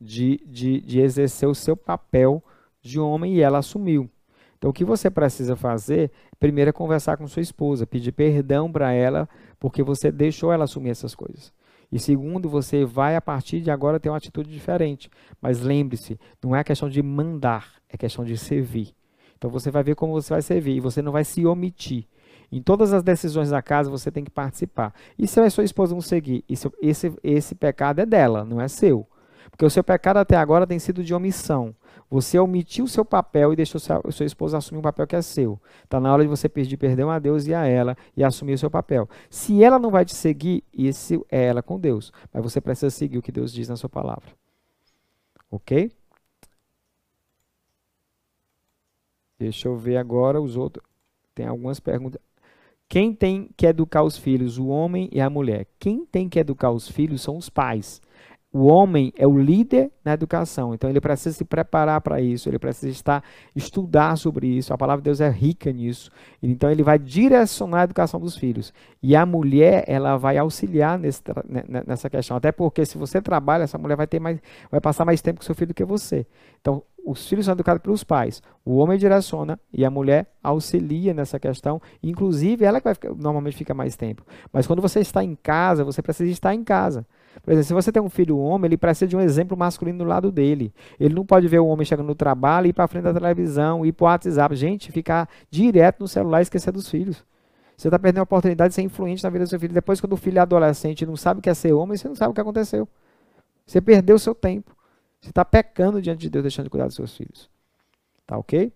de, 0.00 0.40
de, 0.44 0.80
de 0.80 1.00
exercer 1.00 1.48
o 1.48 1.54
seu 1.54 1.76
papel 1.76 2.42
de 2.80 2.98
homem 2.98 3.34
e 3.34 3.40
ela 3.40 3.58
assumiu. 3.58 4.10
Então, 4.58 4.70
o 4.70 4.72
que 4.72 4.84
você 4.84 5.10
precisa 5.10 5.56
fazer, 5.56 6.10
primeiro 6.38 6.70
é 6.70 6.72
conversar 6.72 7.16
com 7.16 7.26
sua 7.26 7.42
esposa, 7.42 7.86
pedir 7.86 8.12
perdão 8.12 8.70
para 8.70 8.92
ela, 8.92 9.28
porque 9.58 9.82
você 9.82 10.10
deixou 10.10 10.52
ela 10.52 10.64
assumir 10.64 10.90
essas 10.90 11.14
coisas. 11.14 11.52
E 11.90 11.98
segundo, 11.98 12.48
você 12.48 12.84
vai 12.84 13.16
a 13.16 13.20
partir 13.20 13.60
de 13.60 13.70
agora 13.70 14.00
ter 14.00 14.08
uma 14.08 14.16
atitude 14.16 14.50
diferente. 14.50 15.10
Mas 15.40 15.60
lembre-se, 15.60 16.18
não 16.42 16.56
é 16.56 16.64
questão 16.64 16.88
de 16.88 17.02
mandar, 17.02 17.72
é 17.88 17.96
questão 17.96 18.24
de 18.24 18.36
servir. 18.36 18.94
Então 19.42 19.50
você 19.50 19.72
vai 19.72 19.82
ver 19.82 19.96
como 19.96 20.12
você 20.12 20.32
vai 20.32 20.40
servir 20.40 20.76
e 20.76 20.80
você 20.80 21.02
não 21.02 21.10
vai 21.10 21.24
se 21.24 21.44
omitir. 21.44 22.06
Em 22.52 22.62
todas 22.62 22.92
as 22.92 23.02
decisões 23.02 23.50
da 23.50 23.60
casa 23.60 23.90
você 23.90 24.08
tem 24.08 24.22
que 24.22 24.30
participar. 24.30 24.94
E 25.18 25.26
se 25.26 25.40
a 25.40 25.50
sua 25.50 25.64
esposa 25.64 25.94
não 25.94 26.00
seguir, 26.00 26.44
esse, 26.80 27.12
esse 27.24 27.54
pecado 27.56 28.00
é 28.00 28.06
dela, 28.06 28.44
não 28.44 28.60
é 28.60 28.68
seu. 28.68 29.04
Porque 29.50 29.64
o 29.64 29.70
seu 29.70 29.82
pecado 29.82 30.18
até 30.18 30.36
agora 30.36 30.64
tem 30.64 30.78
sido 30.78 31.02
de 31.02 31.12
omissão. 31.12 31.74
Você 32.08 32.38
omitiu 32.38 32.84
o 32.84 32.88
seu 32.88 33.04
papel 33.04 33.52
e 33.52 33.56
deixou 33.56 33.80
sua, 33.80 34.00
sua 34.12 34.26
esposa 34.26 34.58
assumir 34.58 34.78
um 34.78 34.82
papel 34.82 35.08
que 35.08 35.16
é 35.16 35.22
seu. 35.22 35.60
Está 35.82 35.98
na 35.98 36.12
hora 36.12 36.22
de 36.22 36.28
você 36.28 36.48
pedir 36.48 36.76
perdão 36.76 37.10
a 37.10 37.18
Deus 37.18 37.44
e 37.48 37.52
a 37.52 37.66
ela 37.66 37.96
e 38.16 38.22
assumir 38.22 38.52
o 38.52 38.58
seu 38.58 38.70
papel. 38.70 39.08
Se 39.28 39.60
ela 39.60 39.76
não 39.76 39.90
vai 39.90 40.04
te 40.04 40.14
seguir, 40.14 40.62
isso 40.72 41.26
é 41.28 41.46
ela 41.46 41.64
com 41.64 41.80
Deus. 41.80 42.12
Mas 42.32 42.44
você 42.44 42.60
precisa 42.60 42.90
seguir 42.90 43.18
o 43.18 43.22
que 43.22 43.32
Deus 43.32 43.52
diz 43.52 43.68
na 43.68 43.74
sua 43.74 43.90
palavra. 43.90 44.30
Ok? 45.50 45.90
Deixa 49.42 49.66
eu 49.66 49.76
ver 49.76 49.96
agora 49.96 50.40
os 50.40 50.56
outros. 50.56 50.86
Tem 51.34 51.46
algumas 51.46 51.80
perguntas. 51.80 52.20
Quem 52.88 53.12
tem 53.12 53.50
que 53.56 53.66
educar 53.66 54.04
os 54.04 54.16
filhos? 54.16 54.56
O 54.56 54.68
homem 54.68 55.08
e 55.10 55.20
a 55.20 55.28
mulher. 55.28 55.66
Quem 55.80 56.06
tem 56.06 56.28
que 56.28 56.38
educar 56.38 56.70
os 56.70 56.88
filhos 56.88 57.22
são 57.22 57.36
os 57.36 57.50
pais. 57.50 58.00
O 58.52 58.66
homem 58.66 59.12
é 59.16 59.26
o 59.26 59.36
líder 59.36 59.90
na 60.04 60.12
educação, 60.12 60.74
então 60.74 60.90
ele 60.90 61.00
precisa 61.00 61.34
se 61.34 61.42
preparar 61.42 62.02
para 62.02 62.20
isso, 62.20 62.50
ele 62.50 62.58
precisa 62.58 62.92
estar 62.92 63.24
estudar 63.56 64.14
sobre 64.18 64.46
isso. 64.46 64.74
A 64.74 64.78
palavra 64.78 65.00
de 65.00 65.06
Deus 65.06 65.22
é 65.22 65.30
rica 65.30 65.72
nisso. 65.72 66.10
Então 66.42 66.70
ele 66.70 66.82
vai 66.82 66.98
direcionar 66.98 67.80
a 67.80 67.84
educação 67.84 68.20
dos 68.20 68.36
filhos. 68.36 68.72
E 69.02 69.16
a 69.16 69.24
mulher, 69.24 69.84
ela 69.88 70.18
vai 70.18 70.36
auxiliar 70.36 70.98
nesse, 70.98 71.22
nessa 71.86 72.10
questão, 72.10 72.36
até 72.36 72.52
porque 72.52 72.84
se 72.84 72.98
você 72.98 73.22
trabalha, 73.22 73.62
essa 73.62 73.78
mulher 73.78 73.96
vai 73.96 74.06
ter 74.06 74.20
mais 74.20 74.38
vai 74.70 74.82
passar 74.82 75.06
mais 75.06 75.22
tempo 75.22 75.40
com 75.40 75.46
seu 75.46 75.54
filho 75.54 75.68
do 75.68 75.74
que 75.74 75.84
você. 75.84 76.26
Então, 76.60 76.82
os 77.04 77.28
filhos 77.28 77.46
são 77.46 77.52
educados 77.54 77.82
pelos 77.82 78.04
pais. 78.04 78.42
O 78.64 78.76
homem 78.76 78.98
direciona 78.98 79.58
e 79.72 79.84
a 79.84 79.90
mulher 79.90 80.26
auxilia 80.42 81.12
nessa 81.12 81.38
questão. 81.38 81.80
Inclusive, 82.02 82.64
ela 82.64 82.80
que 82.80 82.84
vai 82.84 82.94
ficar, 82.94 83.14
normalmente 83.14 83.56
fica 83.56 83.74
mais 83.74 83.96
tempo. 83.96 84.24
Mas 84.52 84.66
quando 84.66 84.80
você 84.80 85.00
está 85.00 85.22
em 85.22 85.34
casa, 85.34 85.84
você 85.84 86.00
precisa 86.00 86.30
estar 86.30 86.54
em 86.54 86.62
casa. 86.62 87.04
Por 87.42 87.50
exemplo, 87.50 87.66
se 87.66 87.74
você 87.74 87.90
tem 87.90 88.02
um 88.02 88.10
filho 88.10 88.38
homem, 88.38 88.68
ele 88.68 88.76
precisa 88.76 89.08
de 89.08 89.16
um 89.16 89.20
exemplo 89.20 89.56
masculino 89.56 89.98
do 89.98 90.04
lado 90.04 90.30
dele. 90.30 90.72
Ele 91.00 91.14
não 91.14 91.24
pode 91.24 91.48
ver 91.48 91.58
o 91.58 91.66
homem 91.66 91.84
chegando 91.84 92.06
no 92.06 92.14
trabalho, 92.14 92.66
ir 92.66 92.72
para 92.72 92.86
frente 92.86 93.04
da 93.04 93.14
televisão, 93.14 93.84
ir 93.84 93.92
para 93.92 94.04
o 94.04 94.06
WhatsApp. 94.06 94.54
Gente, 94.54 94.92
ficar 94.92 95.28
direto 95.50 96.00
no 96.00 96.08
celular 96.08 96.40
e 96.40 96.42
esquecer 96.42 96.72
dos 96.72 96.88
filhos. 96.88 97.24
Você 97.76 97.88
está 97.88 97.98
perdendo 97.98 98.20
a 98.20 98.24
oportunidade 98.24 98.70
de 98.70 98.74
ser 98.76 98.82
influente 98.82 99.24
na 99.24 99.30
vida 99.30 99.44
do 99.44 99.48
seu 99.48 99.58
filho. 99.58 99.74
Depois, 99.74 100.00
quando 100.00 100.12
o 100.12 100.16
filho 100.16 100.38
é 100.38 100.42
adolescente 100.42 101.02
e 101.02 101.06
não 101.06 101.16
sabe 101.16 101.40
o 101.40 101.42
que 101.42 101.50
é 101.50 101.54
ser 101.54 101.72
homem, 101.72 101.96
você 101.96 102.06
não 102.06 102.14
sabe 102.14 102.30
o 102.30 102.34
que 102.34 102.40
aconteceu. 102.40 102.86
Você 103.66 103.80
perdeu 103.80 104.16
o 104.16 104.18
seu 104.18 104.34
tempo. 104.34 104.76
Você 105.22 105.30
está 105.30 105.44
pecando 105.44 106.02
diante 106.02 106.20
de 106.20 106.30
Deus, 106.30 106.42
deixando 106.42 106.64
de 106.64 106.70
cuidar 106.70 106.86
dos 106.86 106.96
seus 106.96 107.16
filhos. 107.16 107.48
Tá 108.26 108.36
ok? 108.36 108.72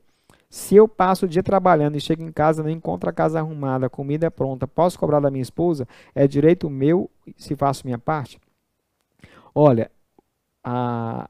Se 0.49 0.77
eu 0.77 0.87
passo 0.87 1.27
o 1.27 1.29
dia 1.29 1.43
trabalhando 1.43 1.97
e 1.97 2.01
chego 2.01 2.23
em 2.23 2.31
casa 2.31 2.63
não 2.63 2.71
encontro 2.71 3.11
a 3.11 3.13
casa 3.13 3.41
arrumada, 3.41 3.87
a 3.87 3.91
comida 3.91 4.29
é 4.29 4.31
pronta, 4.31 4.67
posso 4.67 4.97
cobrar 4.97 5.19
da 5.19 5.31
minha 5.31 5.43
esposa? 5.43 5.89
É 6.15 6.27
direito 6.29 6.71
meu 6.71 7.11
se 7.37 7.57
faço 7.57 7.85
minha 7.85 7.99
parte? 7.99 8.41
Olha, 9.53 9.91
a, 10.63 11.29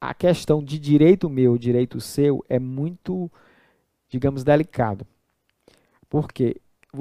a 0.00 0.14
questão 0.14 0.64
de 0.64 0.78
direito 0.78 1.28
meu, 1.28 1.58
direito 1.58 2.00
seu, 2.00 2.42
é 2.48 2.58
muito, 2.58 3.30
digamos, 4.08 4.42
delicado. 4.42 5.06
Por 6.08 6.32
quê? 6.32 6.56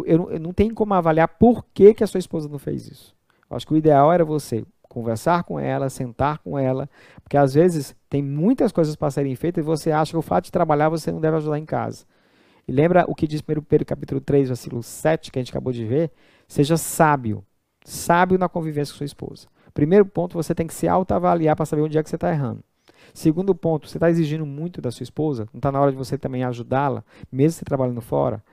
Eu, 0.06 0.30
eu 0.30 0.40
não 0.40 0.52
tenho 0.52 0.76
como 0.76 0.94
avaliar 0.94 1.30
por 1.30 1.66
que, 1.74 1.94
que 1.94 2.04
a 2.04 2.08
sua 2.08 2.20
esposa 2.20 2.50
não 2.50 2.60
fez 2.60 2.86
isso. 2.88 3.16
Eu 3.50 3.56
acho 3.56 3.66
que 3.66 3.74
o 3.74 3.78
ideal 3.78 4.12
era 4.12 4.26
você 4.26 4.66
conversar 4.90 5.44
com 5.44 5.60
ela, 5.60 5.90
sentar 5.90 6.40
com 6.40 6.58
ela, 6.58 6.90
porque 7.24 7.38
às 7.38 7.54
vezes 7.54 7.96
tem 8.10 8.22
muitas 8.22 8.72
coisas 8.72 8.96
para 8.96 9.12
serem 9.12 9.36
feitas 9.36 9.64
e 9.64 9.66
você 9.66 9.92
acha 9.92 10.12
que 10.12 10.18
o 10.18 10.22
fato 10.22 10.46
de 10.46 10.52
trabalhar 10.52 10.90
você 10.90 11.12
não 11.12 11.22
deve 11.22 11.38
ajudar 11.38 11.60
em 11.60 11.66
casa. 11.66 12.06
E 12.68 12.72
lembra 12.72 13.06
o 13.08 13.16
que 13.16 13.28
diz 13.28 13.42
1 13.42 13.62
Pedro 13.62 13.86
capítulo 13.86 14.20
3, 14.20 14.50
versículo 14.50 14.84
7, 14.84 15.32
que 15.32 15.40
a 15.40 15.42
gente 15.42 15.52
acabou 15.52 15.72
de 15.72 15.86
ver? 15.86 16.12
Seja 16.48 16.76
sábio, 16.76 17.46
sábio 17.86 18.38
na 18.38 18.50
convivência 18.50 18.92
com 18.94 18.98
sua 18.98 19.06
esposa. 19.06 19.48
Primeiro 19.74 20.06
ponto, 20.06 20.34
você 20.34 20.54
tem 20.54 20.68
que 20.68 20.74
se 20.74 20.88
autoavaliar 20.88 21.56
para 21.56 21.66
saber 21.66 21.84
onde 21.84 21.98
é 21.98 22.04
que 22.04 22.10
você 22.10 22.16
está 22.16 22.32
errando. 22.32 22.64
Segundo 23.14 23.56
ponto, 23.56 23.88
você 23.88 23.98
está 23.98 24.10
exigindo 24.10 24.46
muito 24.46 24.82
da 24.82 24.92
sua 24.92 25.04
esposa? 25.04 25.48
Não 25.54 25.60
está 25.60 25.72
na 25.72 25.80
hora 25.80 25.92
de 25.92 25.98
você 25.98 26.18
também 26.18 26.44
ajudá-la, 26.44 27.04
mesmo 27.32 27.60
você 27.60 27.66
trabalhando 27.66 28.02
fora? 28.02 28.44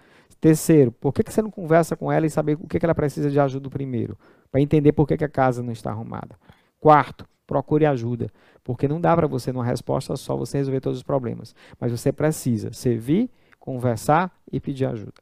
Terceiro, 0.41 0.93
por 0.93 1.13
que, 1.13 1.23
que 1.23 1.33
você 1.33 1.43
não 1.43 1.51
conversa 1.51 1.97
com 1.97 2.13
ela 2.13 2.27
e 2.27 2.31
saber 2.31 2.59
o 2.61 2.67
que, 2.67 2.79
que 2.79 2.87
ela 2.87 2.95
precisa 2.95 3.31
de 3.31 3.41
ajuda 3.41 3.69
primeiro? 3.71 4.17
Para 4.51 4.61
entender 4.61 4.93
por 4.93 5.07
que, 5.07 5.17
que 5.17 5.25
a 5.25 5.29
casa 5.29 5.63
não 5.63 5.73
está 5.73 5.91
arrumada. 5.91 6.39
Quarto, 6.81 7.27
procure 7.47 7.87
ajuda. 7.87 8.31
Porque 8.63 8.89
não 8.89 9.01
dá 9.01 9.15
para 9.15 9.27
você, 9.27 9.53
numa 9.53 9.65
resposta 9.65 10.17
só, 10.17 10.37
você 10.37 10.59
resolver 10.59 10.81
todos 10.81 10.99
os 10.99 11.03
problemas. 11.03 11.55
Mas 11.79 11.93
você 11.93 12.13
precisa 12.13 12.73
servir, 12.73 13.31
conversar 13.59 14.33
e 14.51 14.59
pedir 14.59 14.87
ajuda. 14.87 15.15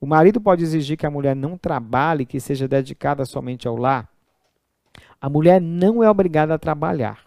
O 0.00 0.06
marido 0.06 0.40
pode 0.40 0.62
exigir 0.62 0.96
que 0.96 1.06
a 1.06 1.10
mulher 1.10 1.34
não 1.34 1.56
trabalhe, 1.56 2.26
que 2.26 2.38
seja 2.38 2.68
dedicada 2.68 3.24
somente 3.24 3.66
ao 3.66 3.76
lar. 3.76 4.08
A 5.20 5.28
mulher 5.28 5.60
não 5.60 6.02
é 6.02 6.10
obrigada 6.10 6.54
a 6.54 6.58
trabalhar, 6.58 7.24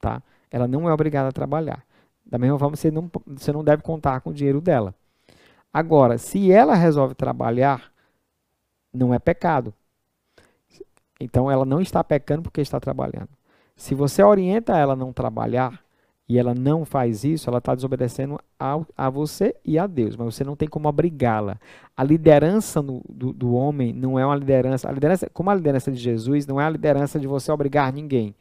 tá? 0.00 0.22
Ela 0.50 0.68
não 0.68 0.88
é 0.88 0.92
obrigada 0.92 1.28
a 1.28 1.32
trabalhar. 1.32 1.84
Da 2.24 2.38
mesma 2.38 2.58
forma, 2.58 2.76
você 2.76 2.90
não, 2.90 3.10
você 3.26 3.52
não 3.52 3.64
deve 3.64 3.82
contar 3.82 4.20
com 4.20 4.30
o 4.30 4.34
dinheiro 4.34 4.60
dela. 4.60 4.94
Agora, 5.72 6.16
se 6.16 6.52
ela 6.52 6.74
resolve 6.74 7.14
trabalhar, 7.14 7.92
não 8.92 9.12
é 9.12 9.18
pecado. 9.18 9.74
Então, 11.24 11.50
ela 11.50 11.64
não 11.64 11.80
está 11.80 12.04
pecando 12.04 12.42
porque 12.42 12.60
está 12.60 12.78
trabalhando. 12.78 13.30
Se 13.74 13.94
você 13.94 14.22
orienta 14.22 14.76
ela 14.76 14.92
a 14.92 14.96
não 14.96 15.10
trabalhar 15.10 15.82
e 16.28 16.38
ela 16.38 16.54
não 16.54 16.84
faz 16.84 17.24
isso, 17.24 17.48
ela 17.48 17.58
está 17.58 17.74
desobedecendo 17.74 18.38
a, 18.60 18.78
a, 18.94 19.08
você 19.08 19.56
e 19.64 19.78
a 19.78 19.86
Deus. 19.86 20.16
Mas 20.16 20.34
você 20.34 20.44
não 20.44 20.54
tem 20.54 20.68
como 20.68 20.86
obrigá-la. 20.86 21.58
A 21.96 22.04
liderança 22.04 22.82
no, 22.82 23.02
do, 23.08 23.32
do 23.32 23.54
homem 23.54 23.90
não 23.90 24.18
é 24.18 24.26
uma 24.26 24.36
liderança. 24.36 24.86
A 24.86 24.92
liderança, 24.92 25.30
como 25.32 25.48
a 25.48 25.54
liderança 25.54 25.90
de 25.90 25.98
Jesus, 25.98 26.46
não 26.46 26.60
é 26.60 26.66
a 26.66 26.70
liderança 26.70 27.18
de 27.18 27.26
você 27.26 27.50
obrigar 27.50 27.90
ninguém. 27.90 28.34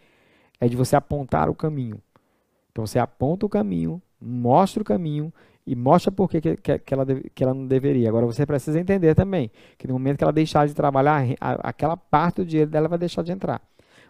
É 0.59 0.67
de 0.67 0.75
você 0.75 0.97
apontar 0.97 1.49
o 1.49 1.55
caminho. 1.55 2.01
Então, 2.71 2.85
você 2.85 2.99
aponta 2.99 3.45
o 3.45 3.49
caminho, 3.49 4.01
mostra 4.19 4.81
o 4.81 4.85
caminho 4.85 5.31
e 5.65 5.75
mostra 5.75 6.11
por 6.11 6.29
que, 6.29 6.41
que, 6.41 6.79
que, 6.79 6.93
ela, 6.93 7.05
que 7.33 7.43
ela 7.43 7.53
não 7.53 7.65
deveria. 7.65 8.09
Agora 8.09 8.25
você 8.25 8.45
precisa 8.45 8.79
entender 8.79 9.15
também 9.15 9.49
que 9.77 9.87
no 9.87 9.93
momento 9.93 10.17
que 10.17 10.23
ela 10.23 10.33
deixar 10.33 10.67
de 10.67 10.73
trabalhar, 10.73 11.23
a, 11.39 11.69
aquela 11.69 11.95
parte 11.95 12.37
do 12.37 12.45
dinheiro 12.45 12.69
dela 12.69 12.87
vai 12.87 12.97
deixar 12.97 13.23
de 13.23 13.31
entrar. 13.31 13.61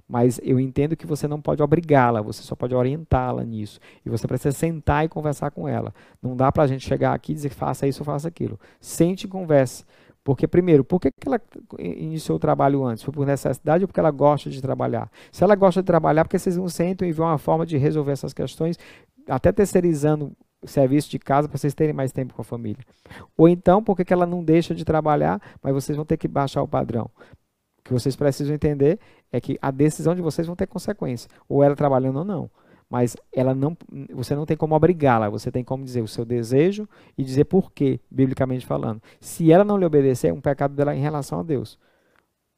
Mas 0.07 0.39
eu 0.43 0.59
entendo 0.59 0.97
que 0.97 1.07
você 1.07 1.27
não 1.27 1.41
pode 1.41 1.63
obrigá-la, 1.63 2.21
você 2.21 2.43
só 2.43 2.55
pode 2.55 2.75
orientá-la 2.75 3.43
nisso. 3.43 3.79
E 4.05 4.09
você 4.09 4.27
precisa 4.27 4.51
sentar 4.51 5.05
e 5.05 5.09
conversar 5.09 5.51
com 5.51 5.67
ela. 5.67 5.93
Não 6.21 6.35
dá 6.35 6.51
para 6.51 6.63
a 6.63 6.67
gente 6.67 6.85
chegar 6.85 7.13
aqui 7.13 7.31
e 7.31 7.35
dizer 7.35 7.49
faça 7.49 7.87
isso 7.87 8.01
ou 8.01 8.05
faça 8.05 8.27
aquilo. 8.27 8.59
Sente 8.81 9.25
e 9.25 9.29
converse. 9.29 9.85
Porque, 10.23 10.47
primeiro, 10.47 10.85
por 10.85 11.01
que 11.01 11.09
ela 11.25 11.39
iniciou 11.77 12.37
o 12.37 12.39
trabalho 12.39 12.85
antes? 12.85 13.03
Foi 13.03 13.13
por 13.13 13.25
necessidade 13.25 13.83
ou 13.83 13.87
porque 13.87 13.99
ela 13.99 14.11
gosta 14.11 14.49
de 14.49 14.61
trabalhar? 14.61 15.11
Se 15.31 15.43
ela 15.43 15.53
gosta 15.53 15.81
de 15.81 15.85
trabalhar, 15.85 16.23
porque 16.23 16.39
vocês 16.39 16.55
não 16.55 16.69
sentam 16.69 17.05
e 17.05 17.11
vêem 17.11 17.27
uma 17.27 17.37
forma 17.37 17.65
de 17.65 17.77
resolver 17.77 18.13
essas 18.13 18.33
questões, 18.33 18.79
até 19.27 19.51
terceirizando 19.51 20.31
serviço 20.65 21.09
de 21.09 21.19
casa 21.19 21.47
para 21.47 21.57
vocês 21.57 21.73
terem 21.73 21.93
mais 21.93 22.11
tempo 22.11 22.33
com 22.33 22.41
a 22.41 22.45
família. 22.45 22.83
Ou 23.37 23.47
então, 23.47 23.83
porque 23.83 24.05
que 24.05 24.13
ela 24.13 24.25
não 24.25 24.43
deixa 24.43 24.73
de 24.73 24.85
trabalhar, 24.85 25.41
mas 25.61 25.73
vocês 25.73 25.95
vão 25.95 26.05
ter 26.05 26.17
que 26.17 26.27
baixar 26.27 26.61
o 26.61 26.67
padrão. 26.67 27.09
O 27.79 27.83
que 27.83 27.93
vocês 27.93 28.15
precisam 28.15 28.55
entender 28.55 28.99
é 29.31 29.41
que 29.41 29.57
a 29.61 29.69
decisão 29.71 30.15
de 30.15 30.21
vocês 30.21 30.47
vão 30.47 30.55
ter 30.55 30.67
consequência, 30.67 31.29
ou 31.49 31.63
ela 31.63 31.75
trabalhando 31.75 32.19
ou 32.19 32.25
não. 32.25 32.49
Mas 32.89 33.17
ela 33.33 33.55
não, 33.55 33.75
você 34.13 34.35
não 34.35 34.45
tem 34.45 34.55
como 34.55 34.75
obrigá-la, 34.75 35.29
você 35.29 35.51
tem 35.51 35.63
como 35.63 35.83
dizer 35.83 36.01
o 36.01 36.07
seu 36.07 36.23
desejo 36.23 36.87
e 37.17 37.23
dizer 37.23 37.45
por 37.45 37.71
quê, 37.71 37.99
biblicamente 38.09 38.65
falando. 38.65 39.01
Se 39.19 39.51
ela 39.51 39.63
não 39.63 39.77
lhe 39.77 39.85
obedecer, 39.85 40.27
é 40.27 40.33
um 40.33 40.39
pecado 40.39 40.75
dela 40.75 40.95
em 40.95 41.01
relação 41.01 41.39
a 41.39 41.43
Deus. 41.43 41.79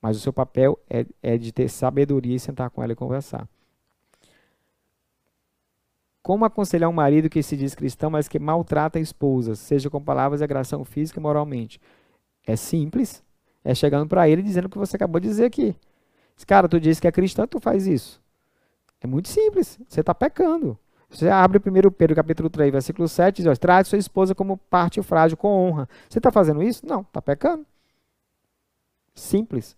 Mas 0.02 0.18
o 0.18 0.20
seu 0.20 0.34
papel 0.34 0.78
é, 0.90 1.06
é 1.24 1.38
de 1.38 1.52
ter 1.52 1.70
sabedoria 1.70 2.36
e 2.36 2.40
sentar 2.40 2.70
com 2.70 2.84
ela 2.84 2.92
e 2.92 2.96
conversar. 2.96 3.48
Como 6.26 6.44
aconselhar 6.44 6.90
um 6.90 6.94
marido 6.94 7.30
que 7.30 7.44
se 7.44 7.56
diz 7.56 7.76
cristão, 7.76 8.10
mas 8.10 8.28
que 8.28 8.40
maltrata 8.40 8.98
a 8.98 9.02
esposa, 9.02 9.54
seja 9.54 9.92
com 9.92 10.02
palavras 10.02 10.40
de 10.40 10.44
agressão 10.44 10.84
física 10.84 11.20
e 11.20 11.22
moralmente? 11.22 11.80
É 12.48 12.56
simples. 12.56 13.24
É 13.64 13.76
chegando 13.76 14.08
para 14.10 14.28
ele 14.28 14.42
dizendo 14.42 14.66
o 14.66 14.70
que 14.70 14.78
você 14.80 14.96
acabou 14.96 15.22
de 15.22 15.28
dizer 15.28 15.46
aqui. 15.46 15.76
Cara, 16.48 16.68
tu 16.68 16.80
disse 16.80 17.00
que 17.00 17.08
é 17.08 17.12
cristão, 17.12 17.46
tu 17.46 17.60
faz 17.60 17.86
isso. 17.86 18.20
É 19.00 19.06
muito 19.06 19.28
simples. 19.28 19.80
Você 19.88 20.00
está 20.00 20.16
pecando. 20.16 20.76
Você 21.12 21.30
abre 21.30 21.60
1 21.60 21.92
Pedro 21.92 22.16
capítulo 22.16 22.50
3, 22.50 22.72
versículo 22.72 23.08
7, 23.08 23.44
diz, 23.44 23.60
trate 23.60 23.90
sua 23.90 24.00
esposa 24.00 24.34
como 24.34 24.58
parte 24.58 25.00
frágil 25.04 25.38
com 25.38 25.50
honra. 25.50 25.88
Você 26.10 26.18
está 26.18 26.32
fazendo 26.32 26.64
isso? 26.64 26.88
Não, 26.88 27.02
está 27.02 27.22
pecando. 27.22 27.64
Simples. 29.14 29.78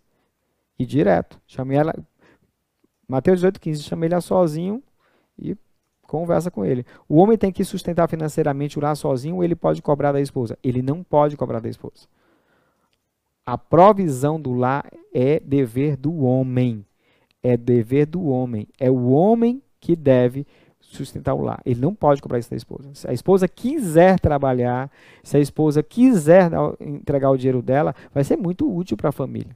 E 0.80 0.86
direto. 0.86 1.41
Chamei 1.45 1.78
ela. 1.78 1.93
Mateus 3.06 3.39
18, 3.39 3.60
15, 3.60 3.84
chamei 3.84 4.10
ela 4.10 4.22
sozinho 4.22 4.82
e 5.38 5.58
Conversa 6.08 6.49
com 6.49 6.64
ele. 6.64 6.86
O 7.08 7.18
homem 7.18 7.38
tem 7.38 7.51
que 7.51 7.64
sustentar 7.66 8.08
financeiramente 8.08 8.80
o 8.80 8.82
lar 8.82 8.95
sozinho 8.95 9.36
ou 9.36 9.43
ele 9.43 9.55
pode 9.55 9.82
cobrar 9.82 10.14
da 10.14 10.22
esposa? 10.22 10.58
Ele 10.64 10.82
não 10.82 11.03
pode 11.03 11.36
cobrar 11.36 11.60
da 11.60 11.68
esposa. 11.68 12.08
A 13.45 13.58
provisão 13.58 14.39
do 14.39 14.53
lar 14.53 14.89
é 15.14 15.39
dever 15.39 15.97
do 15.97 16.24
homem. 16.24 16.86
É 17.43 17.58
dever 17.58 18.05
do 18.05 18.26
homem. 18.26 18.68
É 18.80 18.89
o 18.89 19.10
homem 19.10 19.62
que 19.80 19.95
deve 19.95 20.47
sustentar 20.80 21.34
o 21.34 21.41
lar. 21.41 21.62
Ele 21.66 21.80
não 21.80 21.93
pode 21.93 22.22
cobrar 22.22 22.39
isso 22.39 22.49
da 22.49 22.55
esposa. 22.55 22.89
Se 22.93 23.10
a 23.10 23.14
esposa 23.14 23.47
quiser 23.47 24.20
trabalhar, 24.20 24.89
se 25.24 25.36
a 25.36 25.39
esposa 25.39 25.84
quiser 25.84 26.49
entregar 26.80 27.30
o 27.30 27.38
dinheiro 27.38 27.62
dela, 27.62 27.93
vai 28.14 28.24
ser 28.24 28.38
muito 28.38 28.74
útil 28.74 28.95
para 28.95 29.10
a 29.10 29.14
família. 29.14 29.55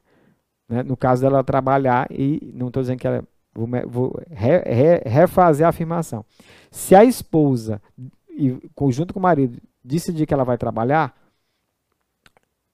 Né? 0.67 0.83
No 0.83 0.97
caso 0.97 1.21
dela 1.21 1.43
trabalhar, 1.43 2.07
e 2.11 2.51
não 2.53 2.67
estou 2.67 2.83
dizendo 2.83 2.99
que 2.99 3.07
ela 3.07 3.23
Vou, 3.53 3.67
vou 3.87 4.21
re, 4.29 4.59
re, 4.59 5.01
refazer 5.05 5.65
a 5.65 5.69
afirmação. 5.69 6.25
Se 6.69 6.95
a 6.95 7.03
esposa, 7.03 7.81
junto 8.89 9.13
com 9.13 9.19
o 9.19 9.23
marido, 9.23 9.61
decidir 9.83 10.25
que 10.25 10.33
ela 10.33 10.43
vai 10.43 10.57
trabalhar, 10.57 11.13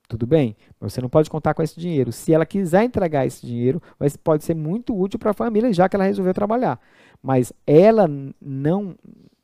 tudo 0.08 0.26
bem, 0.26 0.56
mas 0.80 0.94
você 0.94 1.02
não 1.02 1.10
pode 1.10 1.30
contar 1.30 1.54
com 1.54 1.62
esse 1.62 1.78
dinheiro. 1.80 2.12
Se 2.12 2.34
ela 2.34 2.46
quiser 2.46 2.84
entregar 2.84 3.26
esse 3.26 3.46
dinheiro, 3.46 3.82
pode 4.24 4.44
ser 4.44 4.56
muito 4.56 4.98
útil 4.98 5.20
para 5.20 5.32
a 5.32 5.34
família, 5.34 5.74
já 5.74 5.90
que 5.90 5.96
ela 5.96 6.06
resolveu 6.06 6.34
trabalhar. 6.34 6.80
Mas 7.22 7.52
ela 7.66 8.08
não, 8.40 8.96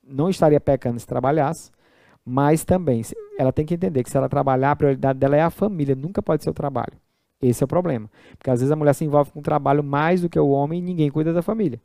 não 0.01 0.29
estaria 0.29 0.61
pecando 0.61 0.99
se 0.99 1.07
trabalhasse, 1.07 1.71
mas 2.23 2.63
também 2.63 3.01
ela 3.37 3.51
tem 3.51 3.65
que 3.65 3.73
entender 3.73 4.03
que 4.03 4.09
se 4.09 4.15
ela 4.15 4.29
trabalhar, 4.29 4.71
a 4.71 4.75
prioridade 4.75 5.19
dela 5.19 5.35
é 5.35 5.41
a 5.41 5.49
família, 5.49 5.95
nunca 5.95 6.21
pode 6.21 6.43
ser 6.43 6.49
o 6.49 6.53
trabalho. 6.53 6.93
Esse 7.43 7.63
é 7.63 7.65
o 7.65 7.67
problema. 7.67 8.09
Porque 8.37 8.49
às 8.49 8.59
vezes 8.59 8.71
a 8.71 8.75
mulher 8.75 8.93
se 8.93 9.03
envolve 9.03 9.31
com 9.31 9.39
o 9.39 9.43
trabalho 9.43 9.83
mais 9.83 10.21
do 10.21 10.29
que 10.29 10.39
o 10.39 10.49
homem 10.49 10.79
e 10.79 10.81
ninguém 10.81 11.11
cuida 11.11 11.33
da 11.33 11.41
família. 11.41 11.79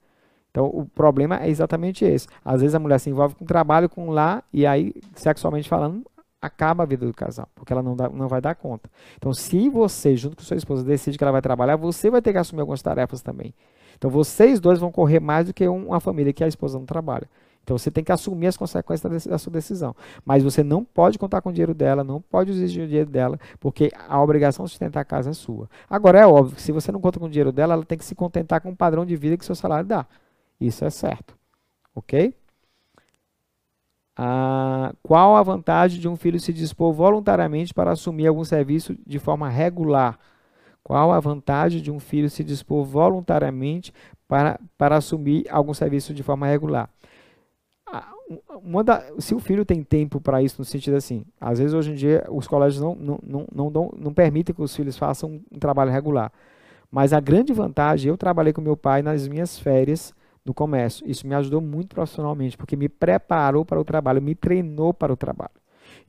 Então 0.50 0.66
o 0.66 0.86
problema 0.86 1.42
é 1.42 1.48
exatamente 1.48 2.04
esse. 2.04 2.26
Às 2.44 2.61
vezes 2.61 2.74
a 2.74 2.78
mulher 2.78 2.98
se 2.98 3.11
envolve 3.11 3.34
com 3.34 3.44
o 3.44 3.46
trabalho, 3.46 3.88
com 3.88 4.11
lá, 4.11 4.42
e 4.52 4.64
aí, 4.64 4.94
sexualmente 5.14 5.68
falando, 5.68 6.04
acaba 6.40 6.84
a 6.84 6.86
vida 6.86 7.04
do 7.04 7.12
casal, 7.12 7.48
porque 7.54 7.72
ela 7.72 7.82
não, 7.82 7.96
dá, 7.96 8.09
não 8.09 8.28
vai 8.28 8.40
dar 8.40 8.54
conta. 8.54 8.88
Então, 9.16 9.34
se 9.34 9.68
você, 9.68 10.16
junto 10.16 10.36
com 10.36 10.42
sua 10.42 10.56
esposa, 10.56 10.84
decide 10.84 11.18
que 11.18 11.24
ela 11.24 11.32
vai 11.32 11.42
trabalhar, 11.42 11.76
você 11.76 12.11
vai 12.11 12.22
ter 12.22 12.32
que 12.32 12.38
assumir 12.38 12.61
algumas 12.61 12.80
tarefas 12.80 13.20
também. 13.20 13.52
Então, 13.96 14.09
vocês 14.09 14.61
dois 14.61 14.78
vão 14.78 14.92
correr 14.92 15.18
mais 15.18 15.46
do 15.46 15.52
que 15.52 15.66
uma 15.66 15.98
família 15.98 16.32
que 16.32 16.44
a 16.44 16.48
esposa 16.48 16.78
não 16.78 16.86
trabalha. 16.86 17.28
Então 17.68 17.76
você 17.76 17.90
tem 17.90 18.02
que 18.02 18.10
assumir 18.10 18.46
as 18.46 18.56
consequências 18.56 19.26
da, 19.26 19.36
sua 19.36 19.52
decisão. 19.52 19.94
Mas 20.24 20.42
você 20.42 20.62
não 20.62 20.82
pode 20.82 21.18
contar 21.18 21.42
com 21.42 21.50
o 21.50 21.52
dinheiro 21.52 21.74
dela, 21.74 22.02
não 22.02 22.18
pode 22.18 22.50
exigir 22.50 22.84
o 22.84 22.86
dinheiro 22.86 23.10
dela, 23.10 23.38
porque 23.60 23.90
a 24.08 24.22
obrigação 24.22 24.64
de 24.64 24.70
sustentar 24.70 25.00
a 25.00 25.04
casa 25.04 25.28
é 25.28 25.32
sua. 25.34 25.68
Agora 25.86 26.18
é 26.18 26.26
óbvio 26.26 26.56
que 26.56 26.62
se 26.62 26.72
você 26.72 26.90
não 26.90 26.98
conta 26.98 27.20
com 27.20 27.26
o 27.26 27.28
dinheiro 27.28 27.52
dela, 27.52 27.74
ela 27.74 27.84
tem 27.84 27.98
que 27.98 28.06
se 28.06 28.14
contentar 28.14 28.62
com 28.62 28.70
o 28.70 28.76
padrão 28.76 29.04
de 29.04 29.14
vida 29.16 29.36
que 29.36 29.44
seu 29.44 29.54
salário 29.54 29.86
dá. 29.86 30.06
Isso 30.58 30.82
é 30.82 30.88
certo. 30.88 31.36
Ok? 31.94 32.34
Ah, 34.16 34.94
qual 35.02 35.36
a 35.36 35.42
vantagem 35.42 36.00
de 36.00 36.08
um 36.08 36.16
filho 36.16 36.40
se 36.40 36.54
dispor 36.54 36.94
voluntariamente 36.94 37.74
para 37.74 37.92
assumir 37.92 38.28
algum 38.28 38.44
serviço 38.44 38.96
de 39.06 39.18
forma 39.18 39.46
regular? 39.46 40.18
Qual 40.82 41.12
a 41.12 41.20
vantagem 41.20 41.82
de 41.82 41.90
um 41.90 42.00
filho 42.00 42.30
se 42.30 42.42
dispor 42.42 42.82
voluntariamente 42.86 43.92
para, 44.26 44.58
para 44.78 44.96
assumir 44.96 45.44
algum 45.50 45.74
serviço 45.74 46.14
de 46.14 46.22
forma 46.22 46.46
regular? 46.46 46.88
Uma 48.62 48.85
da, 48.85 49.03
se 49.18 49.35
o 49.35 49.39
filho 49.39 49.64
tem 49.64 49.83
tempo 49.83 50.20
para 50.20 50.43
isso, 50.43 50.57
no 50.59 50.64
sentido 50.64 50.97
assim, 50.97 51.24
às 51.41 51.59
vezes 51.59 51.72
hoje 51.72 51.93
em 51.93 51.95
dia 51.95 52.26
os 52.29 52.47
colégios 52.47 52.83
não, 52.83 52.95
não, 52.95 53.18
não, 53.22 53.70
não, 53.70 53.95
não 53.97 54.14
permitem 54.14 54.55
que 54.55 54.62
os 54.62 54.74
filhos 54.74 54.99
façam 54.99 55.41
um 55.51 55.59
trabalho 55.59 55.91
regular. 55.91 56.31
Mas 56.91 57.12
a 57.12 57.20
grande 57.20 57.53
vantagem, 57.53 58.09
eu 58.09 58.16
trabalhei 58.16 58.53
com 58.53 58.61
meu 58.61 58.76
pai 58.76 59.03
nas 59.03 59.26
minhas 59.29 59.59
férias 59.59 60.14
no 60.45 60.55
comércio. 60.55 61.09
Isso 61.09 61.26
me 61.26 61.35
ajudou 61.35 61.61
muito 61.61 61.95
profissionalmente, 61.95 62.57
porque 62.57 62.76
me 62.76 62.89
preparou 62.89 63.64
para 63.64 63.81
o 63.81 63.85
trabalho, 63.85 64.22
me 64.22 64.35
treinou 64.35 64.95
para 64.95 65.12
o 65.12 65.16
trabalho. 65.16 65.53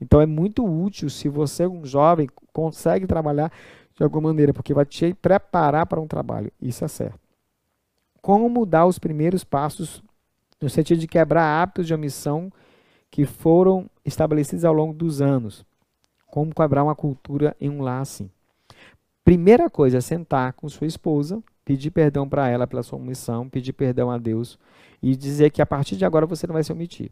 Então 0.00 0.20
é 0.20 0.26
muito 0.26 0.64
útil 0.64 1.10
se 1.10 1.28
você, 1.28 1.66
um 1.66 1.84
jovem, 1.84 2.28
consegue 2.52 3.06
trabalhar 3.06 3.52
de 3.94 4.02
alguma 4.02 4.28
maneira, 4.30 4.54
porque 4.54 4.72
vai 4.72 4.86
te 4.86 5.12
preparar 5.14 5.86
para 5.86 6.00
um 6.00 6.06
trabalho. 6.06 6.50
Isso 6.60 6.84
é 6.84 6.88
certo. 6.88 7.20
como 8.22 8.64
dar 8.64 8.86
os 8.86 8.98
primeiros 8.98 9.44
passos 9.44 10.02
no 10.60 10.68
sentido 10.68 10.98
de 10.98 11.08
quebrar 11.08 11.62
hábitos 11.62 11.86
de 11.86 11.94
omissão 11.94 12.52
que 13.10 13.24
foram 13.24 13.88
estabelecidos 14.04 14.64
ao 14.64 14.72
longo 14.72 14.92
dos 14.92 15.20
anos. 15.20 15.64
Como 16.26 16.54
quebrar 16.54 16.84
uma 16.84 16.94
cultura 16.94 17.56
em 17.60 17.68
um 17.68 17.82
lar 17.82 18.02
assim. 18.02 18.30
Primeira 19.24 19.68
coisa 19.68 19.98
é 19.98 20.00
sentar 20.00 20.52
com 20.52 20.68
sua 20.68 20.86
esposa, 20.86 21.42
pedir 21.64 21.90
perdão 21.90 22.28
para 22.28 22.48
ela 22.48 22.66
pela 22.66 22.82
sua 22.82 22.98
omissão, 22.98 23.48
pedir 23.48 23.72
perdão 23.72 24.10
a 24.10 24.18
Deus 24.18 24.58
e 25.02 25.14
dizer 25.16 25.50
que 25.50 25.62
a 25.62 25.66
partir 25.66 25.96
de 25.96 26.04
agora 26.04 26.26
você 26.26 26.46
não 26.46 26.54
vai 26.54 26.64
se 26.64 26.72
omitir. 26.72 27.10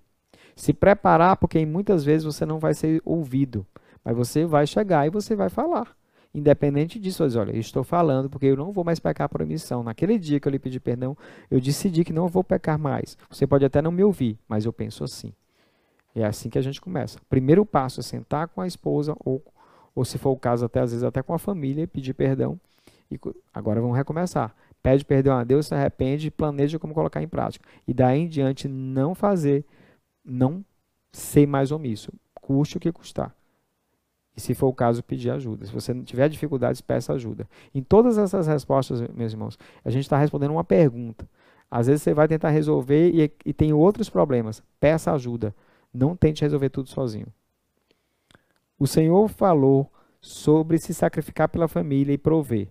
Se 0.57 0.73
preparar, 0.73 1.37
porque 1.37 1.65
muitas 1.65 2.05
vezes 2.05 2.25
você 2.25 2.45
não 2.45 2.59
vai 2.59 2.75
ser 2.75 3.01
ouvido, 3.05 3.67
mas 4.05 4.17
você 4.17 4.45
vai 4.45 4.67
chegar 4.67 5.07
e 5.07 5.11
você 5.11 5.37
vai 5.37 5.49
falar. 5.49 5.97
Independente 6.35 6.99
disso, 6.99 7.25
olha, 7.39 7.53
eu 7.53 7.61
estou 7.61 7.83
falando 7.83 8.29
porque 8.29 8.47
eu 8.47 8.57
não 8.57 8.71
vou 8.71 8.85
mais 8.85 9.01
pecar 9.01 9.29
por 9.29 9.41
omissão. 9.41 9.83
Naquele 9.83 10.19
dia 10.19 10.39
que 10.39 10.47
eu 10.47 10.53
lhe 10.53 10.59
pedi 10.59 10.79
perdão, 10.79 11.17
eu 11.51 11.61
decidi 11.61 12.05
que 12.05 12.13
não 12.13 12.29
vou 12.29 12.45
pecar 12.45 12.79
mais. 12.79 13.17
Você 13.31 13.47
pode 13.47 13.65
até 13.65 13.81
não 13.81 13.91
me 13.91 14.05
ouvir, 14.05 14.39
mas 14.47 14.65
eu 14.65 14.73
penso 14.73 15.03
assim. 15.05 15.33
É 16.15 16.25
assim 16.25 16.51
que 16.51 16.59
a 16.59 16.63
gente 16.63 16.81
começa. 16.81 17.19
Primeiro 17.29 17.65
passo 17.65 18.01
é 18.01 18.03
sentar 18.03 18.49
com 18.49 18.61
a 18.61 18.67
esposa, 18.67 19.17
ou, 19.25 19.43
ou 19.95 20.05
se 20.05 20.19
for 20.19 20.31
o 20.31 20.37
caso, 20.37 20.65
até 20.65 20.81
às 20.81 20.91
vezes 20.91 21.05
até 21.05 21.23
com 21.23 21.33
a 21.33 21.39
família, 21.39 21.87
pedir 21.87 22.13
perdão. 22.15 22.61
E 23.11 23.19
agora 23.53 23.81
vamos 23.81 23.97
recomeçar. 23.97 24.55
Pede 24.83 25.05
perdão 25.05 25.37
a 25.37 25.45
Deus, 25.45 25.67
se 25.67 25.75
arrepende 25.75 26.29
e 26.29 26.31
planeja 26.31 26.79
como 26.79 26.95
colocar 26.95 27.23
em 27.23 27.29
prática. 27.29 27.67
E 27.87 27.95
daí 27.95 28.21
em 28.21 28.29
diante 28.29 28.69
não 28.69 29.15
fazer, 29.15 29.65
não 30.25 30.65
ser 31.13 31.47
mais 31.47 31.73
omisso. 31.73 32.13
Custe 32.35 32.77
o 32.77 32.81
que 32.81 32.93
custar. 32.93 33.35
E 34.39 34.41
se 34.41 34.55
for 34.55 34.69
o 34.69 34.73
caso, 34.73 35.03
pedir 35.03 35.31
ajuda. 35.31 35.67
Se 35.67 35.73
você 35.73 35.93
não 35.93 36.05
tiver 36.05 36.29
dificuldades, 36.29 36.81
peça 36.81 37.13
ajuda. 37.13 37.45
Em 37.75 37.83
todas 37.83 38.17
essas 38.17 38.47
respostas, 38.47 39.01
meus 39.13 39.33
irmãos, 39.33 39.59
a 39.85 39.91
gente 39.91 40.05
está 40.05 40.17
respondendo 40.17 40.53
uma 40.53 40.63
pergunta. 40.63 41.29
Às 41.69 41.89
vezes 41.89 42.03
você 42.03 42.15
vai 42.15 42.29
tentar 42.29 42.51
resolver 42.51 43.11
e, 43.11 43.33
e 43.45 43.53
tem 43.53 43.73
outros 43.73 44.09
problemas. 44.09 44.63
Peça 44.79 45.11
ajuda. 45.11 45.53
Não 45.93 46.15
tente 46.15 46.43
resolver 46.43 46.69
tudo 46.69 46.89
sozinho. 46.89 47.27
O 48.79 48.87
Senhor 48.87 49.27
falou 49.27 49.91
sobre 50.21 50.79
se 50.79 50.95
sacrificar 50.95 51.49
pela 51.49 51.67
família 51.67 52.13
e 52.13 52.19
prover. 52.19 52.69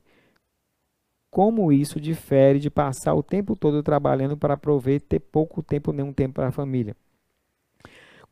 Como 1.30 1.70
isso 1.70 2.00
difere 2.00 2.60
de 2.60 2.70
passar 2.70 3.14
o 3.14 3.22
tempo 3.22 3.58
todo 3.58 3.84
trabalhando 3.84 4.38
para 4.38 4.56
prover 4.56 4.96
e 4.96 5.00
ter 5.02 5.20
pouco 5.20 5.62
tempo, 5.62 5.92
nenhum 5.92 6.14
tempo 6.14 6.36
para 6.36 6.48
a 6.48 6.52
família? 6.52 6.96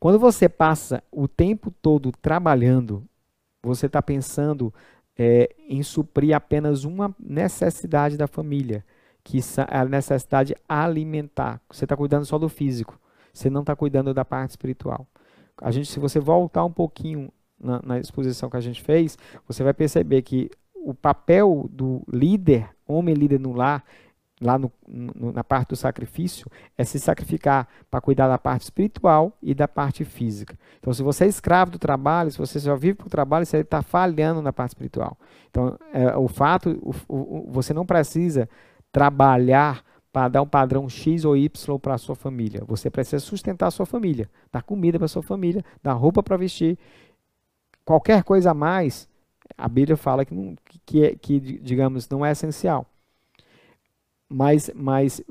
Quando 0.00 0.18
você 0.18 0.48
passa 0.48 1.02
o 1.12 1.28
tempo 1.28 1.70
todo 1.70 2.12
trabalhando, 2.12 3.06
você 3.62 3.86
está 3.86 4.02
pensando 4.02 4.72
é, 5.18 5.54
em 5.68 5.82
suprir 5.82 6.34
apenas 6.34 6.84
uma 6.84 7.14
necessidade 7.18 8.16
da 8.16 8.26
família, 8.26 8.84
que 9.24 9.38
é 9.38 9.78
a 9.78 9.84
necessidade 9.84 10.54
alimentar. 10.68 11.60
Você 11.70 11.84
está 11.84 11.96
cuidando 11.96 12.24
só 12.26 12.38
do 12.38 12.48
físico, 12.48 12.98
você 13.32 13.50
não 13.50 13.62
está 13.62 13.74
cuidando 13.74 14.14
da 14.14 14.24
parte 14.24 14.50
espiritual. 14.50 15.06
A 15.60 15.70
gente, 15.70 15.90
se 15.90 15.98
você 15.98 16.20
voltar 16.20 16.64
um 16.64 16.72
pouquinho 16.72 17.32
na, 17.58 17.80
na 17.82 17.98
exposição 17.98 18.50
que 18.50 18.56
a 18.56 18.60
gente 18.60 18.82
fez, 18.82 19.18
você 19.46 19.62
vai 19.62 19.72
perceber 19.72 20.22
que 20.22 20.50
o 20.74 20.94
papel 20.94 21.68
do 21.72 22.02
líder, 22.12 22.68
homem 22.86 23.14
líder 23.14 23.40
no 23.40 23.52
lar, 23.52 23.84
lá 24.40 24.58
no, 24.58 24.70
no, 24.86 25.32
na 25.32 25.42
parte 25.42 25.70
do 25.70 25.76
sacrifício, 25.76 26.46
é 26.76 26.84
se 26.84 26.98
sacrificar 26.98 27.66
para 27.90 28.00
cuidar 28.00 28.28
da 28.28 28.38
parte 28.38 28.62
espiritual 28.62 29.36
e 29.42 29.54
da 29.54 29.66
parte 29.66 30.04
física. 30.04 30.58
Então, 30.78 30.92
se 30.92 31.02
você 31.02 31.24
é 31.24 31.28
escravo 31.28 31.70
do 31.70 31.78
trabalho, 31.78 32.30
se 32.30 32.38
você 32.38 32.60
só 32.60 32.76
vive 32.76 32.94
para 32.94 33.06
o 33.06 33.10
trabalho, 33.10 33.46
você 33.46 33.58
está 33.58 33.82
falhando 33.82 34.42
na 34.42 34.52
parte 34.52 34.70
espiritual. 34.70 35.16
Então, 35.50 35.78
é, 35.92 36.16
o 36.16 36.28
fato, 36.28 36.78
o, 36.82 36.94
o, 37.08 37.50
você 37.50 37.72
não 37.72 37.86
precisa 37.86 38.48
trabalhar 38.92 39.82
para 40.12 40.28
dar 40.28 40.42
um 40.42 40.46
padrão 40.46 40.88
X 40.88 41.24
ou 41.24 41.36
Y 41.36 41.78
para 41.78 41.94
a 41.94 41.98
sua 41.98 42.14
família. 42.14 42.62
Você 42.66 42.90
precisa 42.90 43.18
sustentar 43.20 43.68
a 43.68 43.70
sua 43.70 43.86
família, 43.86 44.30
dar 44.52 44.62
comida 44.62 44.98
para 44.98 45.06
a 45.06 45.08
sua 45.08 45.22
família, 45.22 45.64
dar 45.82 45.92
roupa 45.94 46.22
para 46.22 46.36
vestir. 46.36 46.78
Qualquer 47.84 48.22
coisa 48.22 48.50
a 48.50 48.54
mais, 48.54 49.08
a 49.56 49.68
Bíblia 49.68 49.96
fala 49.96 50.24
que, 50.24 50.34
não, 50.34 50.56
que, 50.84 51.04
é, 51.04 51.14
que, 51.14 51.40
digamos, 51.40 52.08
não 52.08 52.24
é 52.24 52.32
essencial 52.32 52.86
mas, 54.28 54.70
mas 54.74 55.22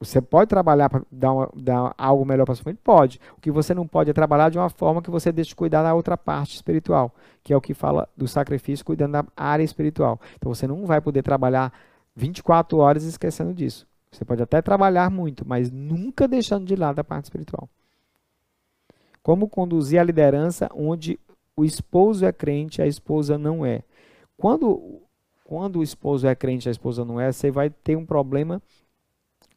você 0.00 0.20
pode 0.20 0.48
trabalhar 0.48 0.88
para 0.88 1.02
dar, 1.12 1.30
dar, 1.54 1.94
algo 1.98 2.24
melhor 2.24 2.46
para 2.46 2.54
sua 2.54 2.64
família? 2.64 2.80
Pode. 2.82 3.20
O 3.36 3.40
que 3.40 3.50
você 3.50 3.74
não 3.74 3.86
pode 3.86 4.08
é 4.08 4.14
trabalhar 4.14 4.48
de 4.48 4.58
uma 4.58 4.70
forma 4.70 5.02
que 5.02 5.10
você 5.10 5.30
deixe 5.30 5.50
de 5.50 5.56
cuidar 5.56 5.82
da 5.82 5.92
outra 5.92 6.16
parte 6.16 6.54
espiritual, 6.54 7.14
que 7.44 7.52
é 7.52 7.56
o 7.56 7.60
que 7.60 7.74
fala 7.74 8.08
do 8.16 8.26
sacrifício, 8.26 8.84
cuidando 8.84 9.12
da 9.12 9.24
área 9.36 9.62
espiritual. 9.62 10.18
Então 10.36 10.52
você 10.54 10.66
não 10.66 10.86
vai 10.86 11.02
poder 11.02 11.22
trabalhar 11.22 11.70
24 12.16 12.78
horas 12.78 13.04
esquecendo 13.04 13.52
disso. 13.52 13.86
Você 14.10 14.24
pode 14.24 14.42
até 14.42 14.62
trabalhar 14.62 15.10
muito, 15.10 15.46
mas 15.46 15.70
nunca 15.70 16.26
deixando 16.26 16.64
de 16.64 16.74
lado 16.74 16.98
a 16.98 17.04
parte 17.04 17.24
espiritual. 17.24 17.68
Como 19.22 19.48
conduzir 19.48 20.00
a 20.00 20.04
liderança 20.04 20.70
onde 20.74 21.20
o 21.54 21.62
esposo 21.62 22.24
é 22.24 22.32
crente, 22.32 22.80
a 22.80 22.86
esposa 22.86 23.36
não 23.36 23.66
é. 23.66 23.82
Quando 24.36 25.02
quando 25.50 25.80
o 25.80 25.82
esposo 25.82 26.28
é 26.28 26.34
crente 26.36 26.66
e 26.66 26.68
a 26.68 26.70
esposa 26.70 27.04
não 27.04 27.20
é, 27.20 27.32
você 27.32 27.50
vai 27.50 27.70
ter 27.70 27.96
um 27.96 28.06
problema 28.06 28.62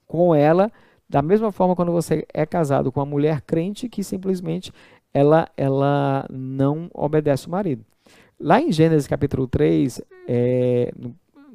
com 0.07 0.33
ela, 0.33 0.71
da 1.07 1.21
mesma 1.21 1.51
forma 1.51 1.75
quando 1.75 1.91
você 1.91 2.25
é 2.33 2.47
casado 2.47 2.91
com 2.91 2.99
uma 2.99 3.05
mulher 3.05 3.41
crente 3.41 3.87
que 3.87 4.03
simplesmente 4.03 4.73
ela, 5.13 5.47
ela 5.55 6.25
não 6.31 6.89
obedece 6.95 7.45
o 7.45 7.51
marido. 7.51 7.85
Lá 8.39 8.59
em 8.59 8.71
Gênesis 8.71 9.05
capítulo 9.05 9.47
3, 9.47 10.01
é, 10.27 10.91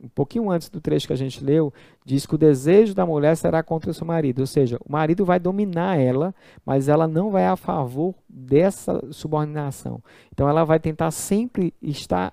um 0.00 0.08
pouquinho 0.14 0.48
antes 0.52 0.68
do 0.68 0.80
trecho 0.80 1.08
que 1.08 1.12
a 1.12 1.16
gente 1.16 1.44
leu, 1.44 1.74
diz 2.04 2.24
que 2.24 2.36
o 2.36 2.38
desejo 2.38 2.94
da 2.94 3.04
mulher 3.04 3.36
será 3.36 3.60
contra 3.64 3.90
o 3.90 3.94
seu 3.94 4.06
marido. 4.06 4.38
Ou 4.38 4.46
seja, 4.46 4.78
o 4.86 4.92
marido 4.92 5.24
vai 5.24 5.40
dominar 5.40 5.98
ela, 5.98 6.32
mas 6.64 6.88
ela 6.88 7.08
não 7.08 7.32
vai 7.32 7.44
a 7.44 7.56
favor 7.56 8.14
dessa 8.28 9.02
subordinação. 9.10 10.00
Então 10.32 10.48
ela 10.48 10.62
vai 10.62 10.78
tentar 10.78 11.10
sempre 11.10 11.74
estar 11.82 12.32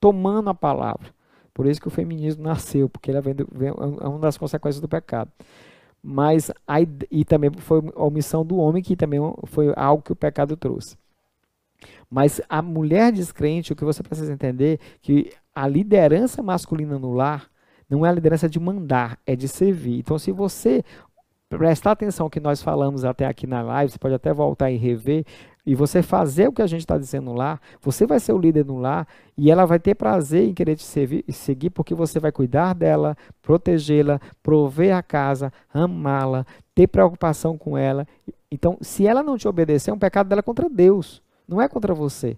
tomando 0.00 0.50
a 0.50 0.54
palavra. 0.54 1.19
Por 1.52 1.66
isso 1.66 1.80
que 1.80 1.88
o 1.88 1.90
feminismo 1.90 2.42
nasceu, 2.44 2.88
porque 2.88 3.10
ele 3.10 3.18
é, 3.18 3.66
é 3.68 4.08
uma 4.08 4.18
das 4.18 4.38
consequências 4.38 4.80
do 4.80 4.88
pecado. 4.88 5.30
Mas 6.02 6.50
a, 6.66 6.80
e 7.10 7.24
também 7.24 7.50
foi 7.58 7.82
a 7.94 8.04
omissão 8.04 8.44
do 8.44 8.56
homem, 8.56 8.82
que 8.82 8.96
também 8.96 9.20
foi 9.44 9.72
algo 9.76 10.02
que 10.02 10.12
o 10.12 10.16
pecado 10.16 10.56
trouxe. 10.56 10.96
Mas 12.10 12.40
a 12.48 12.60
mulher 12.60 13.12
descrente, 13.12 13.72
o 13.72 13.76
que 13.76 13.84
você 13.84 14.02
precisa 14.02 14.32
entender, 14.32 14.80
que 15.00 15.32
a 15.54 15.68
liderança 15.68 16.42
masculina 16.42 16.98
no 16.98 17.12
lar 17.12 17.50
não 17.88 18.06
é 18.06 18.08
a 18.08 18.12
liderança 18.12 18.48
de 18.48 18.58
mandar, 18.58 19.18
é 19.26 19.34
de 19.34 19.48
servir. 19.48 19.98
Então, 19.98 20.18
se 20.18 20.30
você 20.30 20.84
prestar 21.48 21.92
atenção 21.92 22.26
ao 22.26 22.30
que 22.30 22.38
nós 22.38 22.62
falamos 22.62 23.04
até 23.04 23.26
aqui 23.26 23.46
na 23.46 23.60
live, 23.60 23.92
você 23.92 23.98
pode 23.98 24.14
até 24.14 24.32
voltar 24.32 24.70
e 24.70 24.76
rever, 24.76 25.24
e 25.64 25.74
você 25.74 26.02
fazer 26.02 26.48
o 26.48 26.52
que 26.52 26.62
a 26.62 26.66
gente 26.66 26.80
está 26.80 26.96
dizendo 26.96 27.32
lá, 27.32 27.60
você 27.80 28.06
vai 28.06 28.18
ser 28.18 28.32
o 28.32 28.38
líder 28.38 28.64
no 28.64 28.78
lar 28.78 29.06
e 29.36 29.50
ela 29.50 29.66
vai 29.66 29.78
ter 29.78 29.94
prazer 29.94 30.48
em 30.48 30.54
querer 30.54 30.76
te 30.76 30.84
servir, 30.84 31.24
seguir, 31.30 31.70
porque 31.70 31.94
você 31.94 32.18
vai 32.18 32.32
cuidar 32.32 32.74
dela, 32.74 33.16
protegê-la, 33.42 34.20
prover 34.42 34.94
a 34.94 35.02
casa, 35.02 35.52
amá-la, 35.72 36.46
ter 36.74 36.86
preocupação 36.86 37.56
com 37.58 37.76
ela. 37.76 38.06
Então, 38.50 38.78
se 38.80 39.06
ela 39.06 39.22
não 39.22 39.36
te 39.36 39.46
obedecer, 39.46 39.90
é 39.90 39.94
um 39.94 39.98
pecado 39.98 40.28
dela 40.28 40.42
contra 40.42 40.68
Deus, 40.68 41.22
não 41.46 41.60
é 41.60 41.68
contra 41.68 41.94
você. 41.94 42.36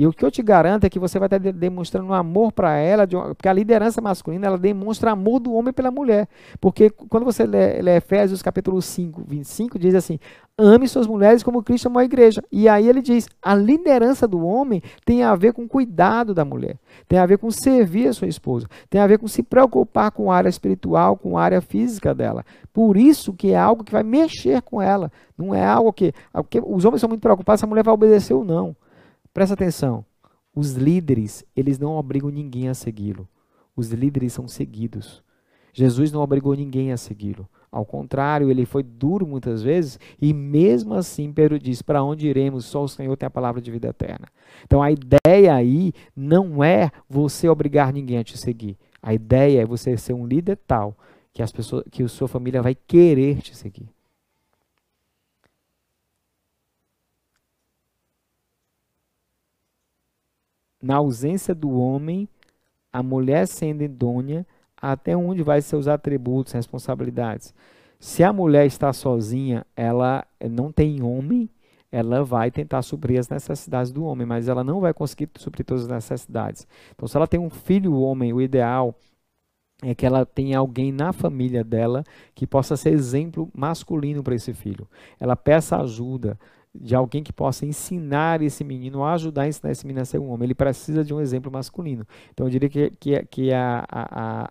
E 0.00 0.06
o 0.06 0.14
que 0.14 0.24
eu 0.24 0.30
te 0.30 0.42
garanto 0.42 0.84
é 0.84 0.88
que 0.88 0.98
você 0.98 1.18
vai 1.18 1.26
estar 1.26 1.36
demonstrando 1.36 2.14
amor 2.14 2.52
para 2.52 2.74
ela, 2.74 3.06
porque 3.06 3.46
a 3.46 3.52
liderança 3.52 4.00
masculina 4.00 4.46
ela 4.46 4.56
demonstra 4.56 5.10
amor 5.10 5.40
do 5.40 5.52
homem 5.52 5.74
pela 5.74 5.90
mulher. 5.90 6.26
Porque 6.58 6.88
quando 6.88 7.24
você 7.24 7.44
lê, 7.44 7.82
lê 7.82 7.98
Efésios 7.98 8.40
capítulo 8.40 8.80
5, 8.80 9.24
25, 9.28 9.78
diz 9.78 9.94
assim: 9.94 10.18
ame 10.56 10.88
suas 10.88 11.06
mulheres 11.06 11.42
como 11.42 11.62
Cristo 11.62 11.88
amou 11.88 12.00
a 12.00 12.04
igreja. 12.06 12.42
E 12.50 12.66
aí 12.66 12.88
ele 12.88 13.02
diz: 13.02 13.28
a 13.42 13.54
liderança 13.54 14.26
do 14.26 14.42
homem 14.42 14.82
tem 15.04 15.22
a 15.22 15.36
ver 15.36 15.52
com 15.52 15.68
cuidado 15.68 16.32
da 16.32 16.46
mulher, 16.46 16.78
tem 17.06 17.18
a 17.18 17.26
ver 17.26 17.36
com 17.36 17.50
servir 17.50 18.08
a 18.08 18.14
sua 18.14 18.26
esposa, 18.26 18.66
tem 18.88 19.02
a 19.02 19.06
ver 19.06 19.18
com 19.18 19.28
se 19.28 19.42
preocupar 19.42 20.12
com 20.12 20.32
a 20.32 20.36
área 20.36 20.48
espiritual, 20.48 21.14
com 21.14 21.36
a 21.36 21.42
área 21.42 21.60
física 21.60 22.14
dela. 22.14 22.42
Por 22.72 22.96
isso 22.96 23.34
que 23.34 23.52
é 23.52 23.58
algo 23.58 23.84
que 23.84 23.92
vai 23.92 24.02
mexer 24.02 24.62
com 24.62 24.80
ela. 24.80 25.12
Não 25.36 25.54
é 25.54 25.62
algo 25.62 25.92
que. 25.92 26.14
Porque 26.32 26.58
os 26.58 26.86
homens 26.86 27.02
são 27.02 27.08
muito 27.10 27.20
preocupados 27.20 27.60
se 27.60 27.66
a 27.66 27.68
mulher 27.68 27.84
vai 27.84 27.92
obedecer 27.92 28.32
ou 28.32 28.42
não. 28.42 28.74
Presta 29.32 29.54
atenção. 29.54 30.04
Os 30.54 30.72
líderes, 30.72 31.44
eles 31.54 31.78
não 31.78 31.92
obrigam 31.96 32.30
ninguém 32.30 32.68
a 32.68 32.74
segui-lo. 32.74 33.28
Os 33.76 33.90
líderes 33.90 34.32
são 34.32 34.48
seguidos. 34.48 35.22
Jesus 35.72 36.10
não 36.10 36.20
obrigou 36.20 36.54
ninguém 36.54 36.90
a 36.90 36.96
segui-lo. 36.96 37.48
Ao 37.70 37.84
contrário, 37.84 38.50
ele 38.50 38.66
foi 38.66 38.82
duro 38.82 39.24
muitas 39.24 39.62
vezes 39.62 40.00
e 40.20 40.34
mesmo 40.34 40.94
assim 40.94 41.32
Pedro 41.32 41.58
diz: 41.58 41.80
Para 41.80 42.02
onde 42.02 42.26
iremos? 42.26 42.64
Só 42.64 42.82
o 42.82 42.88
Senhor 42.88 43.16
tem 43.16 43.28
a 43.28 43.30
palavra 43.30 43.60
de 43.60 43.70
vida 43.70 43.88
eterna. 43.88 44.26
Então 44.64 44.82
a 44.82 44.90
ideia 44.90 45.54
aí 45.54 45.92
não 46.16 46.64
é 46.64 46.90
você 47.08 47.48
obrigar 47.48 47.92
ninguém 47.92 48.18
a 48.18 48.24
te 48.24 48.36
seguir. 48.36 48.76
A 49.00 49.14
ideia 49.14 49.62
é 49.62 49.64
você 49.64 49.96
ser 49.96 50.12
um 50.12 50.26
líder 50.26 50.58
tal 50.66 50.96
que 51.32 51.42
as 51.42 51.52
pessoas, 51.52 51.84
que 51.90 52.02
a 52.02 52.08
sua 52.08 52.26
família 52.26 52.60
vai 52.60 52.74
querer 52.74 53.40
te 53.40 53.56
seguir. 53.56 53.88
Na 60.82 60.96
ausência 60.96 61.54
do 61.54 61.70
homem, 61.70 62.28
a 62.92 63.02
mulher 63.02 63.46
sendo 63.46 63.82
idônea, 63.82 64.46
até 64.80 65.16
onde 65.16 65.42
vai 65.42 65.60
seus 65.60 65.86
atributos, 65.86 66.52
responsabilidades. 66.52 67.54
Se 67.98 68.24
a 68.24 68.32
mulher 68.32 68.64
está 68.64 68.92
sozinha, 68.92 69.66
ela 69.76 70.26
não 70.50 70.72
tem 70.72 71.02
homem, 71.02 71.50
ela 71.92 72.24
vai 72.24 72.50
tentar 72.50 72.82
suprir 72.82 73.18
as 73.18 73.28
necessidades 73.28 73.92
do 73.92 74.04
homem, 74.04 74.26
mas 74.26 74.48
ela 74.48 74.64
não 74.64 74.80
vai 74.80 74.94
conseguir 74.94 75.28
suprir 75.36 75.66
todas 75.66 75.84
as 75.84 75.90
necessidades. 75.90 76.66
Então, 76.94 77.06
se 77.06 77.16
ela 77.16 77.26
tem 77.26 77.38
um 77.38 77.50
filho 77.50 77.94
homem, 77.94 78.32
o 78.32 78.40
ideal 78.40 78.94
é 79.82 79.94
que 79.94 80.06
ela 80.06 80.24
tenha 80.24 80.58
alguém 80.58 80.92
na 80.92 81.12
família 81.12 81.64
dela 81.64 82.04
que 82.34 82.46
possa 82.46 82.76
ser 82.76 82.92
exemplo 82.92 83.50
masculino 83.54 84.22
para 84.22 84.34
esse 84.34 84.52
filho. 84.52 84.88
Ela 85.18 85.36
peça 85.36 85.78
ajuda 85.78 86.38
de 86.74 86.94
alguém 86.94 87.22
que 87.22 87.32
possa 87.32 87.66
ensinar 87.66 88.42
esse 88.42 88.62
menino, 88.62 89.04
ajudar 89.04 89.42
a 89.42 89.48
ensinar 89.48 89.72
esse 89.72 89.86
menino 89.86 90.02
a 90.02 90.04
ser 90.04 90.18
um 90.18 90.30
homem. 90.30 90.46
Ele 90.46 90.54
precisa 90.54 91.04
de 91.04 91.12
um 91.12 91.20
exemplo 91.20 91.50
masculino. 91.50 92.06
Então, 92.32 92.46
eu 92.46 92.50
diria 92.50 92.68
que, 92.68 92.90
que, 92.90 93.22
que 93.26 93.52
a, 93.52 93.84
a, 93.88 94.44
a 94.44 94.50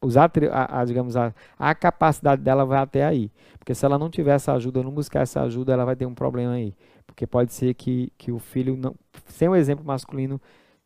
os 0.00 0.16
a, 0.16 0.30
a, 0.68 0.84
digamos, 0.84 1.16
a, 1.16 1.34
a 1.58 1.74
capacidade 1.74 2.42
dela 2.42 2.64
vai 2.64 2.78
até 2.78 3.04
aí. 3.04 3.30
Porque 3.58 3.74
se 3.74 3.84
ela 3.84 3.98
não 3.98 4.08
tiver 4.08 4.34
essa 4.34 4.52
ajuda, 4.52 4.82
não 4.82 4.92
buscar 4.92 5.22
essa 5.22 5.42
ajuda, 5.42 5.72
ela 5.72 5.84
vai 5.84 5.96
ter 5.96 6.06
um 6.06 6.14
problema 6.14 6.52
aí. 6.52 6.74
Porque 7.06 7.26
pode 7.26 7.52
ser 7.52 7.74
que, 7.74 8.12
que 8.16 8.30
o 8.30 8.38
filho, 8.38 8.76
não, 8.76 8.94
sem 9.26 9.48
um 9.48 9.56
exemplo 9.56 9.84
masculino, 9.84 10.40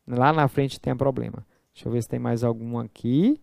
lá 0.07 0.33
na 0.33 0.47
frente 0.47 0.79
tenha 0.79 0.95
problema. 0.95 1.45
Deixa 1.73 1.87
eu 1.87 1.91
ver 1.91 2.01
se 2.01 2.09
tem 2.09 2.19
mais 2.19 2.43
algum 2.43 2.79
aqui. 2.79 3.39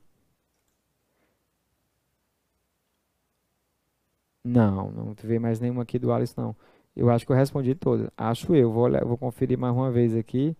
Não, 4.49 4.91
não 4.91 5.15
vê 5.23 5.39
mais 5.39 5.61
nenhuma 5.61 5.83
aqui 5.83 5.99
do 5.99 6.11
Alice, 6.11 6.35
não. 6.35 6.57
Eu 6.97 7.11
acho 7.11 7.27
que 7.27 7.31
eu 7.33 7.37
respondi 7.37 7.75
todas. 7.75 8.09
Acho 8.17 8.55
eu. 8.55 8.73
Vou, 8.73 8.91
vou 9.07 9.19
conferir 9.19 9.59
mais 9.59 9.75
uma 9.75 9.91
vez 9.91 10.17
aqui. 10.17 10.57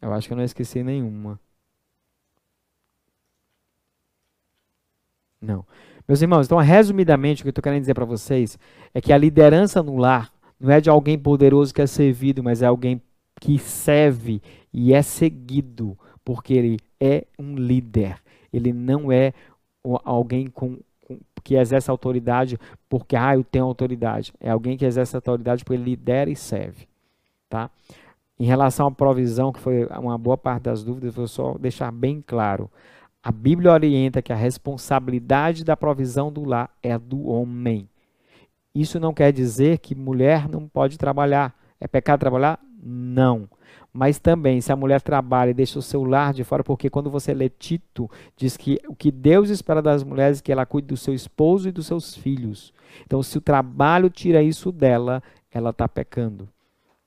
Eu 0.00 0.12
acho 0.12 0.28
que 0.28 0.32
eu 0.32 0.36
não 0.36 0.44
esqueci 0.44 0.84
nenhuma. 0.84 1.38
Não. 5.40 5.66
Meus 6.06 6.22
irmãos, 6.22 6.46
então, 6.46 6.58
resumidamente, 6.58 7.42
o 7.42 7.44
que 7.44 7.48
eu 7.48 7.50
estou 7.50 7.62
querendo 7.62 7.80
dizer 7.80 7.94
para 7.94 8.04
vocês 8.04 8.56
é 8.94 9.00
que 9.00 9.12
a 9.12 9.18
liderança 9.18 9.82
no 9.82 9.96
lar 9.96 10.32
não 10.60 10.70
é 10.70 10.80
de 10.80 10.88
alguém 10.88 11.18
poderoso 11.18 11.74
que 11.74 11.82
é 11.82 11.86
servido, 11.88 12.40
mas 12.40 12.62
é 12.62 12.66
alguém 12.66 13.02
que 13.40 13.58
serve 13.58 14.40
e 14.72 14.94
é 14.94 15.02
seguido, 15.02 15.98
porque 16.24 16.54
ele 16.54 16.78
é 17.00 17.26
um 17.36 17.56
líder. 17.56 18.22
Ele 18.52 18.72
não 18.72 19.10
é 19.10 19.32
alguém 20.04 20.46
com, 20.48 20.78
com, 21.06 21.18
que 21.42 21.54
exerce 21.54 21.90
autoridade 21.90 22.58
porque, 22.88 23.16
ah, 23.16 23.34
eu 23.34 23.44
tenho 23.44 23.64
autoridade. 23.64 24.32
É 24.40 24.50
alguém 24.50 24.76
que 24.76 24.84
exerce 24.84 25.14
autoridade 25.16 25.64
porque 25.64 25.74
ele 25.74 25.90
lidera 25.90 26.30
e 26.30 26.36
serve. 26.36 26.86
Tá? 27.48 27.70
Em 28.38 28.44
relação 28.44 28.86
à 28.86 28.90
provisão, 28.90 29.52
que 29.52 29.60
foi 29.60 29.84
uma 29.86 30.18
boa 30.18 30.36
parte 30.36 30.64
das 30.64 30.82
dúvidas, 30.82 31.14
vou 31.14 31.28
só 31.28 31.56
deixar 31.58 31.92
bem 31.92 32.22
claro. 32.26 32.70
A 33.22 33.30
Bíblia 33.30 33.72
orienta 33.72 34.20
que 34.20 34.32
a 34.32 34.36
responsabilidade 34.36 35.64
da 35.64 35.76
provisão 35.76 36.32
do 36.32 36.44
lar 36.44 36.70
é 36.82 36.98
do 36.98 37.28
homem. 37.28 37.88
Isso 38.74 38.98
não 38.98 39.14
quer 39.14 39.32
dizer 39.32 39.78
que 39.78 39.94
mulher 39.94 40.48
não 40.48 40.66
pode 40.66 40.98
trabalhar. 40.98 41.54
É 41.78 41.86
pecado 41.86 42.20
trabalhar? 42.20 42.58
Não. 42.82 43.48
Mas 43.92 44.18
também, 44.18 44.60
se 44.60 44.72
a 44.72 44.76
mulher 44.76 45.02
trabalha 45.02 45.50
e 45.50 45.54
deixa 45.54 45.78
o 45.78 45.82
seu 45.82 46.02
lar 46.02 46.32
de 46.32 46.44
fora, 46.44 46.64
porque 46.64 46.88
quando 46.88 47.10
você 47.10 47.34
lê 47.34 47.50
Tito, 47.50 48.10
diz 48.34 48.56
que 48.56 48.80
o 48.88 48.94
que 48.94 49.10
Deus 49.10 49.50
espera 49.50 49.82
das 49.82 50.02
mulheres 50.02 50.38
é 50.38 50.42
que 50.42 50.50
ela 50.50 50.64
cuide 50.64 50.88
do 50.88 50.96
seu 50.96 51.12
esposo 51.12 51.68
e 51.68 51.72
dos 51.72 51.86
seus 51.86 52.16
filhos. 52.16 52.72
Então, 53.04 53.22
se 53.22 53.36
o 53.36 53.40
trabalho 53.40 54.08
tira 54.08 54.42
isso 54.42 54.72
dela, 54.72 55.22
ela 55.50 55.70
está 55.70 55.86
pecando. 55.86 56.48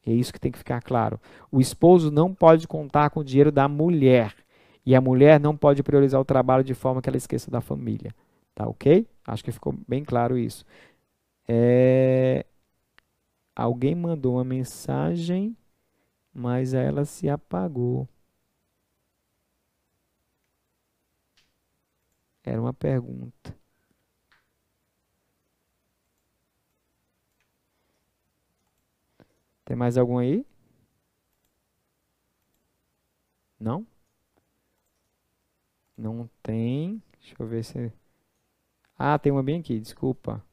É 0.05 0.11
isso 0.11 0.31
que 0.31 0.39
tem 0.39 0.51
que 0.51 0.59
ficar 0.59 0.79
claro. 0.81 1.19
O 1.51 1.59
esposo 1.59 2.11
não 2.11 2.31
pode 2.31 2.67
contar 2.67 3.09
com 3.09 3.21
o 3.21 3.23
dinheiro 3.23 3.51
da 3.51 3.67
mulher. 3.67 4.35
E 4.85 4.93
a 4.93 5.01
mulher 5.01 5.39
não 5.39 5.57
pode 5.57 5.81
priorizar 5.81 6.21
o 6.21 6.25
trabalho 6.25 6.63
de 6.63 6.75
forma 6.75 7.01
que 7.01 7.09
ela 7.09 7.17
esqueça 7.17 7.49
da 7.49 7.59
família. 7.59 8.13
Tá 8.53 8.67
ok? 8.67 9.07
Acho 9.25 9.43
que 9.43 9.51
ficou 9.51 9.73
bem 9.87 10.03
claro 10.03 10.37
isso. 10.37 10.63
É... 11.47 12.45
Alguém 13.55 13.95
mandou 13.95 14.35
uma 14.35 14.43
mensagem, 14.43 15.55
mas 16.35 16.73
ela 16.73 17.05
se 17.05 17.29
apagou. 17.29 18.07
Era 22.43 22.61
uma 22.61 22.73
pergunta. 22.73 23.55
Tem 29.63 29.75
mais 29.75 29.97
algum 29.97 30.17
aí? 30.17 30.45
Não? 33.59 33.85
Não 35.97 36.29
tem. 36.41 37.01
Deixa 37.19 37.35
eu 37.39 37.47
ver 37.47 37.63
se. 37.63 37.91
Ah, 38.97 39.17
tem 39.17 39.31
uma 39.31 39.41
bem 39.43 39.59
aqui, 39.59 39.79
desculpa. 39.79 40.43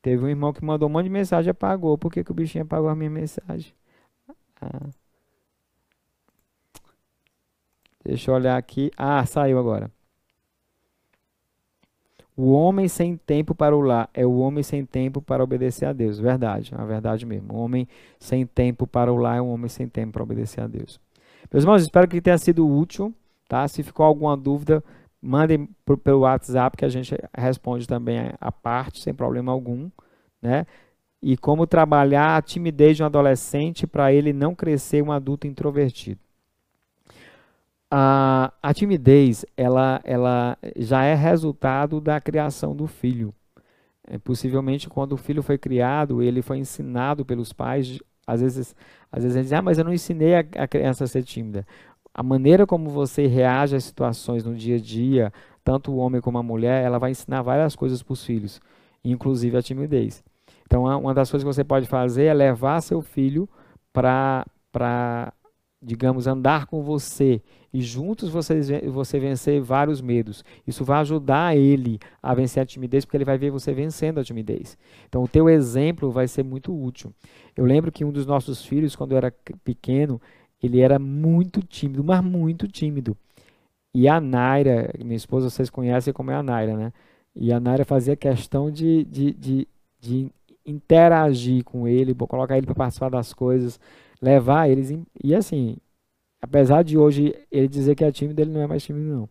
Teve 0.00 0.24
um 0.24 0.28
irmão 0.28 0.52
que 0.52 0.64
mandou 0.64 0.88
um 0.88 0.92
monte 0.92 1.04
de 1.04 1.10
mensagem 1.10 1.48
e 1.48 1.50
apagou. 1.50 1.96
Por 1.96 2.10
que, 2.10 2.24
que 2.24 2.30
o 2.30 2.34
bichinho 2.34 2.64
apagou 2.64 2.88
a 2.88 2.94
minha 2.94 3.10
mensagem? 3.10 3.72
Ah. 4.60 4.90
Deixa 8.04 8.30
eu 8.30 8.34
olhar 8.34 8.56
aqui. 8.56 8.90
Ah, 8.96 9.24
saiu 9.24 9.58
agora. 9.58 9.90
O 12.36 12.50
homem 12.52 12.88
sem 12.88 13.16
tempo 13.16 13.54
para 13.54 13.76
o 13.76 13.80
lar 13.80 14.08
é 14.14 14.26
o 14.26 14.38
homem 14.38 14.62
sem 14.62 14.84
tempo 14.84 15.20
para 15.20 15.44
obedecer 15.44 15.84
a 15.84 15.92
Deus. 15.92 16.18
Verdade, 16.18 16.74
é 16.76 16.84
verdade 16.84 17.26
mesmo. 17.26 17.52
O 17.54 17.58
homem 17.58 17.86
sem 18.18 18.46
tempo 18.46 18.86
para 18.86 19.12
o 19.12 19.16
lar 19.16 19.36
é 19.36 19.42
um 19.42 19.50
homem 19.50 19.68
sem 19.68 19.86
tempo 19.86 20.14
para 20.14 20.22
obedecer 20.22 20.62
a 20.62 20.66
Deus. 20.66 20.98
Meus 21.52 21.62
irmãos, 21.62 21.82
espero 21.82 22.08
que 22.08 22.20
tenha 22.20 22.38
sido 22.38 22.66
útil. 22.66 23.14
Tá? 23.46 23.68
Se 23.68 23.82
ficou 23.82 24.06
alguma 24.06 24.34
dúvida, 24.34 24.82
mandem 25.22 25.68
pelo 26.02 26.20
WhatsApp 26.20 26.76
que 26.76 26.84
a 26.84 26.88
gente 26.88 27.16
responde 27.36 27.86
também 27.86 28.32
a 28.40 28.50
parte, 28.52 29.00
sem 29.00 29.14
problema 29.14 29.52
algum. 29.52 29.88
Né? 30.40 30.66
E 31.22 31.36
como 31.36 31.66
trabalhar 31.66 32.36
a 32.36 32.42
timidez 32.42 32.96
de 32.96 33.02
um 33.02 33.06
adolescente 33.06 33.86
para 33.86 34.12
ele 34.12 34.32
não 34.32 34.54
crescer 34.54 35.02
um 35.02 35.12
adulto 35.12 35.46
introvertido 35.46 36.18
a, 37.94 38.50
a 38.62 38.72
timidez 38.72 39.44
ela, 39.54 40.00
ela 40.02 40.56
já 40.76 41.04
é 41.04 41.14
resultado 41.14 42.00
da 42.00 42.18
criação 42.18 42.74
do 42.74 42.86
filho. 42.86 43.34
É, 44.08 44.16
possivelmente, 44.16 44.88
quando 44.88 45.12
o 45.12 45.18
filho 45.18 45.42
foi 45.42 45.58
criado, 45.58 46.22
ele 46.22 46.40
foi 46.40 46.56
ensinado 46.56 47.22
pelos 47.22 47.52
pais. 47.52 48.00
Às 48.26 48.40
vezes, 48.40 48.74
às 49.10 49.22
vezes 49.22 49.42
diz, 49.42 49.52
ah, 49.52 49.60
mas 49.60 49.76
eu 49.76 49.84
não 49.84 49.92
ensinei 49.92 50.36
a, 50.36 50.44
a 50.56 50.66
criança 50.66 51.04
a 51.04 51.06
ser 51.06 51.22
tímida. 51.22 51.66
A 52.14 52.22
maneira 52.22 52.66
como 52.66 52.90
você 52.90 53.26
reage 53.26 53.74
às 53.74 53.84
situações 53.84 54.44
no 54.44 54.54
dia 54.54 54.76
a 54.76 54.78
dia, 54.78 55.32
tanto 55.64 55.92
o 55.92 55.96
homem 55.96 56.20
como 56.20 56.38
a 56.38 56.42
mulher, 56.42 56.84
ela 56.84 56.98
vai 56.98 57.10
ensinar 57.10 57.42
várias 57.42 57.74
coisas 57.74 58.02
para 58.02 58.12
os 58.12 58.24
filhos, 58.24 58.60
inclusive 59.04 59.56
a 59.56 59.62
timidez. 59.62 60.22
Então, 60.66 60.84
uma 60.84 61.14
das 61.14 61.30
coisas 61.30 61.46
que 61.46 61.54
você 61.54 61.64
pode 61.64 61.86
fazer 61.86 62.24
é 62.24 62.34
levar 62.34 62.80
seu 62.80 63.00
filho 63.00 63.48
para 63.92 64.44
digamos, 65.82 66.28
andar 66.28 66.66
com 66.66 66.80
você 66.80 67.42
e 67.74 67.82
juntos 67.82 68.30
vocês, 68.30 68.68
você 68.92 69.18
vencer 69.18 69.60
vários 69.60 70.00
medos. 70.00 70.44
Isso 70.64 70.84
vai 70.84 71.00
ajudar 71.00 71.56
ele 71.56 71.98
a 72.22 72.32
vencer 72.34 72.62
a 72.62 72.66
timidez, 72.66 73.04
porque 73.04 73.16
ele 73.16 73.24
vai 73.24 73.36
ver 73.36 73.50
você 73.50 73.74
vencendo 73.74 74.20
a 74.20 74.24
timidez. 74.24 74.78
Então, 75.08 75.24
o 75.24 75.28
teu 75.28 75.48
exemplo 75.48 76.10
vai 76.10 76.28
ser 76.28 76.44
muito 76.44 76.72
útil. 76.72 77.12
Eu 77.56 77.64
lembro 77.64 77.90
que 77.90 78.04
um 78.04 78.12
dos 78.12 78.24
nossos 78.24 78.64
filhos, 78.64 78.94
quando 78.94 79.12
eu 79.12 79.18
era 79.18 79.34
pequeno, 79.64 80.20
ele 80.62 80.80
era 80.80 80.98
muito 80.98 81.62
tímido, 81.62 82.04
mas 82.04 82.22
muito 82.22 82.68
tímido. 82.68 83.16
E 83.94 84.08
a 84.08 84.20
Naira, 84.20 84.92
minha 84.98 85.16
esposa, 85.16 85.50
vocês 85.50 85.68
conhecem 85.70 86.12
como 86.12 86.30
é 86.30 86.34
a 86.34 86.42
Naira, 86.42 86.76
né? 86.76 86.92
E 87.34 87.52
a 87.52 87.60
Naira 87.60 87.84
fazia 87.84 88.16
questão 88.16 88.70
de, 88.70 89.04
de, 89.04 89.32
de, 89.32 89.68
de 90.00 90.30
interagir 90.64 91.64
com 91.64 91.88
ele, 91.88 92.14
colocar 92.14 92.56
ele 92.56 92.66
para 92.66 92.74
participar 92.74 93.10
das 93.10 93.34
coisas 93.34 93.78
levar 94.22 94.70
eles. 94.70 94.90
Em, 94.90 95.04
e 95.22 95.34
assim, 95.34 95.76
apesar 96.40 96.84
de 96.84 96.96
hoje 96.96 97.34
ele 97.50 97.66
dizer 97.68 97.96
que 97.96 98.04
é 98.04 98.12
tímido, 98.12 98.40
ele 98.40 98.52
não 98.52 98.62
é 98.62 98.66
mais 98.66 98.84
tímido, 98.84 99.04
não. 99.04 99.28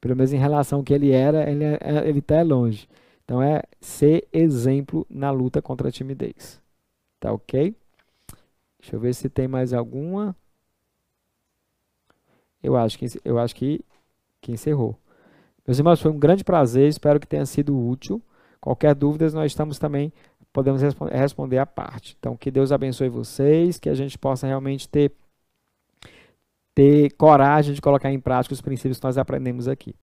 Pelo 0.00 0.16
menos 0.16 0.32
em 0.32 0.38
relação 0.38 0.78
ao 0.80 0.84
que 0.84 0.94
ele 0.94 1.12
era, 1.12 1.48
ele 1.48 1.64
é, 1.64 1.78
é 1.80 2.08
ele 2.08 2.20
está 2.20 2.42
longe. 2.42 2.88
Então 3.24 3.42
é 3.42 3.62
ser 3.80 4.26
exemplo 4.32 5.06
na 5.08 5.30
luta 5.30 5.62
contra 5.62 5.88
a 5.88 5.92
timidez. 5.92 6.60
Tá 7.20 7.32
ok? 7.32 7.74
Deixa 8.80 8.96
eu 8.96 9.00
ver 9.00 9.14
se 9.14 9.28
tem 9.28 9.46
mais 9.46 9.72
alguma. 9.72 10.34
Eu 12.62 12.76
acho 12.76 12.98
que, 12.98 13.06
eu 13.24 13.38
acho 13.38 13.54
que, 13.54 13.80
que 14.40 14.52
encerrou. 14.52 14.96
Meus 15.66 15.78
irmãos, 15.78 16.00
foi 16.00 16.10
um 16.10 16.18
grande 16.18 16.44
prazer. 16.44 16.88
Espero 16.88 17.20
que 17.20 17.26
tenha 17.26 17.46
sido 17.46 17.78
útil. 17.78 18.22
Qualquer 18.60 18.94
dúvida, 18.94 19.28
nós 19.30 19.50
estamos 19.50 19.78
também 19.78 20.12
podemos 20.52 20.82
responder 21.10 21.58
a 21.58 21.66
parte. 21.66 22.16
Então, 22.18 22.36
que 22.36 22.50
Deus 22.50 22.70
abençoe 22.70 23.08
vocês, 23.08 23.78
que 23.78 23.88
a 23.88 23.94
gente 23.94 24.18
possa 24.18 24.46
realmente 24.46 24.88
ter, 24.88 25.12
ter 26.74 27.12
coragem 27.14 27.74
de 27.74 27.80
colocar 27.80 28.12
em 28.12 28.20
prática 28.20 28.52
os 28.52 28.60
princípios 28.60 28.98
que 28.98 29.04
nós 29.04 29.16
aprendemos 29.16 29.66
aqui. 29.66 29.94